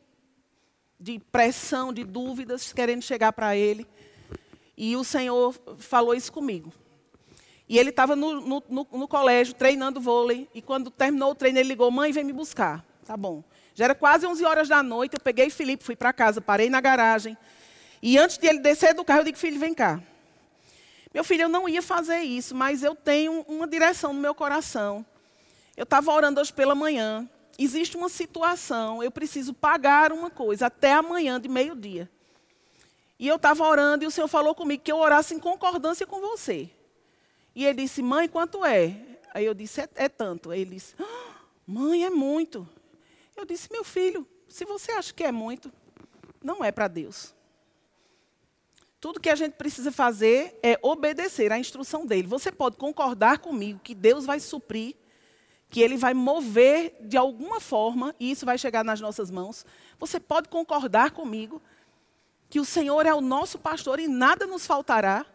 de 1.00 1.18
pressão, 1.32 1.92
de 1.92 2.04
dúvidas, 2.04 2.72
querendo 2.72 3.02
chegar 3.02 3.34
para 3.34 3.56
ele. 3.58 3.84
E 4.78 4.96
o 4.96 5.04
Senhor 5.04 5.56
falou 5.80 6.14
isso 6.14 6.32
comigo. 6.32 6.72
E 7.68 7.80
ele 7.80 7.90
estava 7.90 8.16
no, 8.16 8.42
no, 8.42 8.64
no, 8.70 8.88
no, 8.92 9.08
colégio, 9.08 9.56
treinando 9.56 10.00
vôlei. 10.00 10.48
E 10.54 10.62
quando 10.62 10.92
terminou 10.92 11.32
o 11.32 11.36
treino, 11.36 11.58
ele 11.58 11.70
ligou: 11.70 11.90
Mãe, 11.90 12.12
vem 12.12 12.24
me 12.24 12.32
buscar. 12.32 12.86
Tá 13.04 13.18
bom. 13.18 13.44
Já 13.74 13.86
era 13.86 13.96
quase 13.96 14.28
11 14.28 14.46
horas 14.46 14.68
da 14.68 14.84
noite, 14.84 15.16
eu 15.16 15.20
peguei 15.20 15.50
Felipe, 15.50 15.84
fui 15.84 15.96
para 15.96 16.14
casa, 16.14 16.40
parei 16.40 16.70
na 16.70 16.80
garagem. 16.80 17.36
E 18.00 18.20
antes 18.20 18.38
de 18.38 18.46
ele 18.46 18.60
descer 18.60 18.94
do 18.94 19.04
carro, 19.04 19.22
eu 19.22 19.26
digo, 19.26 19.38
filho, 19.40 19.60
vem 19.60 19.74
cá. 19.74 20.00
Meu 21.14 21.24
filho, 21.24 21.44
eu 21.44 21.50
não 21.50 21.68
ia 21.68 21.82
fazer 21.82 22.20
isso, 22.20 22.56
mas 22.56 22.84
eu 22.84 22.96
tenho 22.96 23.42
uma 23.48 23.68
direção 23.68 24.14
no 24.14 24.20
meu 24.20 24.34
coração. 24.34 25.06
Eu 25.76 25.84
estava 25.84 26.12
orando 26.12 26.40
hoje 26.40 26.54
pela 26.54 26.74
manhã. 26.74 27.30
Existe 27.60 27.98
uma 27.98 28.10
situação, 28.10 29.04
eu 29.04 29.12
preciso 29.12 29.54
pagar 29.54 30.12
uma 30.12 30.30
coisa 30.30 30.68
até 30.68 30.94
amanhã 30.94 31.40
de 31.40 31.50
meio-dia. 31.50 32.10
E 33.20 33.28
eu 33.28 33.36
estava 33.36 33.64
orando 33.64 34.04
e 34.04 34.08
o 34.08 34.12
Senhor 34.12 34.28
falou 34.28 34.56
comigo 34.56 34.84
que 34.84 34.92
eu 34.92 34.98
orasse 34.98 35.36
em 35.36 35.40
concordância 35.40 36.08
com 36.08 36.22
você. 36.22 36.72
E 37.54 37.66
ele 37.66 37.84
disse, 37.84 38.02
mãe, 38.02 38.28
quanto 38.28 38.66
é? 38.66 38.96
Aí 39.34 39.46
eu 39.46 39.54
disse, 39.54 39.82
é, 39.82 39.90
é 39.96 40.10
tanto. 40.10 40.50
Aí 40.50 40.62
ele 40.62 40.76
disse, 40.76 40.96
ah, 41.00 41.36
mãe, 41.68 42.06
é 42.06 42.10
muito. 42.10 42.68
Eu 43.36 43.46
disse, 43.46 43.72
meu 43.72 43.84
filho, 43.84 44.26
se 44.48 44.66
você 44.66 44.94
acha 44.94 45.14
que 45.14 45.24
é 45.24 45.32
muito, 45.32 45.72
não 46.44 46.64
é 46.64 46.72
para 46.72 46.88
Deus. 46.88 47.36
Tudo 49.02 49.20
que 49.20 49.32
a 49.32 49.36
gente 49.36 49.54
precisa 49.54 49.92
fazer 49.92 50.60
é 50.62 50.78
obedecer 50.80 51.52
à 51.52 51.58
instrução 51.58 52.06
dele. 52.06 52.28
Você 52.28 52.52
pode 52.52 52.78
concordar 52.78 53.40
comigo 53.40 53.80
que 53.84 53.96
Deus 53.96 54.28
vai 54.28 54.40
suprir, 54.40 54.96
que 55.72 55.82
ele 55.82 55.98
vai 55.98 56.14
mover 56.14 56.96
de 57.02 57.18
alguma 57.18 57.60
forma, 57.60 58.16
e 58.20 58.30
isso 58.30 58.46
vai 58.46 58.60
chegar 58.60 58.86
nas 58.86 59.02
nossas 59.02 59.32
mãos. 59.32 59.66
Você 59.98 60.20
pode 60.20 60.50
concordar 60.50 61.12
comigo 61.12 61.60
que 62.48 62.60
o 62.60 62.66
Senhor 62.66 63.08
é 63.08 63.14
o 63.14 63.22
nosso 63.22 63.58
pastor 63.58 64.00
e 64.00 64.08
nada 64.08 64.46
nos 64.46 64.68
faltará. 64.68 65.26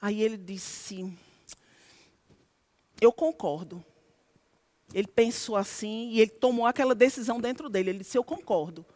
Aí 0.00 0.22
ele 0.22 0.38
disse: 0.38 1.14
Eu 2.98 3.12
concordo. 3.12 3.84
Ele 4.94 5.08
pensou 5.08 5.54
assim 5.54 6.08
e 6.12 6.20
ele 6.20 6.30
tomou 6.30 6.64
aquela 6.64 6.94
decisão 6.94 7.38
dentro 7.38 7.68
dele. 7.68 7.90
Ele 7.90 7.98
disse: 7.98 8.16
Eu 8.16 8.24
concordo. 8.24 8.86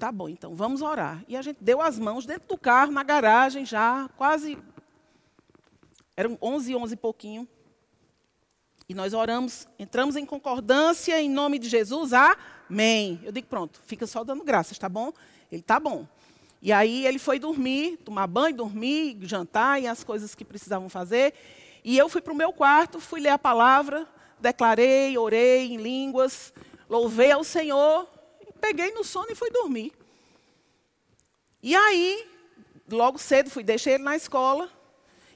Tá 0.00 0.10
bom, 0.10 0.28
então 0.28 0.54
vamos 0.54 0.82
orar. 0.82 1.22
E 1.28 1.36
a 1.36 1.42
gente 1.42 1.58
deu 1.60 1.80
as 1.80 1.98
mãos 1.98 2.26
dentro 2.26 2.48
do 2.48 2.58
carro, 2.58 2.90
na 2.90 3.04
garagem, 3.04 3.64
já 3.64 4.08
quase. 4.16 4.58
Eram 6.16 6.36
11, 6.42 6.74
11 6.74 6.94
e 6.94 6.96
pouquinho. 6.96 7.48
E 8.88 8.94
nós 8.94 9.14
oramos, 9.14 9.68
entramos 9.78 10.16
em 10.16 10.26
concordância 10.26 11.20
em 11.20 11.30
nome 11.30 11.58
de 11.58 11.68
Jesus. 11.68 12.12
Amém. 12.12 13.20
Eu 13.22 13.30
digo: 13.30 13.46
Pronto, 13.46 13.78
fica 13.86 14.06
só 14.06 14.24
dando 14.24 14.42
graças, 14.42 14.76
tá 14.76 14.88
bom? 14.88 15.12
Ele 15.52 15.62
tá 15.62 15.78
bom. 15.78 16.08
E 16.60 16.72
aí 16.72 17.06
ele 17.06 17.18
foi 17.18 17.38
dormir, 17.38 17.98
tomar 17.98 18.26
banho, 18.26 18.56
dormir, 18.56 19.18
jantar 19.20 19.80
e 19.80 19.86
as 19.86 20.02
coisas 20.02 20.34
que 20.34 20.44
precisavam 20.44 20.88
fazer. 20.88 21.34
E 21.84 21.96
eu 21.96 22.08
fui 22.08 22.20
para 22.20 22.32
o 22.32 22.36
meu 22.36 22.52
quarto, 22.52 22.98
fui 22.98 23.20
ler 23.20 23.28
a 23.28 23.38
palavra 23.38 24.08
declarei, 24.40 25.16
orei 25.18 25.72
em 25.72 25.76
línguas, 25.76 26.52
louvei 26.88 27.30
ao 27.30 27.44
Senhor, 27.44 28.08
peguei 28.60 28.92
no 28.92 29.02
sono 29.02 29.26
e 29.30 29.34
fui 29.34 29.50
dormir. 29.50 29.92
E 31.62 31.74
aí, 31.74 32.26
logo 32.88 33.18
cedo, 33.18 33.50
fui, 33.50 33.62
deixei 33.62 33.94
ele 33.94 34.04
na 34.04 34.16
escola. 34.16 34.70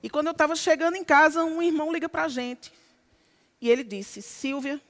E 0.02 0.08
quando 0.10 0.26
eu 0.26 0.32
estava 0.32 0.54
chegando 0.54 0.96
em 0.96 1.04
casa, 1.04 1.44
um 1.44 1.62
irmão 1.62 1.92
liga 1.92 2.08
para 2.08 2.24
a 2.24 2.28
gente. 2.28 2.72
E 3.60 3.70
ele 3.70 3.82
disse: 3.82 4.22
Silvia, 4.22 4.80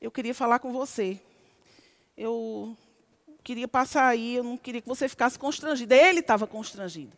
eu 0.00 0.10
queria 0.10 0.34
falar 0.34 0.58
com 0.58 0.72
você. 0.72 1.20
Eu 2.16 2.76
queria 3.44 3.68
passar 3.68 4.06
aí, 4.06 4.36
eu 4.36 4.42
não 4.42 4.56
queria 4.56 4.80
que 4.80 4.88
você 4.88 5.08
ficasse 5.08 5.38
constrangida. 5.38 5.94
Ele 5.94 6.20
estava 6.20 6.46
constrangido. 6.46 7.16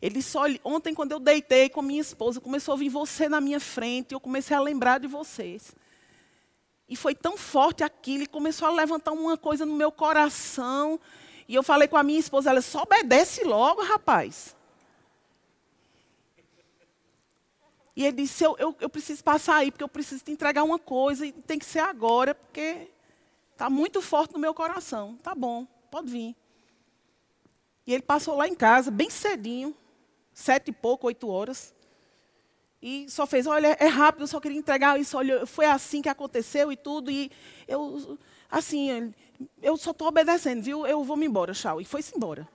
Ele 0.00 0.20
só 0.22 0.42
ontem 0.62 0.94
quando 0.94 1.12
eu 1.12 1.18
deitei 1.18 1.68
com 1.68 1.80
minha 1.80 2.00
esposa, 2.00 2.40
começou 2.40 2.72
a 2.72 2.74
ouvir 2.74 2.88
você 2.88 3.28
na 3.28 3.40
minha 3.40 3.58
frente, 3.58 4.12
eu 4.12 4.20
comecei 4.20 4.56
a 4.56 4.60
lembrar 4.60 5.00
de 5.00 5.06
vocês. 5.06 5.74
E 6.88 6.94
foi 6.94 7.14
tão 7.14 7.36
forte 7.36 7.82
aquilo, 7.82 8.22
e 8.22 8.26
começou 8.26 8.68
a 8.68 8.70
levantar 8.70 9.12
uma 9.12 9.36
coisa 9.36 9.66
no 9.66 9.74
meu 9.74 9.90
coração. 9.90 11.00
E 11.48 11.54
eu 11.54 11.62
falei 11.62 11.88
com 11.88 11.96
a 11.96 12.02
minha 12.02 12.18
esposa, 12.18 12.50
ela 12.50 12.62
só 12.62 12.82
obedece 12.82 13.44
logo, 13.44 13.82
rapaz. 13.82 14.54
E 17.96 18.04
ele 18.04 18.22
disse, 18.22 18.44
eu, 18.44 18.54
eu, 18.58 18.76
eu 18.78 18.90
preciso 18.90 19.24
passar 19.24 19.56
aí, 19.56 19.70
porque 19.70 19.82
eu 19.82 19.88
preciso 19.88 20.22
te 20.22 20.30
entregar 20.30 20.62
uma 20.62 20.78
coisa, 20.78 21.26
e 21.26 21.32
tem 21.32 21.58
que 21.58 21.64
ser 21.64 21.78
agora, 21.78 22.34
porque 22.34 22.88
está 23.52 23.70
muito 23.70 24.02
forte 24.02 24.34
no 24.34 24.38
meu 24.38 24.52
coração. 24.52 25.16
Tá 25.22 25.34
bom, 25.34 25.66
pode 25.90 26.10
vir. 26.10 26.36
E 27.86 27.94
ele 27.94 28.02
passou 28.02 28.36
lá 28.36 28.46
em 28.46 28.54
casa, 28.54 28.90
bem 28.90 29.08
cedinho, 29.08 29.74
sete 30.34 30.68
e 30.68 30.72
pouco, 30.72 31.06
oito 31.06 31.28
horas. 31.28 31.74
E 32.80 33.08
só 33.08 33.26
fez, 33.26 33.46
olha, 33.46 33.76
é 33.80 33.86
rápido, 33.86 34.22
eu 34.22 34.26
só 34.26 34.38
queria 34.38 34.58
entregar 34.58 35.00
isso, 35.00 35.16
olha, 35.16 35.46
foi 35.46 35.66
assim 35.66 36.02
que 36.02 36.08
aconteceu 36.08 36.70
e 36.70 36.76
tudo. 36.76 37.10
E 37.10 37.30
eu, 37.66 38.18
assim, 38.50 39.12
eu 39.62 39.76
só 39.76 39.90
estou 39.90 40.08
obedecendo, 40.08 40.62
viu? 40.62 40.86
Eu 40.86 41.02
vou 41.02 41.16
me 41.16 41.26
embora, 41.26 41.52
tchau. 41.52 41.80
E 41.80 41.84
foi-se 41.84 42.16
embora. 42.16 42.46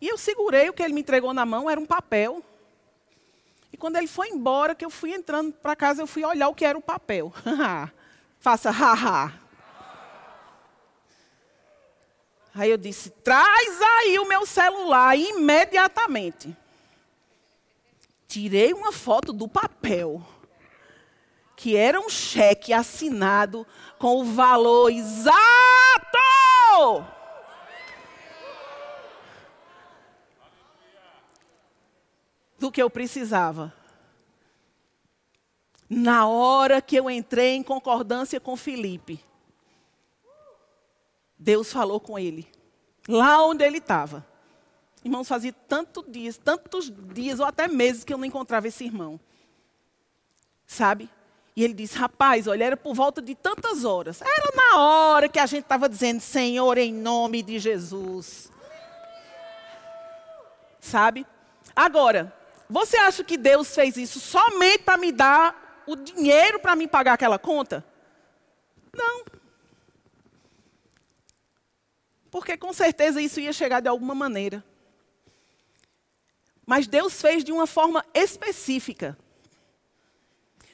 E 0.00 0.08
eu 0.08 0.16
segurei 0.16 0.68
o 0.68 0.72
que 0.72 0.82
ele 0.82 0.94
me 0.94 1.00
entregou 1.00 1.34
na 1.34 1.44
mão, 1.44 1.68
era 1.68 1.78
um 1.78 1.86
papel. 1.86 2.42
E 3.72 3.76
quando 3.76 3.96
ele 3.96 4.06
foi 4.06 4.28
embora, 4.28 4.74
que 4.74 4.84
eu 4.84 4.90
fui 4.90 5.12
entrando 5.12 5.52
para 5.52 5.76
casa, 5.76 6.02
eu 6.02 6.06
fui 6.06 6.24
olhar 6.24 6.48
o 6.48 6.54
que 6.54 6.64
era 6.64 6.78
o 6.78 6.82
papel. 6.82 7.32
Faça 8.40 8.70
haha. 8.70 9.32
Aí 12.54 12.70
eu 12.70 12.78
disse: 12.78 13.10
traz 13.10 13.80
aí 13.80 14.18
o 14.18 14.26
meu 14.26 14.46
celular 14.46 15.16
imediatamente. 15.16 16.56
Tirei 18.30 18.72
uma 18.72 18.92
foto 18.92 19.32
do 19.32 19.48
papel, 19.48 20.24
que 21.56 21.76
era 21.76 21.98
um 21.98 22.08
cheque 22.08 22.72
assinado 22.72 23.66
com 23.98 24.20
o 24.20 24.24
valor 24.24 24.88
exato 24.88 25.34
do 32.56 32.70
que 32.70 32.80
eu 32.80 32.88
precisava. 32.88 33.74
Na 35.88 36.28
hora 36.28 36.80
que 36.80 36.94
eu 36.94 37.10
entrei 37.10 37.56
em 37.56 37.64
concordância 37.64 38.38
com 38.38 38.56
Felipe, 38.56 39.18
Deus 41.36 41.72
falou 41.72 41.98
com 41.98 42.16
ele, 42.16 42.48
lá 43.08 43.44
onde 43.44 43.64
ele 43.64 43.78
estava. 43.78 44.29
Irmãos, 45.04 45.26
fazia 45.26 45.52
tantos 45.52 46.04
dias, 46.08 46.36
tantos 46.36 46.92
dias 47.14 47.40
ou 47.40 47.46
até 47.46 47.66
meses 47.66 48.04
que 48.04 48.12
eu 48.12 48.18
não 48.18 48.24
encontrava 48.24 48.68
esse 48.68 48.84
irmão. 48.84 49.18
Sabe? 50.66 51.08
E 51.56 51.64
ele 51.64 51.74
disse: 51.74 51.96
Rapaz, 51.96 52.46
olha, 52.46 52.64
era 52.64 52.76
por 52.76 52.94
volta 52.94 53.20
de 53.22 53.34
tantas 53.34 53.84
horas. 53.84 54.20
Era 54.20 54.52
na 54.54 54.78
hora 54.78 55.28
que 55.28 55.38
a 55.38 55.46
gente 55.46 55.62
estava 55.62 55.88
dizendo: 55.88 56.20
Senhor, 56.20 56.76
em 56.78 56.92
nome 56.92 57.42
de 57.42 57.58
Jesus. 57.58 58.50
Sabe? 60.78 61.26
Agora, 61.74 62.34
você 62.68 62.96
acha 62.96 63.24
que 63.24 63.36
Deus 63.36 63.74
fez 63.74 63.96
isso 63.96 64.20
somente 64.20 64.84
para 64.84 64.96
me 64.96 65.12
dar 65.12 65.82
o 65.86 65.96
dinheiro 65.96 66.60
para 66.60 66.76
me 66.76 66.86
pagar 66.86 67.14
aquela 67.14 67.38
conta? 67.38 67.84
Não. 68.94 69.24
Porque 72.30 72.56
com 72.56 72.72
certeza 72.72 73.20
isso 73.20 73.40
ia 73.40 73.52
chegar 73.52 73.80
de 73.80 73.88
alguma 73.88 74.14
maneira. 74.14 74.64
Mas 76.70 76.86
Deus 76.86 77.20
fez 77.20 77.42
de 77.42 77.50
uma 77.50 77.66
forma 77.66 78.06
específica. 78.14 79.18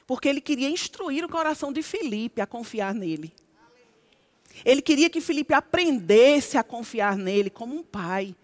Porque 0.05 0.29
ele 0.29 0.39
queria 0.39 0.69
instruir 0.69 1.25
o 1.25 1.27
coração 1.27 1.73
de 1.73 1.81
Felipe 1.81 2.39
a 2.39 2.45
confiar 2.45 2.93
nele. 2.93 3.33
Ele 4.63 4.79
queria 4.79 5.09
que 5.09 5.19
Felipe 5.19 5.55
aprendesse 5.55 6.55
a 6.55 6.63
confiar 6.63 7.17
nele 7.17 7.49
como 7.49 7.73
um 7.75 7.81
pai 7.81 8.35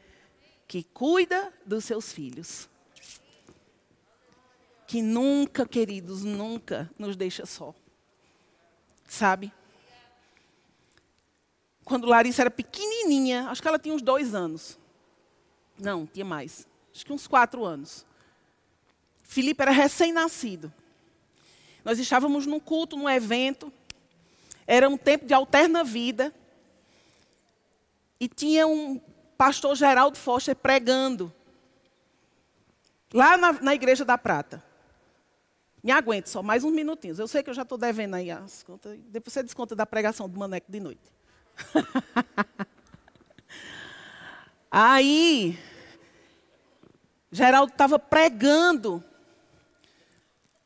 que 0.67 0.81
cuida 0.81 1.53
dos 1.63 1.85
seus 1.85 2.11
filhos 2.11 2.67
que 4.87 4.99
nunca, 4.99 5.63
queridos, 5.63 6.23
nunca 6.23 6.89
nos 6.97 7.15
deixa 7.15 7.45
só. 7.45 7.75
Sabe? 9.07 9.53
Quando 11.85 12.07
Larissa 12.07 12.41
era 12.41 12.49
pequenininha, 12.49 13.47
acho 13.49 13.61
que 13.61 13.67
ela 13.67 13.77
tinha 13.77 13.93
uns 13.93 14.01
dois 14.01 14.33
anos. 14.33 14.79
Não, 15.77 16.07
tinha 16.07 16.25
mais. 16.25 16.67
Acho 16.93 17.05
que 17.05 17.13
uns 17.13 17.27
quatro 17.27 17.65
anos. 17.65 18.05
Felipe 19.23 19.61
era 19.61 19.71
recém-nascido. 19.71 20.71
Nós 21.83 21.99
estávamos 21.99 22.45
num 22.45 22.59
culto, 22.59 22.95
num 22.95 23.09
evento. 23.09 23.73
Era 24.67 24.87
um 24.87 24.97
tempo 24.97 25.25
de 25.25 25.33
alterna 25.33 25.83
vida. 25.83 26.33
E 28.19 28.27
tinha 28.27 28.67
um 28.67 29.01
pastor 29.37 29.75
Geraldo 29.75 30.17
Foster 30.17 30.55
pregando. 30.55 31.33
Lá 33.13 33.37
na, 33.37 33.53
na 33.53 33.75
Igreja 33.75 34.05
da 34.05 34.17
Prata. 34.17 34.63
Me 35.83 35.91
aguente 35.91 36.29
só 36.29 36.41
mais 36.41 36.63
uns 36.63 36.71
minutinhos. 36.71 37.19
Eu 37.19 37.27
sei 37.27 37.43
que 37.43 37.49
eu 37.49 37.53
já 37.53 37.63
estou 37.63 37.77
devendo 37.77 38.13
aí 38.13 38.31
as 38.31 38.63
contas. 38.63 38.97
Depois 39.09 39.33
você 39.33 39.43
desconta 39.43 39.75
da 39.75 39.85
pregação 39.85 40.29
do 40.29 40.39
Maneco 40.39 40.71
de 40.71 40.79
noite. 40.79 41.01
aí, 44.71 45.59
Geraldo 47.33 47.71
estava 47.71 47.97
pregando 47.97 49.03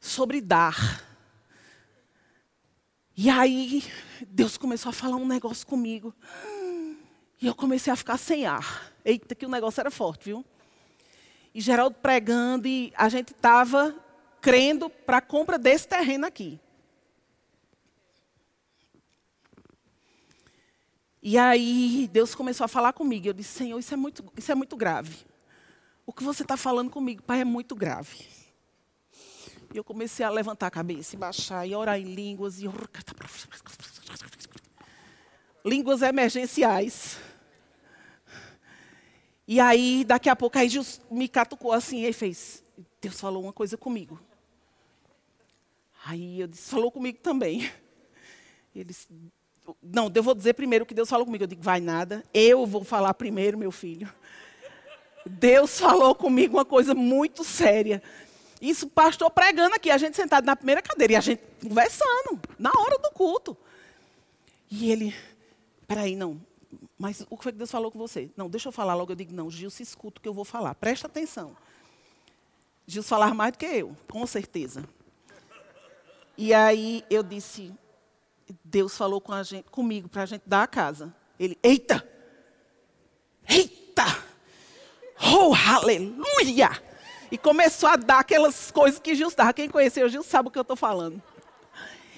sobre 0.01 0.41
dar. 0.41 1.01
E 3.15 3.29
aí, 3.29 3.81
Deus 4.27 4.57
começou 4.57 4.89
a 4.89 4.93
falar 4.93 5.15
um 5.15 5.25
negócio 5.25 5.65
comigo. 5.65 6.13
E 7.41 7.47
eu 7.47 7.55
comecei 7.55 7.91
a 7.91 7.95
ficar 7.95 8.17
sem 8.17 8.45
ar. 8.45 8.91
Eita, 9.05 9.33
que 9.33 9.45
o 9.45 9.49
negócio 9.49 9.79
era 9.79 9.89
forte, 9.89 10.25
viu? 10.25 10.45
E 11.53 11.61
Geraldo 11.61 11.95
pregando, 12.01 12.67
e 12.67 12.91
a 12.97 13.07
gente 13.07 13.31
estava 13.31 13.95
crendo 14.41 14.89
para 14.89 15.19
a 15.19 15.21
compra 15.21 15.57
desse 15.57 15.87
terreno 15.87 16.25
aqui. 16.25 16.59
E 21.23 21.37
aí 21.37 22.09
Deus 22.11 22.35
começou 22.35 22.65
a 22.65 22.67
falar 22.67 22.91
comigo. 22.91 23.25
Eu 23.25 23.33
disse, 23.33 23.57
Senhor, 23.57 23.79
isso 23.79 23.93
é 23.93 23.97
muito, 23.97 24.33
isso 24.35 24.51
é 24.51 24.55
muito 24.55 24.75
grave. 24.75 25.26
O 26.07 26.13
que 26.13 26.23
você 26.23 26.43
está 26.43 26.55
falando 26.55 26.89
comigo, 26.89 27.21
Pai, 27.21 27.41
é 27.41 27.43
muito 27.43 27.75
grave. 27.75 28.25
E 29.73 29.77
eu 29.77 29.83
comecei 29.83 30.25
a 30.25 30.29
levantar 30.29 30.67
a 30.67 30.71
cabeça 30.71 31.13
e 31.13 31.19
baixar 31.19 31.67
e 31.67 31.75
orar 31.75 31.99
em 31.99 32.15
línguas. 32.15 32.61
E... 32.61 32.65
Línguas 35.65 36.01
emergenciais. 36.01 37.17
E 39.45 39.59
aí, 39.59 40.05
daqui 40.05 40.29
a 40.29 40.35
pouco, 40.35 40.57
aí 40.57 40.69
Jesus 40.69 41.01
me 41.11 41.27
catucou 41.27 41.73
assim 41.73 42.05
e 42.05 42.13
fez: 42.13 42.63
Deus 43.01 43.19
falou 43.19 43.43
uma 43.43 43.53
coisa 43.53 43.75
comigo. 43.75 44.17
Aí 46.05 46.39
eu 46.39 46.47
disse, 46.47 46.71
falou 46.71 46.89
comigo 46.89 47.19
também. 47.19 47.69
Ele 48.73 48.85
disse, 48.85 49.09
não, 49.83 50.09
eu 50.15 50.23
vou 50.23 50.33
dizer 50.33 50.53
primeiro 50.53 50.83
o 50.83 50.85
que 50.87 50.93
Deus 50.93 51.09
falou 51.09 51.25
comigo. 51.25 51.43
Eu 51.43 51.47
digo, 51.47 51.61
vai 51.61 51.81
nada, 51.81 52.23
eu 52.33 52.65
vou 52.65 52.85
falar 52.85 53.13
primeiro, 53.13 53.57
meu 53.57 53.73
filho. 53.73 54.09
Deus 55.27 55.79
falou 55.79 56.15
comigo 56.15 56.57
uma 56.57 56.65
coisa 56.65 56.93
muito 56.93 57.43
séria. 57.43 58.01
Isso, 58.61 58.87
pastor 58.87 59.29
pregando 59.29 59.75
aqui, 59.75 59.89
a 59.89 59.97
gente 59.97 60.15
sentado 60.15 60.45
na 60.45 60.55
primeira 60.55 60.81
cadeira 60.81 61.13
e 61.13 61.15
a 61.15 61.21
gente 61.21 61.41
conversando, 61.61 62.39
na 62.57 62.71
hora 62.71 62.97
do 62.97 63.11
culto. 63.11 63.55
E 64.69 64.91
ele, 64.91 65.15
peraí, 65.87 66.15
não, 66.15 66.41
mas 66.97 67.25
o 67.29 67.37
que 67.37 67.43
foi 67.43 67.51
que 67.51 67.57
Deus 67.57 67.71
falou 67.71 67.91
com 67.91 67.99
você? 67.99 68.29
Não, 68.35 68.49
deixa 68.49 68.67
eu 68.69 68.71
falar 68.71 68.95
logo. 68.95 69.11
Eu 69.11 69.15
digo, 69.15 69.33
não, 69.33 69.49
Gil, 69.51 69.69
se 69.69 69.83
escuta 69.83 70.19
o 70.19 70.21
que 70.21 70.27
eu 70.27 70.33
vou 70.33 70.45
falar, 70.45 70.73
presta 70.75 71.07
atenção. 71.07 71.55
Gil 72.87 73.03
falar 73.03 73.33
mais 73.33 73.51
do 73.51 73.57
que 73.57 73.65
eu, 73.65 73.95
com 74.09 74.25
certeza. 74.25 74.83
E 76.37 76.53
aí 76.53 77.03
eu 77.09 77.21
disse, 77.21 77.73
Deus 78.63 78.97
falou 78.97 79.21
com 79.21 79.41
gente, 79.43 79.69
comigo 79.69 80.09
para 80.09 80.23
a 80.23 80.25
gente 80.25 80.43
dar 80.45 80.63
a 80.63 80.67
casa. 80.67 81.13
Ele, 81.39 81.57
eita! 81.61 82.07
Eita! 83.47 83.86
Oh, 85.21 85.53
aleluia! 85.53 86.81
E 87.31 87.37
começou 87.37 87.89
a 87.89 87.95
dar 87.95 88.19
aquelas 88.19 88.71
coisas 88.71 88.99
que 88.99 89.15
Gil. 89.15 89.29
Quem 89.55 89.69
conheceu 89.69 90.07
Gil 90.07 90.23
sabe 90.23 90.49
o 90.49 90.51
que 90.51 90.57
eu 90.57 90.63
estou 90.63 90.77
falando. 90.77 91.21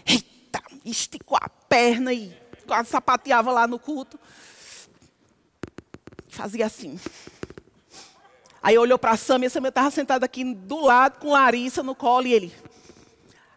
Eita! 0.06 0.62
Esticou 0.86 1.38
a 1.42 1.50
perna 1.50 2.14
e 2.14 2.36
quase 2.68 2.90
sapateava 2.90 3.52
lá 3.52 3.68
no 3.68 3.80
culto. 3.80 4.20
Fazia 6.28 6.66
assim. 6.66 7.00
Aí 8.62 8.78
olhou 8.78 9.00
para 9.00 9.12
a 9.12 9.18
Samia, 9.18 9.48
a 9.48 9.50
Samia 9.50 9.70
estava 9.70 9.90
sentada 9.90 10.26
aqui 10.26 10.44
do 10.44 10.82
lado 10.82 11.20
com 11.20 11.32
Larissa 11.32 11.82
no 11.82 11.96
colo 11.96 12.28
e 12.28 12.34
ele, 12.34 12.54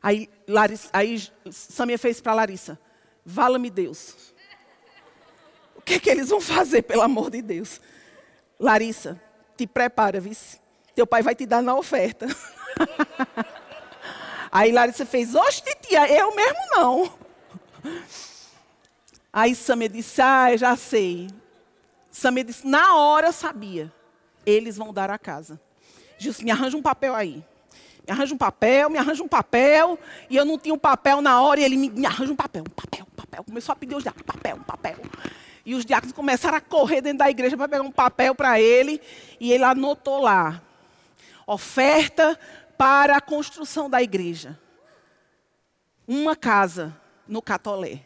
Aí, 0.02 0.28
Larissa, 0.48 0.88
aí 0.92 1.22
Samia 1.50 1.96
fez 1.96 2.20
para 2.20 2.34
Larissa: 2.34 2.78
Vala-me 3.24 3.70
Deus. 3.70 4.34
O 5.76 5.80
que 5.80 5.94
é 5.94 6.00
que 6.00 6.10
eles 6.10 6.28
vão 6.28 6.40
fazer, 6.40 6.82
pelo 6.82 7.02
amor 7.02 7.30
de 7.30 7.40
Deus? 7.40 7.80
Larissa, 8.58 9.20
te 9.62 9.66
prepara, 9.66 10.20
vice. 10.20 10.60
Teu 10.94 11.06
pai 11.06 11.22
vai 11.22 11.34
te 11.34 11.46
dar 11.46 11.62
na 11.62 11.74
oferta. 11.74 12.26
aí 14.50 14.72
Larissa 14.72 15.06
fez: 15.06 15.34
Oxe, 15.34 15.62
tia, 15.80 16.10
eu 16.10 16.34
mesmo 16.34 16.60
não. 16.74 17.12
Aí 19.32 19.54
Samia 19.54 19.88
disse: 19.88 20.20
Ah, 20.20 20.56
já 20.56 20.76
sei. 20.76 21.30
Samia 22.10 22.44
disse: 22.44 22.66
Na 22.66 22.96
hora 22.96 23.32
sabia. 23.32 23.92
Eles 24.44 24.76
vão 24.76 24.92
dar 24.92 25.08
a 25.10 25.18
casa. 25.18 25.60
Gilson, 26.18 26.42
me 26.42 26.50
arranja 26.50 26.76
um 26.76 26.82
papel 26.82 27.14
aí. 27.14 27.44
Me 28.04 28.12
arranja 28.12 28.34
um 28.34 28.38
papel, 28.38 28.90
me 28.90 28.98
arranja 28.98 29.22
um 29.22 29.28
papel. 29.28 29.98
E 30.28 30.36
eu 30.36 30.44
não 30.44 30.58
tinha 30.58 30.74
um 30.74 30.78
papel 30.78 31.22
na 31.22 31.40
hora 31.40 31.60
e 31.60 31.64
ele 31.64 31.76
me, 31.76 31.88
me 31.88 32.04
arranja 32.04 32.32
um 32.32 32.36
papel, 32.36 32.64
um 32.68 32.74
papel, 32.74 33.06
um 33.10 33.14
papel. 33.14 33.44
Começou 33.44 33.72
a 33.72 33.76
pedir 33.76 33.94
os 33.94 34.02
diáconos, 34.02 34.26
papel, 34.26 34.56
um 34.56 34.62
papel. 34.62 34.96
E 35.64 35.74
os 35.74 35.84
diáconos 35.84 36.14
começaram 36.14 36.58
a 36.58 36.60
correr 36.60 37.00
dentro 37.00 37.18
da 37.18 37.30
igreja 37.30 37.56
para 37.56 37.68
pegar 37.68 37.82
um 37.82 37.92
papel 37.92 38.34
para 38.34 38.60
ele. 38.60 39.00
E 39.38 39.52
ele 39.52 39.64
anotou 39.64 40.20
lá: 40.20 40.62
oferta 41.46 42.38
para 42.76 43.16
a 43.16 43.20
construção 43.20 43.88
da 43.88 44.02
igreja. 44.02 44.58
Uma 46.06 46.34
casa 46.34 46.96
no 47.28 47.40
Catolé. 47.40 48.00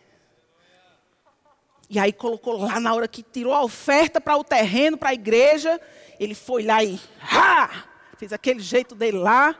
E 1.88 1.98
aí 1.98 2.12
colocou 2.12 2.58
lá 2.58 2.80
na 2.80 2.92
hora 2.92 3.06
que 3.06 3.22
tirou 3.22 3.54
a 3.54 3.62
oferta 3.62 4.20
para 4.20 4.36
o 4.36 4.44
terreno, 4.44 4.98
para 4.98 5.10
a 5.10 5.14
igreja. 5.14 5.80
Ele 6.18 6.34
foi 6.34 6.64
lá 6.64 6.82
e 6.82 7.00
ha! 7.22 7.84
fez 8.16 8.32
aquele 8.32 8.60
jeito 8.60 8.94
dele 8.94 9.18
lá. 9.18 9.54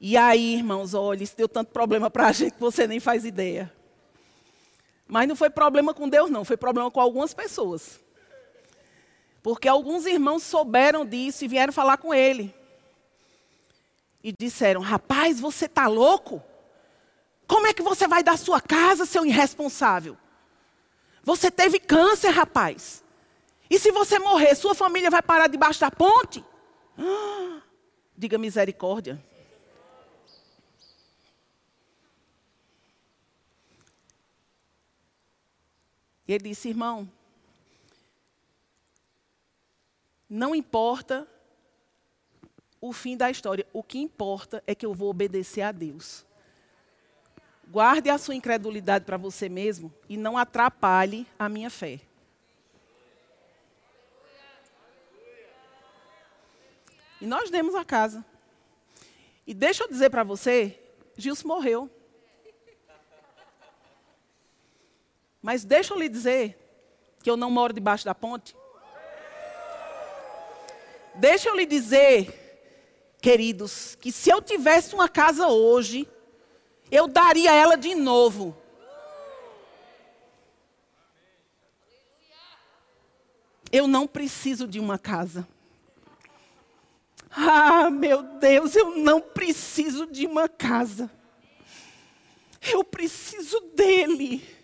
E 0.00 0.16
aí, 0.16 0.56
irmãos, 0.56 0.94
olha, 0.94 1.22
isso 1.22 1.36
deu 1.36 1.48
tanto 1.48 1.72
problema 1.72 2.10
para 2.10 2.28
a 2.28 2.32
gente 2.32 2.54
que 2.54 2.60
você 2.60 2.86
nem 2.86 3.00
faz 3.00 3.24
ideia. 3.24 3.72
Mas 5.08 5.26
não 5.26 5.34
foi 5.34 5.48
problema 5.48 5.94
com 5.94 6.06
Deus, 6.06 6.30
não, 6.30 6.44
foi 6.44 6.56
problema 6.56 6.90
com 6.90 7.00
algumas 7.00 7.32
pessoas. 7.32 7.98
Porque 9.42 9.66
alguns 9.66 10.04
irmãos 10.04 10.42
souberam 10.42 11.06
disso 11.06 11.44
e 11.44 11.48
vieram 11.48 11.72
falar 11.72 11.96
com 11.96 12.12
ele. 12.12 12.54
E 14.22 14.30
disseram: 14.30 14.82
Rapaz, 14.82 15.40
você 15.40 15.64
está 15.64 15.86
louco? 15.86 16.42
Como 17.46 17.66
é 17.66 17.72
que 17.72 17.80
você 17.80 18.06
vai 18.06 18.22
dar 18.22 18.36
sua 18.36 18.60
casa, 18.60 19.06
seu 19.06 19.24
irresponsável? 19.24 20.18
Você 21.22 21.50
teve 21.50 21.80
câncer, 21.80 22.28
rapaz. 22.28 23.02
E 23.70 23.78
se 23.78 23.90
você 23.90 24.18
morrer, 24.18 24.54
sua 24.54 24.74
família 24.74 25.10
vai 25.10 25.22
parar 25.22 25.46
debaixo 25.46 25.80
da 25.80 25.90
ponte? 25.90 26.44
Ah, 26.98 27.62
diga 28.16 28.36
misericórdia. 28.36 29.22
E 36.28 36.34
ele 36.34 36.50
disse: 36.50 36.68
irmão, 36.68 37.10
não 40.28 40.54
importa 40.54 41.26
o 42.80 42.92
fim 42.92 43.16
da 43.16 43.30
história, 43.30 43.66
o 43.72 43.82
que 43.82 43.98
importa 43.98 44.62
é 44.66 44.74
que 44.74 44.84
eu 44.84 44.92
vou 44.92 45.08
obedecer 45.08 45.62
a 45.62 45.72
Deus. 45.72 46.24
Guarde 47.66 48.08
a 48.08 48.18
sua 48.18 48.34
incredulidade 48.34 49.04
para 49.04 49.16
você 49.16 49.48
mesmo 49.48 49.92
e 50.08 50.16
não 50.16 50.38
atrapalhe 50.38 51.26
a 51.38 51.48
minha 51.48 51.70
fé. 51.70 52.00
E 57.20 57.26
nós 57.26 57.50
demos 57.50 57.74
a 57.74 57.84
casa. 57.84 58.24
E 59.46 59.52
deixa 59.52 59.82
eu 59.82 59.88
dizer 59.88 60.08
para 60.08 60.22
você, 60.22 60.78
Gilson 61.16 61.48
morreu. 61.48 61.90
Mas 65.40 65.64
deixa 65.64 65.94
eu 65.94 65.98
lhe 65.98 66.08
dizer 66.08 66.58
que 67.22 67.30
eu 67.30 67.36
não 67.36 67.50
moro 67.50 67.72
debaixo 67.72 68.04
da 68.04 68.14
ponte. 68.14 68.56
Deixa 71.14 71.48
eu 71.48 71.56
lhe 71.56 71.66
dizer, 71.66 73.16
queridos, 73.20 73.96
que 73.96 74.12
se 74.12 74.30
eu 74.30 74.40
tivesse 74.40 74.94
uma 74.94 75.08
casa 75.08 75.48
hoje, 75.48 76.08
eu 76.90 77.08
daria 77.08 77.52
ela 77.52 77.76
de 77.76 77.94
novo. 77.94 78.56
Eu 83.70 83.86
não 83.86 84.06
preciso 84.06 84.66
de 84.66 84.80
uma 84.80 84.98
casa. 84.98 85.46
Ah, 87.30 87.90
meu 87.90 88.22
Deus, 88.22 88.74
eu 88.74 88.96
não 88.96 89.20
preciso 89.20 90.06
de 90.06 90.26
uma 90.26 90.48
casa. 90.48 91.10
Eu 92.72 92.82
preciso 92.82 93.60
dele 93.74 94.57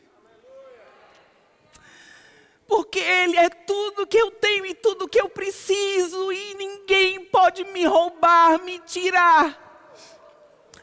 porque 2.66 2.98
Ele 2.98 3.36
é 3.36 3.48
tudo 3.48 4.06
que 4.06 4.16
eu 4.16 4.30
tenho 4.30 4.66
e 4.66 4.74
tudo 4.74 5.08
que 5.08 5.20
eu 5.20 5.28
preciso, 5.28 6.32
e 6.32 6.54
ninguém 6.54 7.24
pode 7.26 7.64
me 7.64 7.84
roubar, 7.84 8.62
me 8.62 8.78
tirar. 8.80 9.62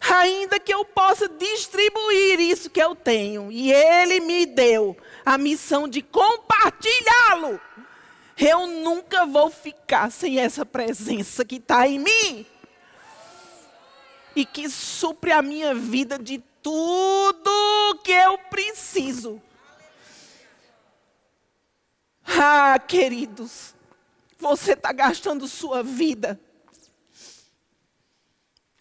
Ainda 0.10 0.60
que 0.60 0.74
eu 0.74 0.84
possa 0.84 1.30
distribuir 1.30 2.40
isso 2.40 2.70
que 2.70 2.82
eu 2.82 2.96
tenho, 2.96 3.52
e 3.52 3.72
Ele 3.72 4.20
me 4.20 4.46
deu 4.46 4.98
a 5.26 5.38
missão 5.38 5.88
de 5.88 6.02
compartilhá-lo, 6.02 7.60
eu 8.38 8.66
nunca 8.66 9.26
vou 9.26 9.52
ficar 9.52 10.12
sem 10.12 10.40
essa 10.40 10.66
presença 10.66 11.46
que 11.46 11.58
está 11.58 11.88
em 11.88 12.00
mim 12.00 12.46
e 14.36 14.46
que 14.46 14.68
supre 14.70 15.32
a 15.32 15.42
minha 15.42 15.76
vida 15.76 16.18
de 16.18 16.42
tudo 16.62 18.00
que 18.04 18.12
eu 18.12 18.38
preciso. 18.50 19.42
Ah, 22.26 22.80
queridos, 22.80 23.76
você 24.38 24.74
está 24.74 24.92
gastando 24.92 25.48
sua 25.48 25.84
vida. 25.84 26.40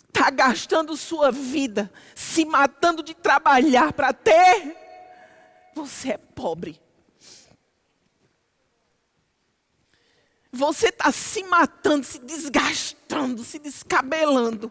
Está 0.08 0.30
gastando 0.30 0.96
sua 0.96 1.30
vida 1.30 1.90
se 2.14 2.44
matando 2.44 3.02
de 3.02 3.14
trabalhar 3.14 3.92
para 3.92 4.12
ter. 4.12 4.76
Você 5.74 6.12
é 6.12 6.18
pobre. 6.18 6.80
Você 10.52 10.88
está 10.88 11.12
se 11.12 11.42
matando, 11.44 12.04
se 12.04 12.18
desgastando, 12.18 13.44
se 13.44 13.58
descabelando. 13.58 14.70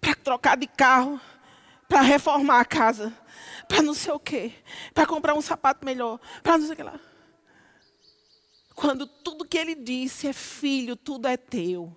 Para 0.00 0.14
trocar 0.16 0.56
de 0.56 0.66
carro, 0.66 1.20
para 1.88 2.00
reformar 2.00 2.60
a 2.60 2.64
casa 2.64 3.12
para 3.68 3.82
não 3.82 3.94
sei 3.94 4.12
o 4.12 4.20
quê, 4.20 4.52
para 4.94 5.06
comprar 5.06 5.34
um 5.34 5.40
sapato 5.40 5.84
melhor, 5.84 6.20
para 6.42 6.58
não 6.58 6.64
sei 6.64 6.74
o 6.74 6.76
que 6.76 6.82
lá. 6.82 7.00
Quando 8.74 9.06
tudo 9.06 9.46
que 9.46 9.56
ele 9.56 9.74
disse 9.74 10.28
é 10.28 10.32
filho, 10.32 10.96
tudo 10.96 11.26
é 11.26 11.36
teu. 11.36 11.96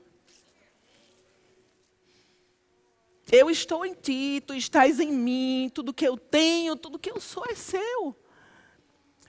Eu 3.32 3.50
estou 3.50 3.86
em 3.86 3.94
ti, 3.94 4.42
tu 4.46 4.56
estás 4.56 5.00
em 5.00 5.12
mim, 5.12 5.70
tudo 5.74 5.94
que 5.94 6.08
eu 6.08 6.18
tenho, 6.18 6.76
tudo 6.76 6.98
que 6.98 7.12
eu 7.12 7.20
sou 7.20 7.46
é 7.48 7.54
seu. 7.54 8.16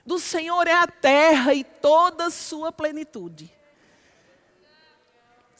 Do 0.03 0.17
Senhor 0.17 0.65
é 0.67 0.73
a 0.73 0.87
terra 0.87 1.53
e 1.53 1.63
toda 1.63 2.25
a 2.25 2.31
sua 2.31 2.71
plenitude. 2.71 3.53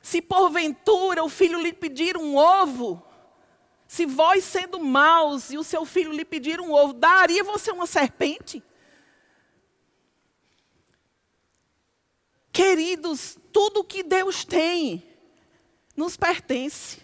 Se 0.01 0.21
porventura 0.21 1.23
o 1.23 1.29
filho 1.29 1.61
lhe 1.61 1.71
pedir 1.71 2.17
um 2.17 2.35
ovo, 2.35 3.05
se 3.91 4.05
vós, 4.05 4.45
sendo 4.45 4.79
maus, 4.79 5.51
e 5.51 5.57
o 5.57 5.65
seu 5.65 5.85
filho 5.85 6.13
lhe 6.13 6.23
pedir 6.23 6.61
um 6.61 6.71
ovo, 6.71 6.93
daria 6.93 7.43
você 7.43 7.71
uma 7.71 7.85
serpente? 7.85 8.63
Queridos, 12.53 13.37
tudo 13.51 13.83
que 13.83 14.01
Deus 14.01 14.45
tem 14.45 15.03
nos 15.93 16.15
pertence. 16.15 17.01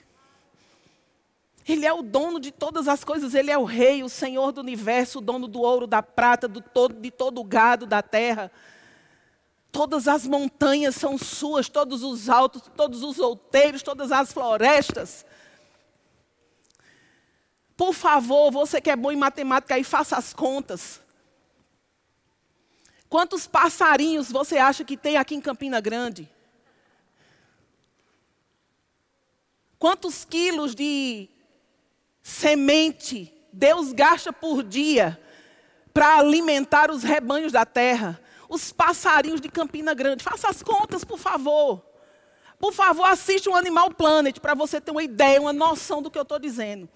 Ele 1.68 1.86
é 1.86 1.92
o 1.92 2.02
dono 2.02 2.40
de 2.40 2.54
todas 2.54 2.88
as 2.88 3.04
coisas, 3.04 3.36
Ele 3.36 3.52
é 3.52 3.58
o 3.58 3.66
rei, 3.66 4.02
o 4.02 4.08
Senhor 4.08 4.54
do 4.54 4.62
universo, 4.62 5.18
o 5.18 5.22
dono 5.22 5.46
do 5.46 5.60
ouro, 5.60 5.88
da 5.88 6.02
prata, 6.02 6.48
do 6.48 6.62
todo, 6.62 6.96
de 6.96 7.12
todo 7.12 7.42
o 7.42 7.44
gado 7.44 7.86
da 7.86 8.02
terra. 8.02 8.50
Todas 9.74 10.08
as 10.08 10.26
montanhas 10.26 10.96
são 10.96 11.18
suas, 11.18 11.68
todos 11.68 12.02
os 12.02 12.30
altos, 12.30 12.62
todos 12.78 13.04
os 13.04 13.20
outeiros, 13.20 13.84
todas 13.84 14.10
as 14.10 14.32
florestas. 14.32 15.26
Por 17.78 17.93
favor, 17.93 18.51
você 18.51 18.82
que 18.82 18.89
é 18.89 18.95
bom 18.95 19.11
em 19.11 19.15
matemática 19.15 19.75
aí, 19.75 19.84
faça 19.84 20.17
as 20.17 20.34
contas. 20.34 20.99
Quantos 23.07 23.45
passarinhos 23.45 24.32
você 24.32 24.57
acha 24.57 24.84
que 24.84 24.97
tem 24.97 25.15
aqui 25.15 25.36
em 25.36 25.39
Campina 25.39 25.80
Grande? 25.80 26.28
Quantos 29.78 30.25
quilos 30.25 30.73
de 30.73 31.30
semente 32.23 33.32
Deus 33.53 33.93
gasta 33.93 34.34
por 34.34 34.63
dia 34.63 35.21
para 35.93 36.17
alimentar 36.17 36.89
os 36.89 37.03
rebanhos 37.03 37.51
da 37.51 37.63
terra? 37.63 38.19
Os 38.49 38.71
passarinhos 38.71 39.39
de 39.39 39.49
Campina 39.49 39.93
Grande. 39.93 40.23
Faça 40.23 40.49
as 40.49 40.63
contas, 40.63 41.03
por 41.03 41.19
favor. 41.19 41.86
Por 42.59 42.73
favor, 42.73 43.05
assista 43.05 43.51
um 43.51 43.55
Animal 43.55 43.91
Planet 43.91 44.39
para 44.39 44.55
você 44.55 44.82
ter 44.82 44.89
uma 44.89 45.03
ideia, 45.03 45.39
uma 45.39 45.53
noção 45.53 46.01
do 46.01 46.09
que 46.09 46.17
eu 46.17 46.23
estou 46.23 46.39
dizendo. 46.39 46.89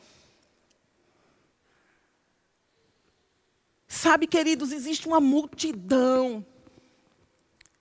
Sabe, 3.93 4.25
queridos, 4.25 4.71
existe 4.71 5.05
uma 5.05 5.19
multidão 5.19 6.45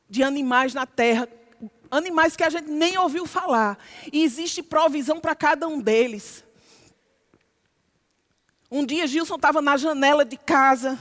de 0.09 0.25
animais 0.25 0.75
na 0.75 0.85
terra, 0.85 1.29
animais 1.89 2.35
que 2.35 2.43
a 2.43 2.51
gente 2.51 2.69
nem 2.69 2.99
ouviu 2.99 3.27
falar, 3.27 3.79
e 4.13 4.25
existe 4.25 4.61
provisão 4.61 5.21
para 5.21 5.37
cada 5.37 5.69
um 5.69 5.81
deles. 5.81 6.45
Um 8.69 8.85
dia 8.85 9.07
Gilson 9.07 9.37
estava 9.37 9.63
na 9.63 9.77
janela 9.77 10.25
de 10.25 10.37
casa, 10.37 10.99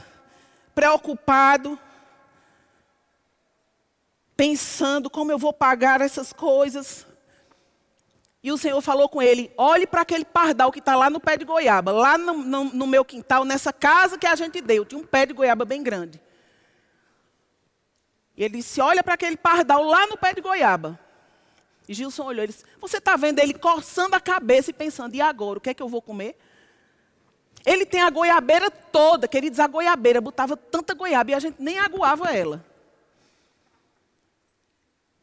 preocupado, 0.76 1.76
pensando 4.36 5.10
como 5.10 5.32
eu 5.32 5.38
vou 5.38 5.52
pagar 5.52 6.00
essas 6.00 6.32
coisas. 6.32 7.04
E 8.42 8.50
o 8.50 8.56
Senhor 8.56 8.80
falou 8.80 9.08
com 9.08 9.20
ele: 9.20 9.52
olhe 9.56 9.86
para 9.86 10.02
aquele 10.02 10.24
pardal 10.24 10.72
que 10.72 10.78
está 10.78 10.96
lá 10.96 11.10
no 11.10 11.20
pé 11.20 11.36
de 11.36 11.44
goiaba, 11.44 11.92
lá 11.92 12.16
no, 12.16 12.34
no, 12.38 12.64
no, 12.64 12.86
meu 12.86 13.04
quintal, 13.04 13.44
nessa 13.44 13.72
casa 13.72 14.18
que 14.18 14.26
a 14.26 14.34
gente 14.34 14.60
deu. 14.60 14.84
Tinha 14.84 15.00
um 15.00 15.06
pé 15.06 15.26
de 15.26 15.34
goiaba 15.34 15.64
bem 15.64 15.82
grande. 15.82 16.20
E 18.36 18.42
ele 18.42 18.56
disse: 18.56 18.80
olha 18.80 19.02
para 19.02 19.14
aquele 19.14 19.36
pardal 19.36 19.82
lá 19.84 20.06
no 20.06 20.16
pé 20.16 20.32
de 20.32 20.40
goiaba. 20.40 20.98
E 21.86 21.92
Gilson 21.92 22.24
olhou 22.24 22.44
e 22.44 22.48
disse: 22.48 22.64
Você 22.80 22.96
está 22.96 23.16
vendo 23.16 23.40
ele 23.40 23.52
coçando 23.52 24.16
a 24.16 24.20
cabeça 24.20 24.70
e 24.70 24.74
pensando: 24.74 25.14
e 25.14 25.20
agora? 25.20 25.58
O 25.58 25.60
que 25.60 25.70
é 25.70 25.74
que 25.74 25.82
eu 25.82 25.88
vou 25.88 26.00
comer? 26.00 26.38
Ele 27.66 27.84
tem 27.84 28.00
a 28.00 28.08
goiabeira 28.08 28.70
toda, 28.70 29.28
queridos, 29.28 29.60
a 29.60 29.66
goiabeira 29.66 30.18
botava 30.18 30.56
tanta 30.56 30.94
goiaba 30.94 31.30
e 31.30 31.34
a 31.34 31.38
gente 31.38 31.60
nem 31.60 31.78
aguava 31.78 32.34
ela. 32.34 32.64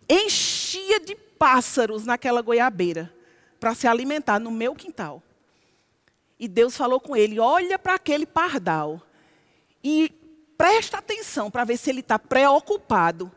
Enchia 0.08 1.00
de 1.00 1.16
pássaros 1.38 2.06
naquela 2.06 2.42
goiabeira 2.42 3.14
para 3.60 3.74
se 3.74 3.88
alimentar 3.88 4.40
no 4.40 4.52
meu 4.52 4.76
quintal. 4.76 5.22
E 6.40 6.48
Deus 6.48 6.76
falou 6.76 7.00
com 7.00 7.16
ele: 7.16 7.40
olha 7.40 7.80
para 7.80 7.96
aquele 7.96 8.26
pardal 8.26 9.02
e 9.84 10.12
presta 10.58 10.98
atenção 10.98 11.50
para 11.50 11.64
ver 11.64 11.78
se 11.78 11.90
ele 11.90 12.02
está 12.02 12.18
preocupado 12.20 13.32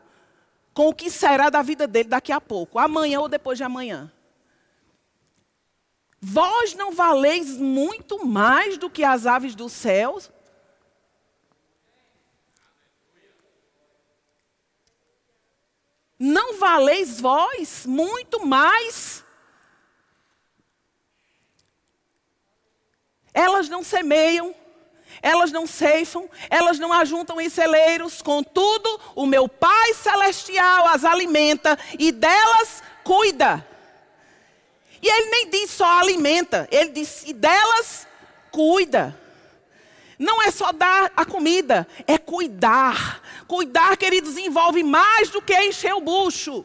com 0.73 0.87
o 0.87 0.93
que 0.93 1.09
será 1.09 1.49
da 1.49 1.61
vida 1.61 1.87
dele 1.87 2.09
daqui 2.09 2.31
a 2.31 2.39
pouco, 2.39 2.79
amanhã 2.79 3.19
ou 3.19 3.27
depois 3.27 3.57
de 3.57 3.63
amanhã. 3.63 4.11
Vós 6.19 6.75
não 6.75 6.91
valeis 6.91 7.57
muito 7.57 8.25
mais 8.25 8.77
do 8.77 8.89
que 8.89 9.03
as 9.03 9.25
aves 9.25 9.55
dos 9.55 9.71
céus? 9.71 10.31
Não 16.23 16.59
valeis 16.59 17.19
vós 17.19 17.83
muito 17.83 18.45
mais? 18.45 19.23
Elas 23.33 23.67
não 23.67 23.83
semeiam, 23.83 24.53
elas 25.19 25.51
não 25.51 25.65
ceifam, 25.65 26.29
elas 26.47 26.77
não 26.77 26.93
ajuntam 26.93 27.41
em 27.41 27.49
celeiros, 27.49 28.21
contudo, 28.21 29.01
o 29.15 29.25
meu 29.25 29.49
Pai 29.49 29.95
Celestial 29.95 30.89
as 30.89 31.03
alimenta 31.03 31.75
e 31.97 32.11
delas 32.11 32.83
cuida. 33.03 33.67
E 35.01 35.09
ele 35.09 35.31
nem 35.31 35.49
diz 35.49 35.71
só 35.71 35.87
alimenta, 36.01 36.67
ele 36.71 36.91
diz 36.91 37.23
e 37.25 37.33
delas 37.33 38.05
cuida. 38.51 39.19
Não 40.21 40.39
é 40.39 40.51
só 40.51 40.71
dar 40.71 41.11
a 41.17 41.25
comida, 41.25 41.87
é 42.05 42.15
cuidar. 42.15 43.23
Cuidar, 43.47 43.97
queridos, 43.97 44.37
envolve 44.37 44.83
mais 44.83 45.31
do 45.31 45.41
que 45.41 45.59
encher 45.63 45.95
o 45.95 45.99
bucho. 45.99 46.63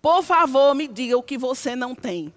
Por 0.00 0.22
favor, 0.22 0.74
me 0.74 0.88
diga 0.88 1.18
o 1.18 1.22
que 1.22 1.36
você 1.36 1.76
não 1.76 1.94
tem. 1.94 2.32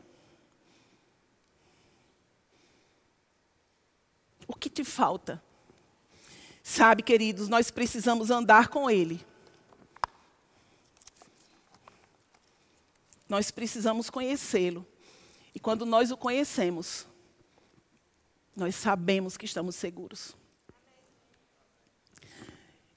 O 4.45 4.53
que 4.53 4.69
te 4.69 4.83
falta? 4.83 5.41
Sabe, 6.61 7.01
queridos, 7.01 7.47
nós 7.47 7.71
precisamos 7.71 8.29
andar 8.29 8.67
com 8.67 8.89
Ele. 8.89 9.25
Nós 13.31 13.49
precisamos 13.49 14.09
conhecê-lo. 14.09 14.85
E 15.55 15.59
quando 15.59 15.85
nós 15.85 16.11
o 16.11 16.17
conhecemos, 16.17 17.07
nós 18.53 18.75
sabemos 18.75 19.37
que 19.37 19.45
estamos 19.45 19.73
seguros. 19.77 20.35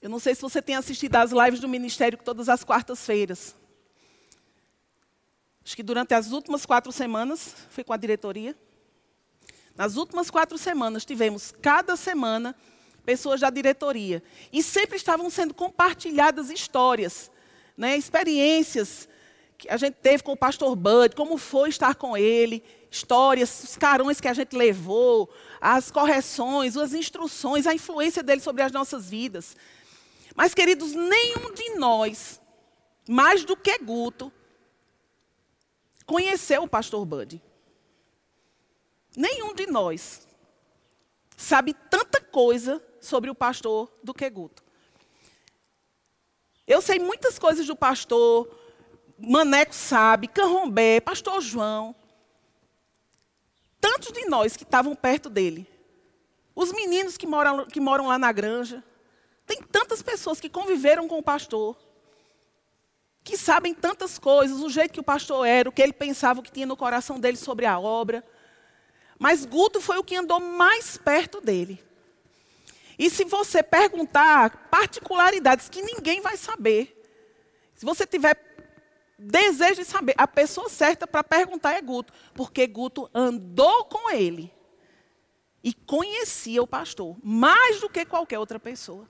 Eu 0.03 0.11
não 0.11 0.19
sei 0.19 0.35
se 0.35 0.43
você 0.43 0.61
tem 0.61 0.75
assistido 0.75 1.15
às 1.15 1.31
lives 1.31 1.61
do 1.61 1.69
ministério 1.69 2.19
todas 2.19 2.49
as 2.49 2.65
quartas-feiras. 2.65 3.55
Acho 5.65 5.77
que 5.77 5.85
durante 5.85 6.15
as 6.15 6.33
últimas 6.33 6.67
quatro 6.67 6.91
semanas, 6.91 7.55
foi 7.71 7.85
com 7.85 7.93
a 7.93 7.97
diretoria. 7.97 8.59
Nas 9.77 9.95
últimas 9.95 10.33
quatro 10.33 10.59
semanas, 10.59 11.05
tivemos 11.05 11.53
cada 11.63 11.95
semana 11.95 12.57
pessoas 13.05 13.39
da 13.39 13.51
diretoria. 13.51 14.21
E 14.53 14.65
sempre 14.65 14.97
estavam 14.97 15.31
sendo 15.31 15.55
compartilhadas 15.55 16.51
histórias, 16.51 17.31
né, 17.77 17.97
experiências 17.97 19.09
que 19.57 19.69
a 19.69 19.77
gente 19.77 19.95
teve 19.95 20.23
com 20.23 20.33
o 20.33 20.37
pastor 20.37 20.75
Bud, 20.77 21.15
como 21.15 21.39
foi 21.39 21.69
estar 21.69 21.95
com 21.95 22.17
ele, 22.17 22.63
histórias, 22.91 23.65
os 23.65 23.77
carões 23.77 24.21
que 24.21 24.29
a 24.29 24.35
gente 24.35 24.57
levou, 24.57 25.31
as 25.61 25.91
correções, 25.91 26.77
as 26.77 26.93
instruções, 26.93 27.67
a 27.67 27.75
influência 27.75 28.23
dele 28.23 28.41
sobre 28.41 28.63
as 28.63 28.73
nossas 28.73 29.09
vidas. 29.09 29.57
Mas, 30.35 30.55
queridos, 30.55 30.93
nenhum 30.93 31.53
de 31.53 31.77
nós, 31.77 32.41
mais 33.09 33.45
do 33.45 33.57
que 33.57 33.79
Guto, 33.79 34.33
conheceu 36.07 36.63
o 36.65 36.69
pastor 36.69 37.05
Bud. 37.05 37.41
Nenhum 39.17 39.55
de 39.55 39.67
nós 39.67 40.27
sabe 41.37 41.75
tanta 41.75 42.21
coisa 42.21 42.83
sobre 43.01 43.31
o 43.31 43.35
pastor 43.35 43.93
do 44.03 44.13
que 44.13 44.29
Guto. 44.29 44.63
Eu 46.67 46.81
sei 46.81 46.99
muitas 46.99 47.39
coisas 47.39 47.67
do 47.67 47.77
pastor, 47.77 48.49
Maneco 49.19 49.75
sabe, 49.75 50.29
Canrombé, 50.29 51.01
pastor 51.01 51.41
João. 51.41 51.95
Tantos 53.81 54.13
de 54.13 54.25
nós 54.27 54.57
que 54.57 54.65
estavam 54.65 54.95
perto 54.95 55.29
dele. 55.29 55.69
Os 56.55 56.73
meninos 56.73 57.17
que 57.17 57.27
moram, 57.27 57.67
que 57.67 57.81
moram 57.81 58.07
lá 58.07 58.19
na 58.19 58.33
granja. 58.33 58.83
Tem 59.47 59.61
tantas 59.63 60.03
pessoas 60.03 60.41
que 60.41 60.49
conviveram 60.49 61.07
com 61.07 61.19
o 61.19 61.23
pastor 61.23 61.77
que 63.25 63.39
sabem 63.39 63.73
tantas 63.73 64.19
coisas, 64.19 64.61
o 64.61 64.69
jeito 64.69 64.93
que 64.93 65.01
o 65.01 65.05
pastor 65.05 65.47
era, 65.47 65.67
o 65.67 65.73
que 65.73 65.81
ele 65.81 65.95
pensava, 65.95 66.41
o 66.41 66.43
que 66.43 66.53
tinha 66.53 66.67
no 66.67 66.77
coração 66.77 67.19
dele 67.19 67.39
sobre 67.39 67.65
a 67.65 67.81
obra. 67.81 68.23
Mas 69.19 69.47
Guto 69.47 69.81
foi 69.81 69.97
o 69.97 70.05
que 70.05 70.15
andou 70.15 70.39
mais 70.39 70.99
perto 70.99 71.41
dele. 71.41 71.83
E 72.99 73.09
se 73.09 73.25
você 73.25 73.63
perguntar 73.63 74.69
particularidades 74.71 75.71
que 75.71 75.81
ninguém 75.81 76.21
vai 76.21 76.37
saber, 76.37 77.03
se 77.75 77.87
você 77.87 78.07
tiver 78.07 78.35
desejo 79.19 79.77
de 79.77 79.85
saber, 79.85 80.15
a 80.19 80.27
pessoa 80.27 80.69
certa 80.69 81.07
para 81.07 81.23
perguntar 81.23 81.75
é 81.75 81.81
Guto, 81.81 82.13
porque 82.35 82.67
Guto 82.67 83.09
andou 83.15 83.85
com 83.85 84.11
ele 84.11 84.53
e 85.63 85.73
conhecia 85.73 86.63
o 86.63 86.67
pastor 86.67 87.17
mais 87.23 87.81
do 87.81 87.89
que 87.89 88.05
qualquer 88.05 88.39
outra 88.39 88.59
pessoa. 88.59 89.09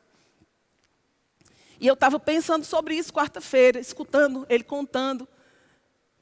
E 1.81 1.87
eu 1.87 1.95
estava 1.95 2.21
pensando 2.21 2.65
sobre 2.65 2.95
isso 2.95 3.13
quarta-feira, 3.13 3.81
escutando 3.81 4.47
ele 4.49 4.63
contando. 4.63 5.27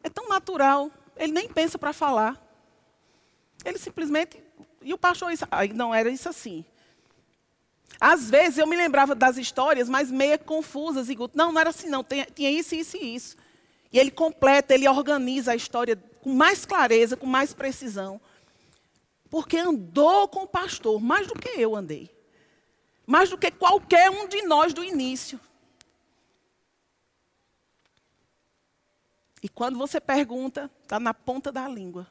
É 0.03 0.09
tão 0.09 0.29
natural, 0.29 0.91
ele 1.17 1.33
nem 1.33 1.49
pensa 1.49 1.79
para 1.79 1.93
falar. 1.93 2.41
Ele 3.65 3.79
simplesmente. 3.79 4.43
E 4.81 4.93
o 4.93 4.99
pastor, 4.99 5.31
não 5.75 5.95
era 5.95 6.11
isso 6.11 6.29
assim. 6.29 6.65
Às 8.01 8.29
vezes 8.29 8.59
eu 8.59 8.67
me 8.67 8.77
lembrava 8.77 9.15
das 9.15 9.37
histórias, 9.37 9.89
mas 9.89 10.11
meia 10.11 10.39
confusas. 10.39 11.09
E 11.09 11.17
não, 11.35 11.53
não 11.53 11.61
era 11.61 11.71
assim, 11.71 11.89
não. 11.89 12.03
Tinha, 12.03 12.27
tinha 12.27 12.51
isso, 12.51 12.75
isso 12.75 12.97
e 12.97 13.15
isso. 13.15 13.37
E 13.93 13.99
ele 13.99 14.11
completa, 14.11 14.75
ele 14.75 14.89
organiza 14.89 15.53
a 15.53 15.57
história 15.57 15.97
com 16.21 16.33
mais 16.33 16.65
clareza, 16.65 17.17
com 17.17 17.27
mais 17.27 17.53
precisão. 17.53 18.21
Porque 19.29 19.59
andou 19.59 20.29
com 20.29 20.45
o 20.45 20.49
pastor, 20.49 21.01
mais 21.01 21.27
do 21.27 21.35
que 21.35 21.49
eu 21.61 21.77
andei 21.77 22.11
mais 23.07 23.29
do 23.31 23.39
que 23.39 23.51
qualquer 23.51 24.11
um 24.11 24.29
de 24.29 24.43
nós 24.43 24.73
do 24.73 24.85
início. 24.85 25.41
E 29.43 29.49
quando 29.49 29.77
você 29.77 30.01
pergunta, 30.01 30.71
está 30.83 31.01
na 31.01 31.13
ponta 31.13 31.51
da 31.51 31.69
língua. 31.69 32.07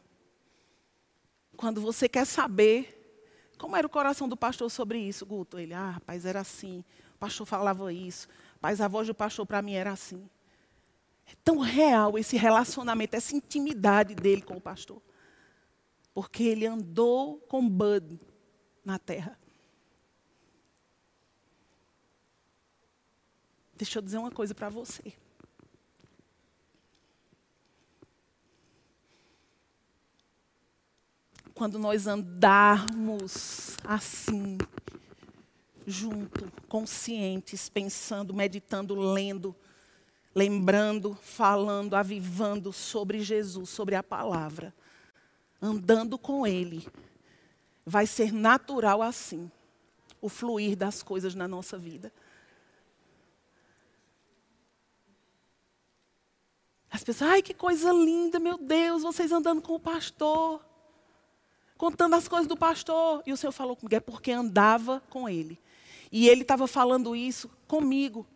Quando 1.56 1.80
você 1.80 2.10
quer 2.10 2.26
saber 2.26 2.98
como 3.58 3.76
era 3.76 3.86
o 3.86 3.90
coração 3.90 4.28
do 4.28 4.36
pastor 4.36 4.70
sobre 4.70 5.00
isso, 5.00 5.26
Guto, 5.26 5.60
ele, 5.60 5.74
ah, 5.74 5.92
rapaz, 5.92 6.26
era 6.26 6.42
assim. 6.42 6.84
O 7.16 7.20
pastor 7.20 7.46
falava 7.46 7.94
isso. 7.94 8.28
Rapaz, 8.56 8.82
a 8.82 8.88
voz 8.88 9.08
do 9.08 9.16
pastor 9.16 9.46
para 9.46 9.62
mim 9.62 9.74
era 9.74 9.92
assim. 9.92 10.30
É 11.32 11.36
tão 11.44 11.60
real 11.60 12.18
esse 12.18 12.36
relacionamento, 12.38 13.16
essa 13.16 13.36
intimidade 13.36 14.14
dele 14.16 14.42
com 14.42 14.58
o 14.58 14.62
pastor. 14.62 15.02
Porque 16.14 16.44
ele 16.44 16.66
andou 16.66 17.38
com 17.48 17.68
Bud 17.68 18.20
na 18.84 19.00
terra. 19.00 19.40
Deixa 23.76 23.98
eu 23.98 24.02
dizer 24.04 24.18
uma 24.18 24.30
coisa 24.30 24.54
para 24.54 24.70
você. 24.70 25.14
Quando 31.54 31.80
nós 31.80 32.08
andarmos 32.08 33.78
assim, 33.84 34.58
junto, 35.86 36.52
conscientes, 36.68 37.70
pensando, 37.70 38.34
meditando, 38.34 38.94
lendo, 38.94 39.56
lembrando, 40.34 41.14
falando, 41.22 41.96
avivando 41.96 42.72
sobre 42.72 43.22
Jesus, 43.22 43.70
sobre 43.70 43.96
a 43.96 44.04
palavra, 44.04 44.74
andando 45.62 46.18
com 46.18 46.48
Ele, 46.48 46.88
vai 47.86 48.06
ser 48.08 48.32
natural 48.32 49.02
assim 49.02 49.52
o 50.22 50.30
fluir 50.30 50.76
das 50.76 51.02
coisas 51.02 51.34
na 51.34 51.48
nossa 51.48 51.78
vida. 51.78 52.14
As 56.92 57.04
pessoas, 57.04 57.32
ai 57.32 57.42
que 57.42 57.54
coisa 57.54 57.92
linda, 57.92 58.38
meu 58.38 58.58
Deus, 58.58 59.02
vocês 59.02 59.32
andando 59.32 59.62
com 59.62 59.74
o 59.74 59.80
pastor, 59.80 60.64
contando 61.78 62.16
as 62.16 62.28
coisas 62.28 62.48
do 62.48 62.58
pastor. 62.58 63.24
E 63.26 63.32
o 63.32 63.38
Senhor 63.38 63.54
falou 63.54 63.76
comigo, 63.76 63.96
é 63.96 64.00
porque 64.00 64.32
andava 64.32 65.02
com 65.10 65.28
ele. 65.28 65.58
E 66.12 66.28
ele 66.28 66.42
estava 66.42 66.68
falando 66.68 67.16
isso 67.16 67.50
comigo. 67.66 68.28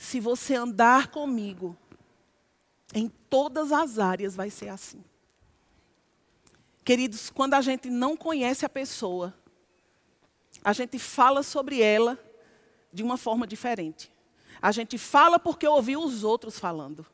Se 0.00 0.18
você 0.18 0.54
andar 0.54 1.08
comigo, 1.08 1.76
em 2.94 3.06
todas 3.28 3.70
as 3.70 3.98
áreas 3.98 4.34
vai 4.34 4.48
ser 4.48 4.70
assim. 4.70 5.04
Queridos, 6.82 7.28
quando 7.28 7.52
a 7.52 7.60
gente 7.60 7.90
não 7.90 8.16
conhece 8.16 8.64
a 8.64 8.68
pessoa, 8.68 9.34
a 10.64 10.72
gente 10.72 10.98
fala 10.98 11.42
sobre 11.42 11.82
ela 11.82 12.18
de 12.90 13.02
uma 13.02 13.18
forma 13.18 13.46
diferente. 13.46 14.10
A 14.60 14.72
gente 14.72 14.96
fala 14.96 15.38
porque 15.38 15.68
ouviu 15.68 16.02
os 16.02 16.24
outros 16.24 16.58
falando. 16.58 17.04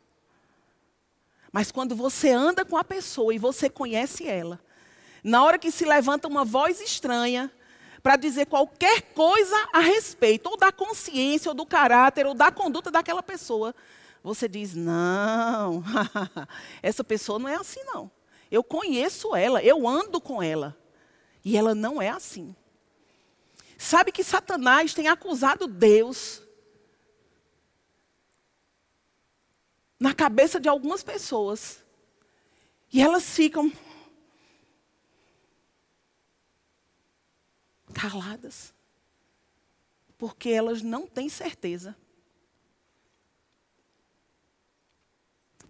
Mas 1.51 1.73
quando 1.73 1.97
você 1.97 2.31
anda 2.31 2.65
com 2.65 2.77
a 2.77 2.85
pessoa 2.85 3.35
e 3.35 3.39
você 3.39 3.69
conhece 3.69 4.29
ela, 4.29 4.61
na 5.25 5.43
hora 5.43 5.59
que 5.59 5.73
se 5.73 5.85
levanta 5.85 6.29
uma 6.29 6.45
voz 6.45 6.81
estranha 6.81 7.51
para 8.07 8.15
dizer 8.15 8.47
qualquer 8.47 9.03
coisa 9.03 9.57
a 9.73 9.81
respeito, 9.81 10.49
ou 10.49 10.57
da 10.57 10.71
consciência, 10.71 11.51
ou 11.51 11.55
do 11.57 11.67
caráter, 11.67 12.25
ou 12.25 12.35
da 12.35 12.53
conduta 12.53 12.89
daquela 12.89 13.21
pessoa, 13.21 13.75
você 14.23 14.49
diz: 14.49 14.77
não, 14.77 15.83
essa 16.81 17.03
pessoa 17.03 17.37
não 17.41 17.49
é 17.49 17.57
assim, 17.57 17.83
não. 17.83 18.09
Eu 18.49 18.63
conheço 18.63 19.35
ela, 19.35 19.61
eu 19.61 19.89
ando 19.89 20.21
com 20.21 20.41
ela. 20.41 20.79
E 21.45 21.57
ela 21.57 21.75
não 21.75 22.01
é 22.01 22.09
assim. 22.09 22.55
Sabe 23.77 24.13
que 24.13 24.23
Satanás 24.23 24.95
tem 24.95 25.09
acusado 25.09 25.67
Deus 25.67 26.45
na 29.99 30.15
cabeça 30.15 30.61
de 30.61 30.69
algumas 30.69 31.03
pessoas. 31.03 31.85
E 32.93 33.03
elas 33.03 33.35
ficam 33.35 33.73
caladas. 37.97 38.75
Porque 40.19 40.51
elas 40.51 40.83
não 40.83 41.07
têm 41.07 41.31
certeza. 41.31 41.97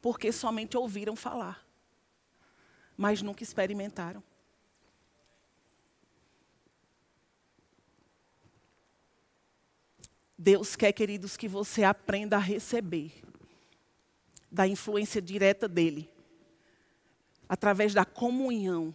Porque 0.02 0.32
somente 0.32 0.76
ouviram 0.76 1.16
falar, 1.16 1.64
mas 2.96 3.22
nunca 3.22 3.42
experimentaram. 3.42 4.22
Deus 10.38 10.76
quer, 10.76 10.92
queridos, 10.92 11.36
que 11.36 11.48
você 11.48 11.82
aprenda 11.82 12.36
a 12.36 12.40
receber 12.40 13.22
da 14.50 14.66
influência 14.68 15.20
direta 15.20 15.66
dele, 15.66 16.08
através 17.48 17.92
da 17.94 18.04
comunhão, 18.04 18.94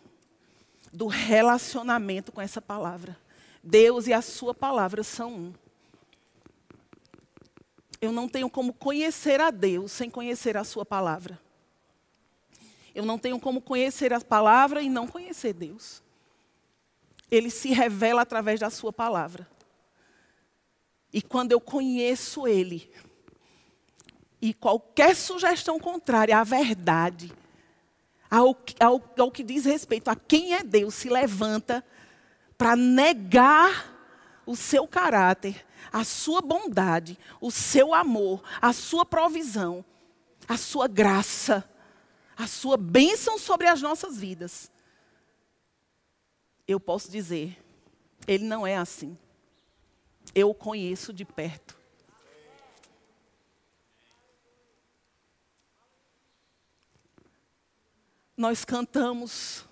do 0.94 1.08
relacionamento 1.08 2.32
com 2.32 2.42
essa 2.42 2.62
palavra. 2.62 3.21
Deus 3.64 4.08
e 4.08 4.14
a 4.14 4.22
sua 4.22 4.54
palavra 4.54 5.04
são 5.04 5.34
um. 5.34 5.54
Eu 8.02 8.12
não 8.12 8.28
tenho 8.28 8.50
como 8.50 8.74
conhecer 8.74 9.40
a 9.40 9.52
Deus 9.52 9.92
sem 9.92 10.10
conhecer 10.10 10.58
a 10.58 10.64
sua 10.64 10.84
palavra. 10.84 11.40
Eu 12.94 13.06
não 13.06 13.18
tenho 13.18 13.40
como 13.40 13.62
conhecer 13.62 14.12
a 14.12 14.20
palavra 14.20 14.82
e 14.82 14.90
não 14.90 15.08
conhecer 15.08 15.54
Deus. 15.54 16.02
Ele 17.30 17.50
se 17.50 17.70
revela 17.70 18.22
através 18.22 18.60
da 18.60 18.70
sua 18.70 18.92
palavra. 18.92 19.48
E 21.14 21.22
quando 21.22 21.52
eu 21.52 21.62
conheço 21.62 22.48
Ele, 22.48 22.92
e 24.42 24.54
qualquer 24.54 25.16
sugestão 25.16 25.80
contrária 25.80 26.38
à 26.38 26.44
verdade, 26.44 27.32
ao, 28.30 28.58
ao, 28.80 29.14
ao 29.18 29.32
que 29.32 29.44
diz 29.44 29.66
respeito 29.66 30.10
a 30.10 30.16
quem 30.16 30.56
é 30.56 30.64
Deus, 30.64 30.96
se 30.96 31.10
levanta 31.10 31.86
para 32.62 32.76
negar 32.76 33.92
o 34.46 34.56
seu 34.56 34.88
caráter, 34.88 35.66
a 35.92 36.04
sua 36.04 36.42
bondade, 36.42 37.18
o 37.42 37.50
seu 37.50 37.92
amor, 37.92 38.44
a 38.62 38.72
sua 38.72 39.04
provisão, 39.04 39.84
a 40.48 40.56
sua 40.56 40.88
graça, 40.88 41.68
a 42.38 42.46
sua 42.46 42.78
bênção 42.78 43.40
sobre 43.40 43.66
as 43.66 43.82
nossas 43.82 44.16
vidas. 44.16 44.70
Eu 46.68 46.80
posso 46.80 47.10
dizer, 47.10 47.58
ele 48.28 48.44
não 48.44 48.68
é 48.68 48.78
assim 48.78 49.18
eu 50.36 50.52
o 50.52 50.54
conheço 50.54 51.12
de 51.12 51.26
perto. 51.26 51.76
Nós 58.38 58.64
cantamos, 58.64 59.66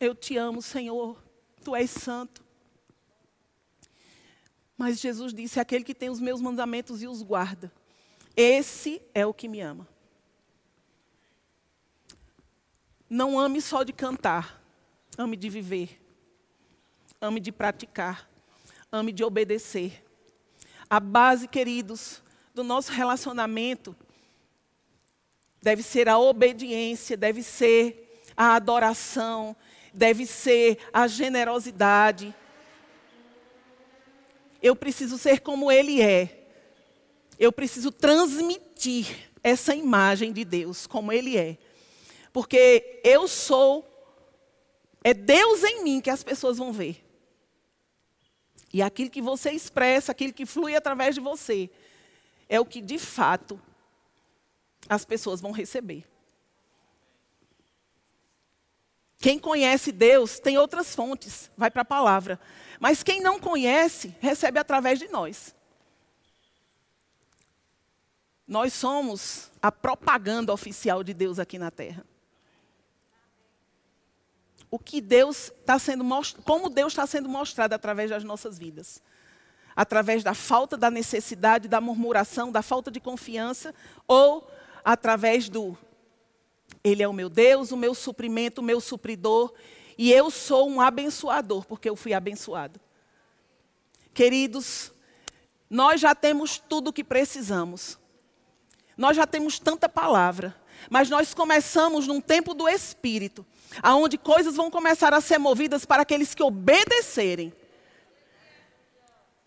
eu 0.00 0.12
te 0.12 0.36
amo, 0.36 0.60
Senhor, 0.60 1.23
tu 1.64 1.74
és 1.74 1.90
santo. 1.90 2.44
Mas 4.76 5.00
Jesus 5.00 5.32
disse: 5.32 5.58
aquele 5.58 5.84
que 5.84 5.94
tem 5.94 6.10
os 6.10 6.20
meus 6.20 6.40
mandamentos 6.40 7.02
e 7.02 7.08
os 7.08 7.22
guarda, 7.22 7.72
esse 8.36 9.00
é 9.14 9.26
o 9.26 9.34
que 9.34 9.48
me 9.48 9.60
ama. 9.60 9.88
Não 13.08 13.38
ame 13.38 13.60
só 13.60 13.82
de 13.82 13.92
cantar, 13.92 14.62
ame 15.16 15.36
de 15.36 15.48
viver, 15.48 16.00
ame 17.20 17.40
de 17.40 17.50
praticar 17.50 18.28
ame 18.94 19.12
de 19.12 19.24
obedecer. 19.24 20.04
A 20.88 21.00
base, 21.00 21.48
queridos, 21.48 22.22
do 22.54 22.62
nosso 22.62 22.92
relacionamento 22.92 23.96
deve 25.60 25.82
ser 25.82 26.08
a 26.08 26.18
obediência, 26.18 27.16
deve 27.16 27.42
ser 27.42 28.22
a 28.36 28.54
adoração, 28.54 29.56
deve 29.94 30.26
ser 30.26 30.78
a 30.92 31.06
generosidade. 31.06 32.34
Eu 34.60 34.74
preciso 34.74 35.16
ser 35.16 35.40
como 35.40 35.70
Ele 35.70 36.02
é. 36.02 36.46
Eu 37.38 37.52
preciso 37.52 37.90
transmitir 37.90 39.30
essa 39.42 39.74
imagem 39.74 40.32
de 40.32 40.44
Deus, 40.44 40.86
como 40.86 41.12
Ele 41.12 41.36
é. 41.36 41.56
Porque 42.32 43.00
eu 43.04 43.28
sou, 43.28 43.86
é 45.02 45.14
Deus 45.14 45.62
em 45.62 45.84
mim 45.84 46.00
que 46.00 46.10
as 46.10 46.24
pessoas 46.24 46.58
vão 46.58 46.72
ver. 46.72 47.04
E 48.72 48.82
aquilo 48.82 49.10
que 49.10 49.22
você 49.22 49.52
expressa, 49.52 50.10
aquilo 50.10 50.32
que 50.32 50.44
flui 50.44 50.74
através 50.74 51.14
de 51.14 51.20
você, 51.20 51.70
é 52.48 52.58
o 52.58 52.64
que 52.64 52.80
de 52.80 52.98
fato 52.98 53.60
as 54.88 55.04
pessoas 55.04 55.40
vão 55.40 55.52
receber. 55.52 56.04
Quem 59.24 59.38
conhece 59.38 59.90
Deus 59.90 60.38
tem 60.38 60.58
outras 60.58 60.94
fontes, 60.94 61.50
vai 61.56 61.70
para 61.70 61.80
a 61.80 61.86
palavra. 61.86 62.38
Mas 62.78 63.02
quem 63.02 63.22
não 63.22 63.40
conhece, 63.40 64.14
recebe 64.20 64.58
através 64.58 64.98
de 64.98 65.08
nós. 65.08 65.54
Nós 68.46 68.74
somos 68.74 69.50
a 69.62 69.72
propaganda 69.72 70.52
oficial 70.52 71.02
de 71.02 71.14
Deus 71.14 71.38
aqui 71.38 71.58
na 71.58 71.70
terra 71.70 72.04
o 74.70 74.78
que 74.78 75.00
Deus 75.00 75.52
está 75.58 75.78
sendo 75.78 76.04
como 76.42 76.68
Deus 76.68 76.92
está 76.92 77.06
sendo 77.06 77.26
mostrado 77.26 77.72
através 77.74 78.10
das 78.10 78.24
nossas 78.24 78.58
vidas. 78.58 79.00
Através 79.74 80.22
da 80.22 80.34
falta 80.34 80.76
da 80.76 80.90
necessidade, 80.90 81.66
da 81.66 81.80
murmuração, 81.80 82.52
da 82.52 82.60
falta 82.60 82.90
de 82.90 83.00
confiança, 83.00 83.72
ou 84.06 84.50
através 84.84 85.48
do 85.48 85.78
Ele 86.84 87.02
é 87.02 87.08
o 87.08 87.12
meu 87.12 87.30
Deus, 87.30 87.72
o 87.72 87.76
meu 87.76 87.94
suprimento, 87.94 88.60
o 88.60 88.64
meu 88.64 88.80
supridor, 88.80 89.52
e 89.96 90.12
eu 90.12 90.30
sou 90.30 90.68
um 90.68 90.80
abençoador, 90.80 91.64
porque 91.64 91.88
eu 91.88 91.96
fui 91.96 92.12
abençoado. 92.12 92.78
Queridos, 94.12 94.92
nós 95.68 96.00
já 96.00 96.14
temos 96.14 96.58
tudo 96.58 96.88
o 96.88 96.92
que 96.92 97.02
precisamos. 97.02 97.98
Nós 98.96 99.16
já 99.16 99.26
temos 99.26 99.58
tanta 99.58 99.88
palavra, 99.88 100.54
mas 100.90 101.10
nós 101.10 101.32
começamos 101.32 102.06
num 102.06 102.20
tempo 102.20 102.54
do 102.54 102.68
Espírito 102.68 103.44
aonde 103.82 104.18
coisas 104.18 104.56
vão 104.56 104.70
começar 104.70 105.12
a 105.14 105.20
ser 105.20 105.38
movidas 105.38 105.84
para 105.84 106.02
aqueles 106.02 106.34
que 106.34 106.42
obedecerem. 106.42 107.52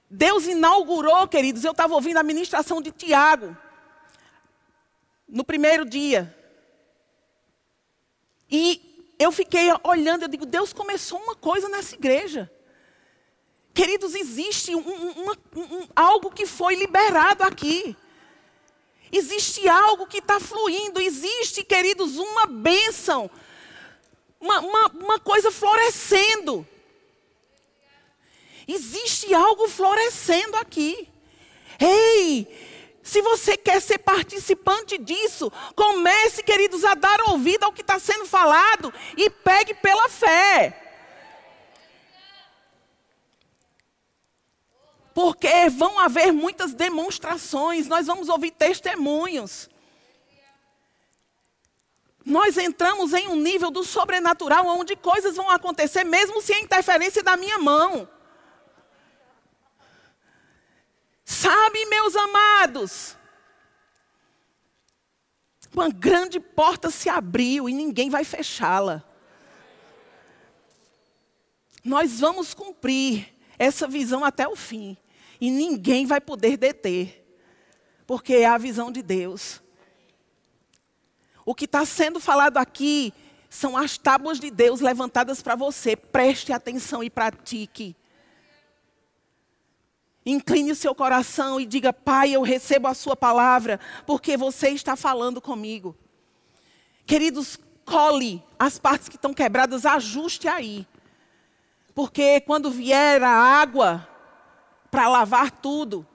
Deus 0.10 0.48
inaugurou, 0.48 1.28
queridos, 1.28 1.64
eu 1.64 1.72
estava 1.72 1.94
ouvindo 1.94 2.18
a 2.18 2.24
ministração 2.24 2.82
de 2.82 2.92
Tiago, 2.92 3.56
no 5.28 5.44
primeiro 5.44 5.86
dia. 5.86 6.34
E 8.50 9.14
eu 9.20 9.32
fiquei 9.32 9.68
olhando, 9.84 10.24
eu 10.24 10.28
digo, 10.28 10.46
Deus 10.46 10.74
começou 10.74 11.20
uma 11.20 11.36
coisa 11.36 11.68
nessa 11.70 11.96
igreja. 11.96 12.52
Queridos, 13.74 14.16
existe 14.16 14.76
um, 14.76 14.80
um, 14.80 15.32
um, 15.56 15.88
algo 15.96 16.32
que 16.32 16.46
foi 16.46 16.76
liberado 16.76 17.44
aqui. 17.44 17.96
Existe 19.12 19.68
algo 19.68 20.08
que 20.08 20.18
está 20.18 20.40
fluindo. 20.40 21.00
Existe, 21.00 21.64
queridos, 21.64 22.18
uma 22.18 22.46
bênção 22.46 23.30
uma, 24.40 24.60
uma, 24.60 24.88
uma 24.88 25.20
coisa 25.20 25.52
florescendo. 25.52 26.68
Existe 28.68 29.34
algo 29.34 29.68
florescendo 29.68 30.58
aqui. 30.58 31.08
Ei, 31.80 32.48
se 33.08 33.22
você 33.22 33.56
quer 33.56 33.82
ser 33.82 34.00
participante 34.00 34.98
disso, 34.98 35.50
comece, 35.74 36.44
queridos, 36.44 36.84
a 36.84 36.94
dar 36.94 37.22
ouvido 37.30 37.64
ao 37.64 37.72
que 37.72 37.80
está 37.80 37.98
sendo 37.98 38.26
falado 38.26 38.94
e 39.16 39.30
pegue 39.30 39.74
pela 39.76 40.10
fé. 40.10 40.84
Porque 45.14 45.70
vão 45.70 45.98
haver 45.98 46.34
muitas 46.34 46.74
demonstrações, 46.74 47.88
nós 47.88 48.08
vamos 48.08 48.28
ouvir 48.28 48.52
testemunhos 48.52 49.70
nós 52.26 52.58
entramos 52.58 53.14
em 53.14 53.30
um 53.30 53.38
nível 53.38 53.72
do 53.72 53.86
sobrenatural 53.86 54.68
onde 54.68 54.98
coisas 54.98 55.38
vão 55.38 55.50
acontecer, 55.50 56.04
mesmo 56.04 56.42
sem 56.42 56.62
interferência 56.62 57.24
da 57.24 57.38
minha 57.38 57.58
mão. 57.58 58.06
Sabe, 61.40 61.86
meus 61.86 62.16
amados? 62.16 63.16
Uma 65.72 65.88
grande 65.88 66.40
porta 66.40 66.90
se 66.90 67.10
abriu 67.10 67.70
e 67.70 67.74
ninguém 67.76 68.10
vai 68.10 68.24
fechá-la. 68.24 69.04
Nós 71.84 72.20
vamos 72.22 72.56
cumprir 72.56 73.36
essa 73.60 73.88
visão 73.88 74.26
até 74.26 74.48
o 74.48 74.56
fim. 74.56 74.98
E 75.40 75.52
ninguém 75.52 76.08
vai 76.08 76.20
poder 76.20 76.58
deter. 76.58 77.24
Porque 78.08 78.34
é 78.34 78.48
a 78.48 78.58
visão 78.58 78.92
de 78.92 79.04
Deus. 79.04 79.62
O 81.46 81.54
que 81.54 81.66
está 81.66 81.86
sendo 81.86 82.20
falado 82.20 82.58
aqui 82.58 83.14
são 83.48 83.78
as 83.78 83.96
tábuas 83.96 84.40
de 84.40 84.50
Deus 84.50 84.82
levantadas 84.82 85.44
para 85.44 85.56
você. 85.56 85.96
Preste 85.96 86.52
atenção 86.52 87.04
e 87.04 87.12
pratique. 87.12 87.96
Incline 90.30 90.74
o 90.74 90.76
seu 90.76 90.94
coração 90.94 91.58
e 91.58 91.66
diga: 91.66 91.94
Pai, 91.94 92.32
eu 92.34 92.42
recebo 92.42 92.86
a 92.90 92.94
Sua 92.94 93.16
palavra, 93.16 93.80
porque 94.06 94.36
você 94.36 94.72
está 94.72 94.98
falando 94.98 95.40
comigo. 95.40 95.96
Queridos, 97.06 97.58
cole 97.86 98.44
as 98.60 98.78
partes 98.78 99.08
que 99.08 99.16
estão 99.16 99.34
quebradas, 99.34 99.86
ajuste 99.86 100.50
aí. 100.50 100.86
Porque 101.96 102.42
quando 102.42 102.70
vier 102.70 103.24
a 103.24 103.30
água, 103.30 104.06
para 104.92 105.08
lavar 105.08 105.50
tudo. 105.50 106.06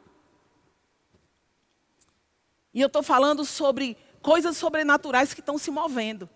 E 2.74 2.82
eu 2.82 2.88
estou 2.88 3.02
falando 3.02 3.46
sobre 3.46 3.96
coisas 4.20 4.58
sobrenaturais 4.58 5.32
que 5.32 5.40
estão 5.40 5.56
se 5.56 5.70
movendo. 5.70 6.28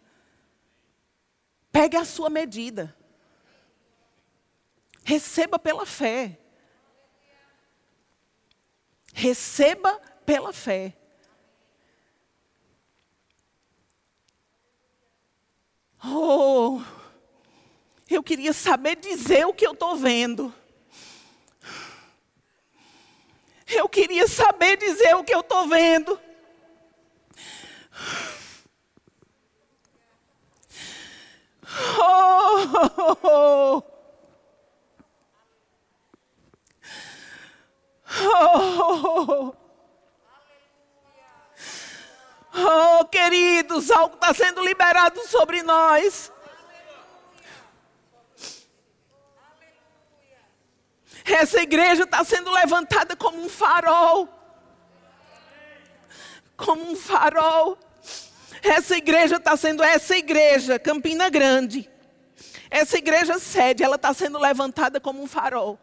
Pegue 1.70 1.98
a 1.98 2.06
sua 2.06 2.30
medida. 2.30 2.96
Receba 5.04 5.58
pela 5.58 5.84
fé. 5.84 6.40
Receba 9.18 9.98
pela 10.26 10.52
fé. 10.52 10.94
Oh, 16.04 16.82
eu 18.10 18.22
queria 18.22 18.52
saber 18.52 18.96
dizer 18.96 19.46
o 19.46 19.54
que 19.54 19.66
eu 19.66 19.72
estou 19.72 19.96
vendo. 19.96 20.54
Eu 23.66 23.88
queria 23.88 24.28
saber 24.28 24.76
dizer 24.76 25.16
o 25.16 25.24
que 25.24 25.34
eu 25.34 25.40
estou 25.40 25.66
vendo. 25.66 26.20
Oh, 31.98 32.58
oh, 32.76 33.18
oh, 33.22 33.28
oh, 33.78 33.95
queridos, 43.10 43.90
algo 43.90 44.14
está 44.14 44.32
sendo 44.32 44.62
liberado 44.62 45.20
sobre 45.26 45.62
nós. 45.62 46.32
Essa 51.24 51.60
igreja 51.60 52.04
está 52.04 52.22
sendo 52.22 52.50
levantada 52.52 53.16
como 53.16 53.42
um 53.42 53.48
farol. 53.48 54.28
Como 56.56 56.90
um 56.90 56.96
farol. 56.96 57.76
Essa 58.62 58.96
igreja 58.96 59.36
está 59.36 59.56
sendo 59.56 59.82
essa 59.82 60.16
igreja, 60.16 60.78
Campina 60.78 61.28
Grande. 61.28 61.90
Essa 62.70 62.98
igreja 62.98 63.38
sede, 63.38 63.82
ela 63.82 63.96
está 63.96 64.14
sendo 64.14 64.38
levantada 64.38 65.00
como 65.00 65.22
um 65.22 65.26
farol. 65.26 65.78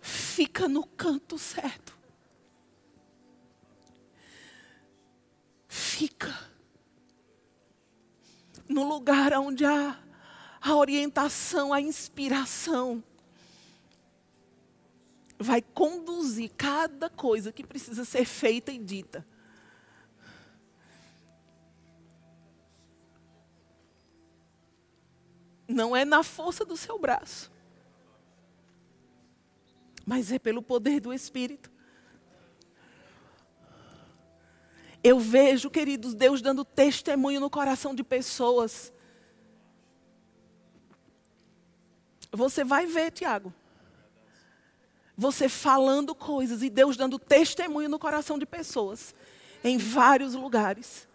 Fica 0.00 0.68
no 0.68 0.86
canto 0.86 1.38
certo. 1.38 1.96
Fica 5.68 6.52
no 8.68 8.88
lugar 8.88 9.32
onde 9.34 9.64
há 9.64 9.98
a 10.60 10.76
orientação, 10.76 11.72
a 11.72 11.80
inspiração, 11.80 13.02
vai 15.38 15.60
conduzir 15.60 16.50
cada 16.56 17.10
coisa 17.10 17.52
que 17.52 17.66
precisa 17.66 18.04
ser 18.04 18.24
feita 18.24 18.72
e 18.72 18.78
dita. 18.78 19.26
Não 25.72 25.96
é 25.96 26.04
na 26.04 26.22
força 26.22 26.64
do 26.64 26.76
seu 26.76 26.98
braço, 26.98 27.50
mas 30.04 30.30
é 30.30 30.38
pelo 30.38 30.62
poder 30.62 31.00
do 31.00 31.12
Espírito. 31.12 31.70
Eu 35.02 35.18
vejo, 35.18 35.68
queridos, 35.70 36.14
Deus 36.14 36.40
dando 36.40 36.64
testemunho 36.64 37.40
no 37.40 37.50
coração 37.50 37.94
de 37.94 38.04
pessoas. 38.04 38.92
Você 42.30 42.62
vai 42.62 42.86
ver, 42.86 43.10
Tiago. 43.10 43.52
Você 45.16 45.48
falando 45.48 46.14
coisas 46.14 46.62
e 46.62 46.70
Deus 46.70 46.96
dando 46.96 47.18
testemunho 47.18 47.88
no 47.88 47.98
coração 47.98 48.38
de 48.38 48.46
pessoas. 48.46 49.14
Em 49.64 49.76
vários 49.76 50.34
lugares. 50.34 51.08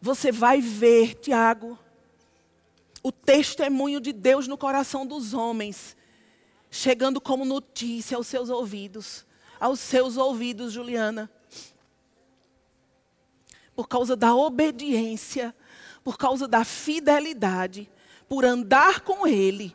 Você 0.00 0.32
vai 0.32 0.60
ver, 0.60 1.14
Tiago, 1.16 1.78
o 3.02 3.12
testemunho 3.12 4.00
de 4.00 4.12
Deus 4.12 4.46
no 4.46 4.58
coração 4.58 5.06
dos 5.06 5.34
homens. 5.34 5.96
Chegando 6.70 7.20
como 7.20 7.44
notícia 7.44 8.16
aos 8.16 8.26
seus 8.26 8.50
ouvidos. 8.50 9.26
Aos 9.58 9.80
seus 9.80 10.16
ouvidos, 10.16 10.72
Juliana 10.72 11.30
por 13.78 13.86
causa 13.86 14.16
da 14.16 14.34
obediência, 14.34 15.54
por 16.02 16.18
causa 16.18 16.48
da 16.48 16.64
fidelidade, 16.64 17.88
por 18.28 18.44
andar 18.44 19.02
com 19.02 19.24
Ele. 19.24 19.72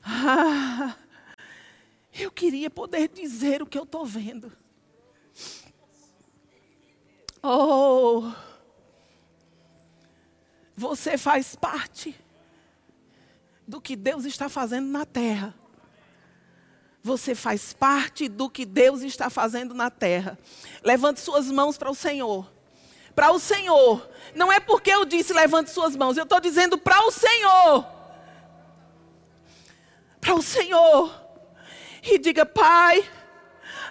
Ah, 0.00 0.94
eu 2.14 2.30
queria 2.30 2.70
poder 2.70 3.08
dizer 3.08 3.60
o 3.60 3.66
que 3.66 3.76
eu 3.76 3.82
estou 3.82 4.06
vendo. 4.06 4.52
Oh, 7.42 8.30
você 10.80 11.18
faz 11.18 11.54
parte 11.54 12.18
do 13.68 13.82
que 13.82 13.94
Deus 13.94 14.24
está 14.24 14.48
fazendo 14.48 14.88
na 14.88 15.04
terra. 15.04 15.54
Você 17.02 17.34
faz 17.34 17.74
parte 17.74 18.28
do 18.28 18.48
que 18.48 18.64
Deus 18.64 19.02
está 19.02 19.28
fazendo 19.28 19.74
na 19.74 19.90
terra. 19.90 20.38
Levante 20.82 21.20
suas 21.20 21.50
mãos 21.50 21.76
para 21.76 21.90
o 21.90 21.94
Senhor. 21.94 22.50
Para 23.14 23.30
o 23.30 23.38
Senhor. 23.38 24.08
Não 24.34 24.50
é 24.50 24.58
porque 24.58 24.90
eu 24.90 25.04
disse 25.04 25.34
levante 25.34 25.70
suas 25.70 25.94
mãos. 25.94 26.16
Eu 26.16 26.24
estou 26.24 26.40
dizendo 26.40 26.78
para 26.78 27.06
o 27.06 27.10
Senhor. 27.10 27.86
Para 30.18 30.34
o 30.34 30.42
Senhor. 30.42 31.14
E 32.02 32.18
diga, 32.18 32.46
Pai, 32.46 33.06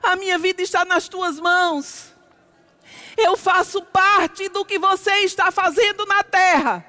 a 0.01 0.15
minha 0.15 0.39
vida 0.39 0.63
está 0.63 0.83
nas 0.83 1.07
tuas 1.07 1.39
mãos. 1.39 2.08
Eu 3.19 3.35
faço 3.35 3.81
parte 3.83 4.47
do 4.49 4.63
que 4.63 4.79
você 4.79 5.11
está 5.19 5.51
fazendo 5.51 6.05
na 6.05 6.23
terra. 6.23 6.85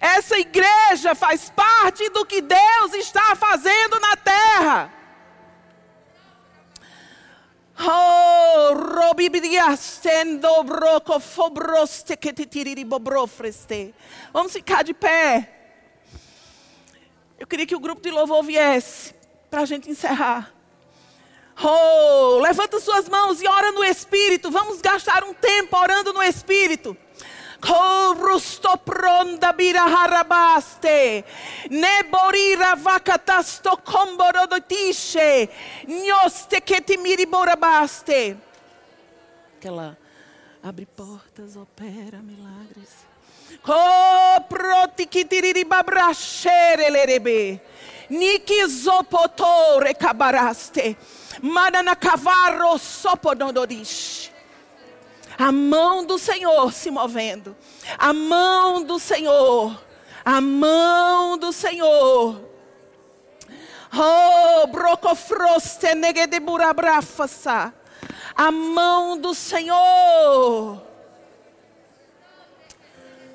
Essa 0.00 0.38
igreja 0.38 1.14
faz 1.14 1.50
parte 1.50 2.08
do 2.10 2.26
que 2.26 2.40
Deus 2.40 2.94
está 2.94 3.34
fazendo 3.34 3.98
na 3.98 4.16
terra. 4.16 4.92
Oh, 7.76 8.74
Vamos 14.32 14.52
ficar 14.52 14.84
de 14.84 14.94
pé. 14.94 15.50
Eu 17.38 17.46
queria 17.46 17.66
que 17.66 17.74
o 17.74 17.80
grupo 17.80 18.00
de 18.00 18.10
louvor 18.10 18.44
viesse 18.44 19.14
para 19.50 19.62
a 19.62 19.66
gente 19.66 19.90
encerrar. 19.90 20.53
Oh, 21.62 22.40
levanta 22.42 22.80
suas 22.80 23.08
mãos 23.08 23.40
e 23.40 23.46
ora 23.46 23.72
no 23.72 23.84
Espírito. 23.84 24.50
Vamos 24.50 24.80
gastar 24.80 25.22
um 25.24 25.32
tempo 25.32 25.76
orando 25.76 26.12
no 26.12 26.22
Espírito. 26.22 26.96
Kovrusto 27.60 28.76
pronda 28.78 29.52
biraharabaste. 29.52 31.24
Neborira 31.70 32.76
vakatasto 32.76 33.76
komborodotishe. 33.78 35.48
Nhoste 35.86 36.60
que 36.60 36.80
te 36.82 36.98
miriborabaste. 36.98 38.36
Aquela 39.56 39.96
abre 40.62 40.86
portas, 40.86 41.56
opera 41.56 42.20
milagres. 42.20 42.90
Coproti 43.62 45.06
que 45.06 45.24
tiriribabrachere 45.24 46.90
lerebe. 46.90 47.62
Nikizopotore 48.10 49.94
cabaraste. 49.94 50.96
Manana 51.42 51.96
cavarro 51.96 52.78
sopododorish. 52.78 54.30
A 55.38 55.50
mão 55.50 56.04
do 56.04 56.18
Senhor 56.18 56.70
se 56.72 56.90
movendo. 56.90 57.56
A 57.98 58.12
mão 58.12 58.82
do 58.82 58.98
Senhor. 58.98 59.82
A 60.24 60.40
mão 60.40 61.36
do 61.36 61.52
Senhor. 61.52 62.40
Oh, 63.92 64.66
brocofroste 64.68 65.94
negedeburabrafasa. 65.94 67.74
A 68.34 68.50
mão 68.50 69.18
do 69.18 69.34
Senhor. 69.34 70.82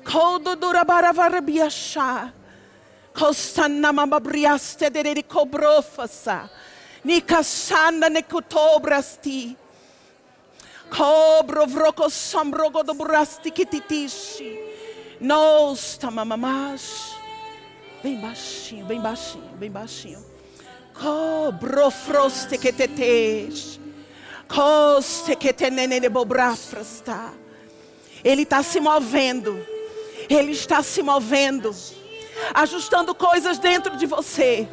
Kododurabaravarabiachá. 0.04 2.32
Kostanamabriaste 3.12 4.88
de 4.90 5.22
cobrofasa. 5.22 6.50
Nikasanda 7.04 8.08
nekutobrasti. 8.08 9.56
Cobro 10.90 11.66
vroco 11.66 12.10
sombrogo 12.10 12.82
do 12.82 12.94
burasti 12.94 13.50
kititishi. 13.50 14.58
Nos 15.20 15.96
tamamamash. 15.96 17.14
Bem 18.02 18.18
baixinho, 18.20 18.86
bem 18.86 19.00
baixinho, 19.00 19.56
bem 19.56 19.70
baixinho. 19.70 20.24
Cobrofroste 20.94 22.58
que 22.58 22.72
tetes. 22.72 23.78
Coste 24.48 25.36
que 25.36 25.52
tenene 25.52 26.08
bobrafrasta. 26.08 27.32
Ele 28.24 28.42
está 28.42 28.62
se 28.62 28.80
movendo. 28.80 29.64
Ele 30.28 30.52
está 30.52 30.82
se 30.82 31.02
movendo. 31.02 31.74
Ajustando 32.52 33.14
coisas 33.14 33.58
dentro 33.58 33.96
de 33.96 34.06
você. 34.06 34.68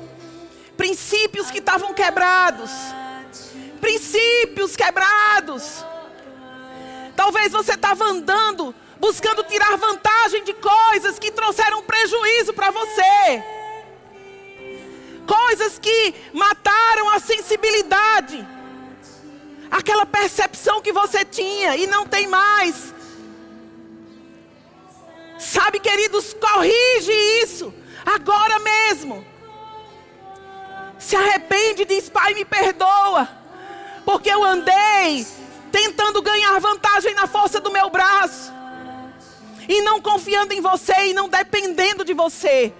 Princípios 0.78 1.52
que 1.52 1.58
estavam 1.58 1.94
quebrados. 1.94 2.72
Princípios 3.82 4.76
quebrados. 4.76 5.84
Talvez 7.16 7.52
você 7.52 7.74
estava 7.74 8.06
andando 8.06 8.74
buscando 8.99 9.44
tirar 9.44 9.78
vantagem 9.78 10.44
de 10.44 10.54
coisas 10.54 11.20
que 11.20 11.32
trouxeram 11.32 11.84
prejuízo 11.84 12.54
para 12.54 12.72
você. 12.72 13.44
Coisas 15.26 15.78
que 15.80 16.16
mataram 16.34 17.10
a 17.10 17.20
sensibilidade. 17.20 18.48
Aquela 19.70 20.06
percepção 20.06 20.82
que 20.82 20.91
você 20.91 21.26
tinha 21.26 21.76
e 21.76 21.88
não 21.88 22.06
tem 22.06 22.28
mais. 22.28 22.94
Sabe, 25.38 25.80
queridos, 25.80 26.34
corrige 26.34 27.12
isso 27.44 27.74
agora 28.06 28.60
mesmo. 28.60 29.26
Se 30.99 31.15
arrepende, 31.15 31.86
diz: 31.86 32.10
Pai, 32.10 32.34
me 32.34 32.45
perdoa, 32.45 33.28
porque 34.06 34.30
eu 34.30 34.44
andei 34.44 35.26
tentando 35.72 36.22
ganhar 36.22 36.60
vantagem 36.60 37.14
na 37.14 37.28
força 37.28 37.60
do 37.60 37.72
meu 37.72 37.90
braço, 37.90 38.52
e 39.68 39.82
não 39.82 40.02
confiando 40.02 40.53
em 40.53 40.61
você 40.61 41.07
e 41.07 41.14
não 41.14 41.30
dependendo 41.30 42.03
de 42.03 42.14
você. 42.14 42.74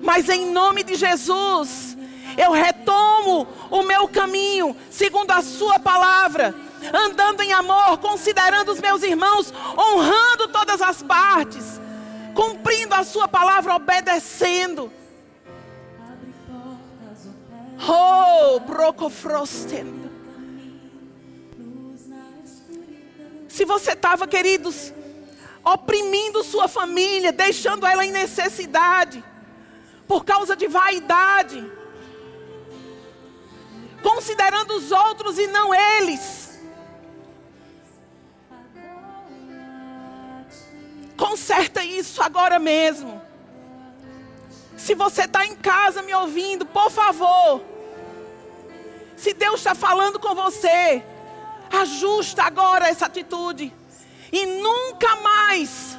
Mas 0.00 0.28
em 0.28 0.50
nome 0.52 0.82
de 0.82 0.94
Jesus, 0.94 1.96
eu 2.36 2.52
retomo 2.52 3.48
o 3.70 3.82
meu 3.82 4.06
caminho, 4.08 4.76
segundo 4.90 5.30
a 5.30 5.42
Sua 5.42 5.78
palavra, 5.78 6.54
andando 6.92 7.42
em 7.42 7.52
amor, 7.52 7.98
considerando 7.98 8.72
os 8.72 8.80
meus 8.80 9.02
irmãos, 9.02 9.52
honrando 9.76 10.48
todas 10.48 10.80
as 10.80 11.02
partes, 11.02 11.80
cumprindo 12.34 12.94
a 12.94 13.04
Sua 13.04 13.26
palavra, 13.26 13.74
obedecendo. 13.74 14.92
Oh, 17.86 18.60
brocofrosten. 18.60 20.08
Se 23.48 23.64
você 23.64 23.92
estava, 23.92 24.26
queridos, 24.26 24.92
oprimindo 25.64 26.42
sua 26.44 26.68
família, 26.68 27.32
deixando 27.32 27.86
ela 27.86 28.04
em 28.04 28.12
necessidade, 28.12 29.22
por 30.06 30.24
causa 30.24 30.56
de 30.56 30.66
vaidade, 30.66 31.70
considerando 34.02 34.74
os 34.74 34.90
outros 34.92 35.38
e 35.38 35.46
não 35.48 35.74
eles. 35.74 36.60
Conserta 41.16 41.84
isso 41.84 42.22
agora 42.22 42.58
mesmo. 42.60 43.20
Se 44.88 44.94
você 44.94 45.24
está 45.24 45.44
em 45.44 45.54
casa 45.54 46.00
me 46.00 46.14
ouvindo, 46.14 46.64
por 46.64 46.90
favor. 46.90 47.62
Se 49.18 49.34
Deus 49.34 49.56
está 49.60 49.74
falando 49.74 50.18
com 50.18 50.34
você, 50.34 51.04
Ajusta 51.70 52.44
agora 52.44 52.88
essa 52.88 53.04
atitude. 53.04 53.70
E 54.32 54.46
nunca 54.46 55.16
mais 55.16 55.98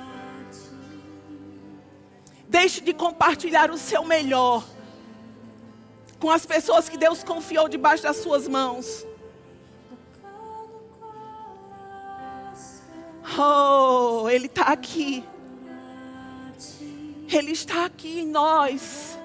deixe 2.48 2.82
de 2.82 2.92
compartilhar 2.92 3.70
o 3.70 3.78
seu 3.78 4.04
melhor 4.04 4.64
com 6.20 6.32
as 6.32 6.44
pessoas 6.44 6.90
que 6.90 6.98
Deus 6.98 7.24
confiou 7.24 7.70
debaixo 7.70 8.02
das 8.02 8.18
suas 8.18 8.48
mãos. 8.48 9.06
Oh, 13.38 14.28
Ele 14.28 14.48
está 14.48 14.64
aqui. 14.64 15.24
Ele 17.38 17.52
está 17.52 17.86
aqui 17.86 18.22
em 18.22 18.28
nós. 18.28 19.18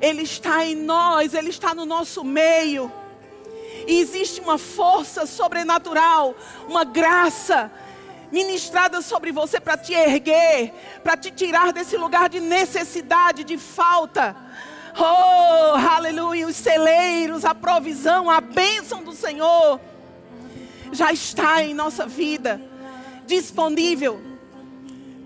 Ele 0.00 0.22
está 0.22 0.64
em 0.64 0.74
nós, 0.74 1.34
Ele 1.34 1.50
está 1.50 1.74
no 1.74 1.86
nosso 1.86 2.24
meio. 2.24 2.92
E 3.86 4.00
existe 4.00 4.40
uma 4.40 4.58
força 4.58 5.26
sobrenatural, 5.26 6.34
uma 6.68 6.84
graça 6.84 7.70
ministrada 8.32 9.00
sobre 9.00 9.30
você 9.30 9.60
para 9.60 9.76
te 9.76 9.92
erguer, 9.92 10.72
para 11.02 11.16
te 11.16 11.30
tirar 11.30 11.72
desse 11.72 11.96
lugar 11.96 12.28
de 12.28 12.40
necessidade, 12.40 13.44
de 13.44 13.56
falta. 13.56 14.34
Oh, 14.98 15.76
aleluia! 15.76 16.46
Os 16.46 16.56
celeiros, 16.56 17.44
a 17.44 17.54
provisão, 17.54 18.30
a 18.30 18.40
bênção 18.40 19.04
do 19.04 19.12
Senhor 19.12 19.80
já 20.90 21.12
está 21.12 21.62
em 21.62 21.74
nossa 21.74 22.06
vida, 22.06 22.60
disponível, 23.26 24.20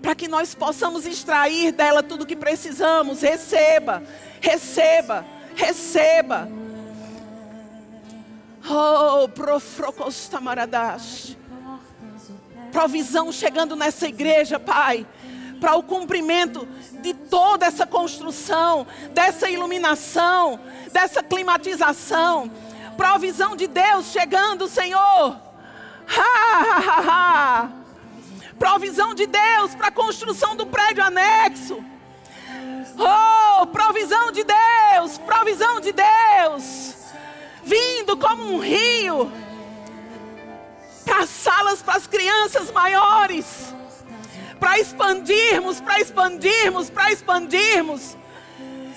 para 0.01 0.15
que 0.15 0.27
nós 0.27 0.55
possamos 0.55 1.05
extrair 1.05 1.71
dela 1.71 2.01
tudo 2.01 2.23
o 2.23 2.25
que 2.25 2.35
precisamos. 2.35 3.21
Receba, 3.21 4.01
receba, 4.41 5.23
receba. 5.55 6.49
Oh, 8.69 9.27
profrocostamaradas. 9.29 11.37
Provisão 12.71 13.31
chegando 13.31 13.75
nessa 13.75 14.07
igreja, 14.07 14.59
Pai, 14.59 15.05
para 15.59 15.75
o 15.75 15.83
cumprimento 15.83 16.67
de 17.01 17.13
toda 17.13 17.65
essa 17.65 17.85
construção, 17.85 18.87
dessa 19.13 19.49
iluminação, 19.49 20.59
dessa 20.91 21.21
climatização. 21.21 22.49
Provisão 22.95 23.55
de 23.55 23.67
Deus 23.67 24.07
chegando, 24.07 24.67
Senhor. 24.67 25.39
Ha, 26.17 26.17
ha, 26.17 27.03
ha, 27.07 27.69
provisão 28.61 29.15
de 29.15 29.25
Deus 29.25 29.73
para 29.73 29.87
a 29.87 29.91
construção 29.91 30.55
do 30.55 30.67
prédio 30.67 31.03
anexo. 31.03 31.83
Oh, 32.95 33.65
provisão 33.65 34.31
de 34.31 34.43
Deus, 34.43 35.17
provisão 35.17 35.81
de 35.81 35.91
Deus 35.91 36.91
vindo 37.63 38.15
como 38.17 38.43
um 38.53 38.59
rio 38.59 39.31
para 41.03 41.25
salas 41.25 41.81
para 41.81 41.95
as 41.95 42.05
crianças 42.05 42.69
maiores, 42.71 43.73
para 44.59 44.77
expandirmos, 44.77 45.81
para 45.81 45.99
expandirmos, 45.99 46.89
para 46.91 47.11
expandirmos. 47.11 48.15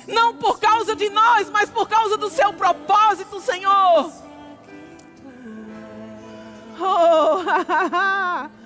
Não 0.06 0.36
por 0.36 0.60
causa 0.60 0.94
de 0.94 1.08
nós, 1.08 1.48
mas 1.48 1.70
por 1.70 1.88
causa 1.88 2.18
do 2.18 2.28
seu 2.28 2.52
propósito, 2.52 3.40
Senhor. 3.40 4.12
Oh, 6.78 7.38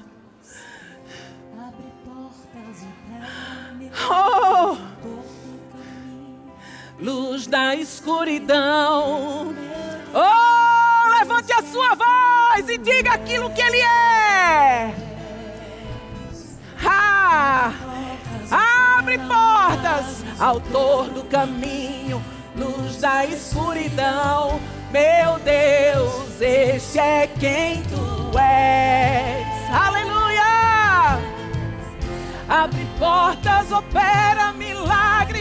oh, 4.11 4.77
luz 6.99 7.47
da 7.47 7.75
escuridão 7.75 9.55
Oh, 10.15 11.19
levante 11.19 11.53
a 11.53 11.63
sua 11.63 11.95
voz 11.95 12.69
e 12.69 12.79
diga 12.79 13.13
aquilo 13.13 13.51
que 13.51 13.61
Ele 13.61 13.79
é. 13.79 14.95
Ah, 16.85 17.73
abre 18.99 19.19
portas, 19.19 20.25
autor 20.41 21.11
do 21.11 21.25
caminho, 21.25 22.25
luz 22.57 22.97
da 22.97 23.27
escuridão. 23.27 24.59
Meu 24.91 25.39
Deus, 25.41 26.41
este 26.41 26.99
é 26.99 27.27
quem 27.39 27.83
tu 27.83 28.39
és. 28.39 29.47
Aleluia! 29.71 30.28
Abre 32.49 32.87
portas, 32.99 33.71
opera 33.71 34.53
milagres. 34.55 35.38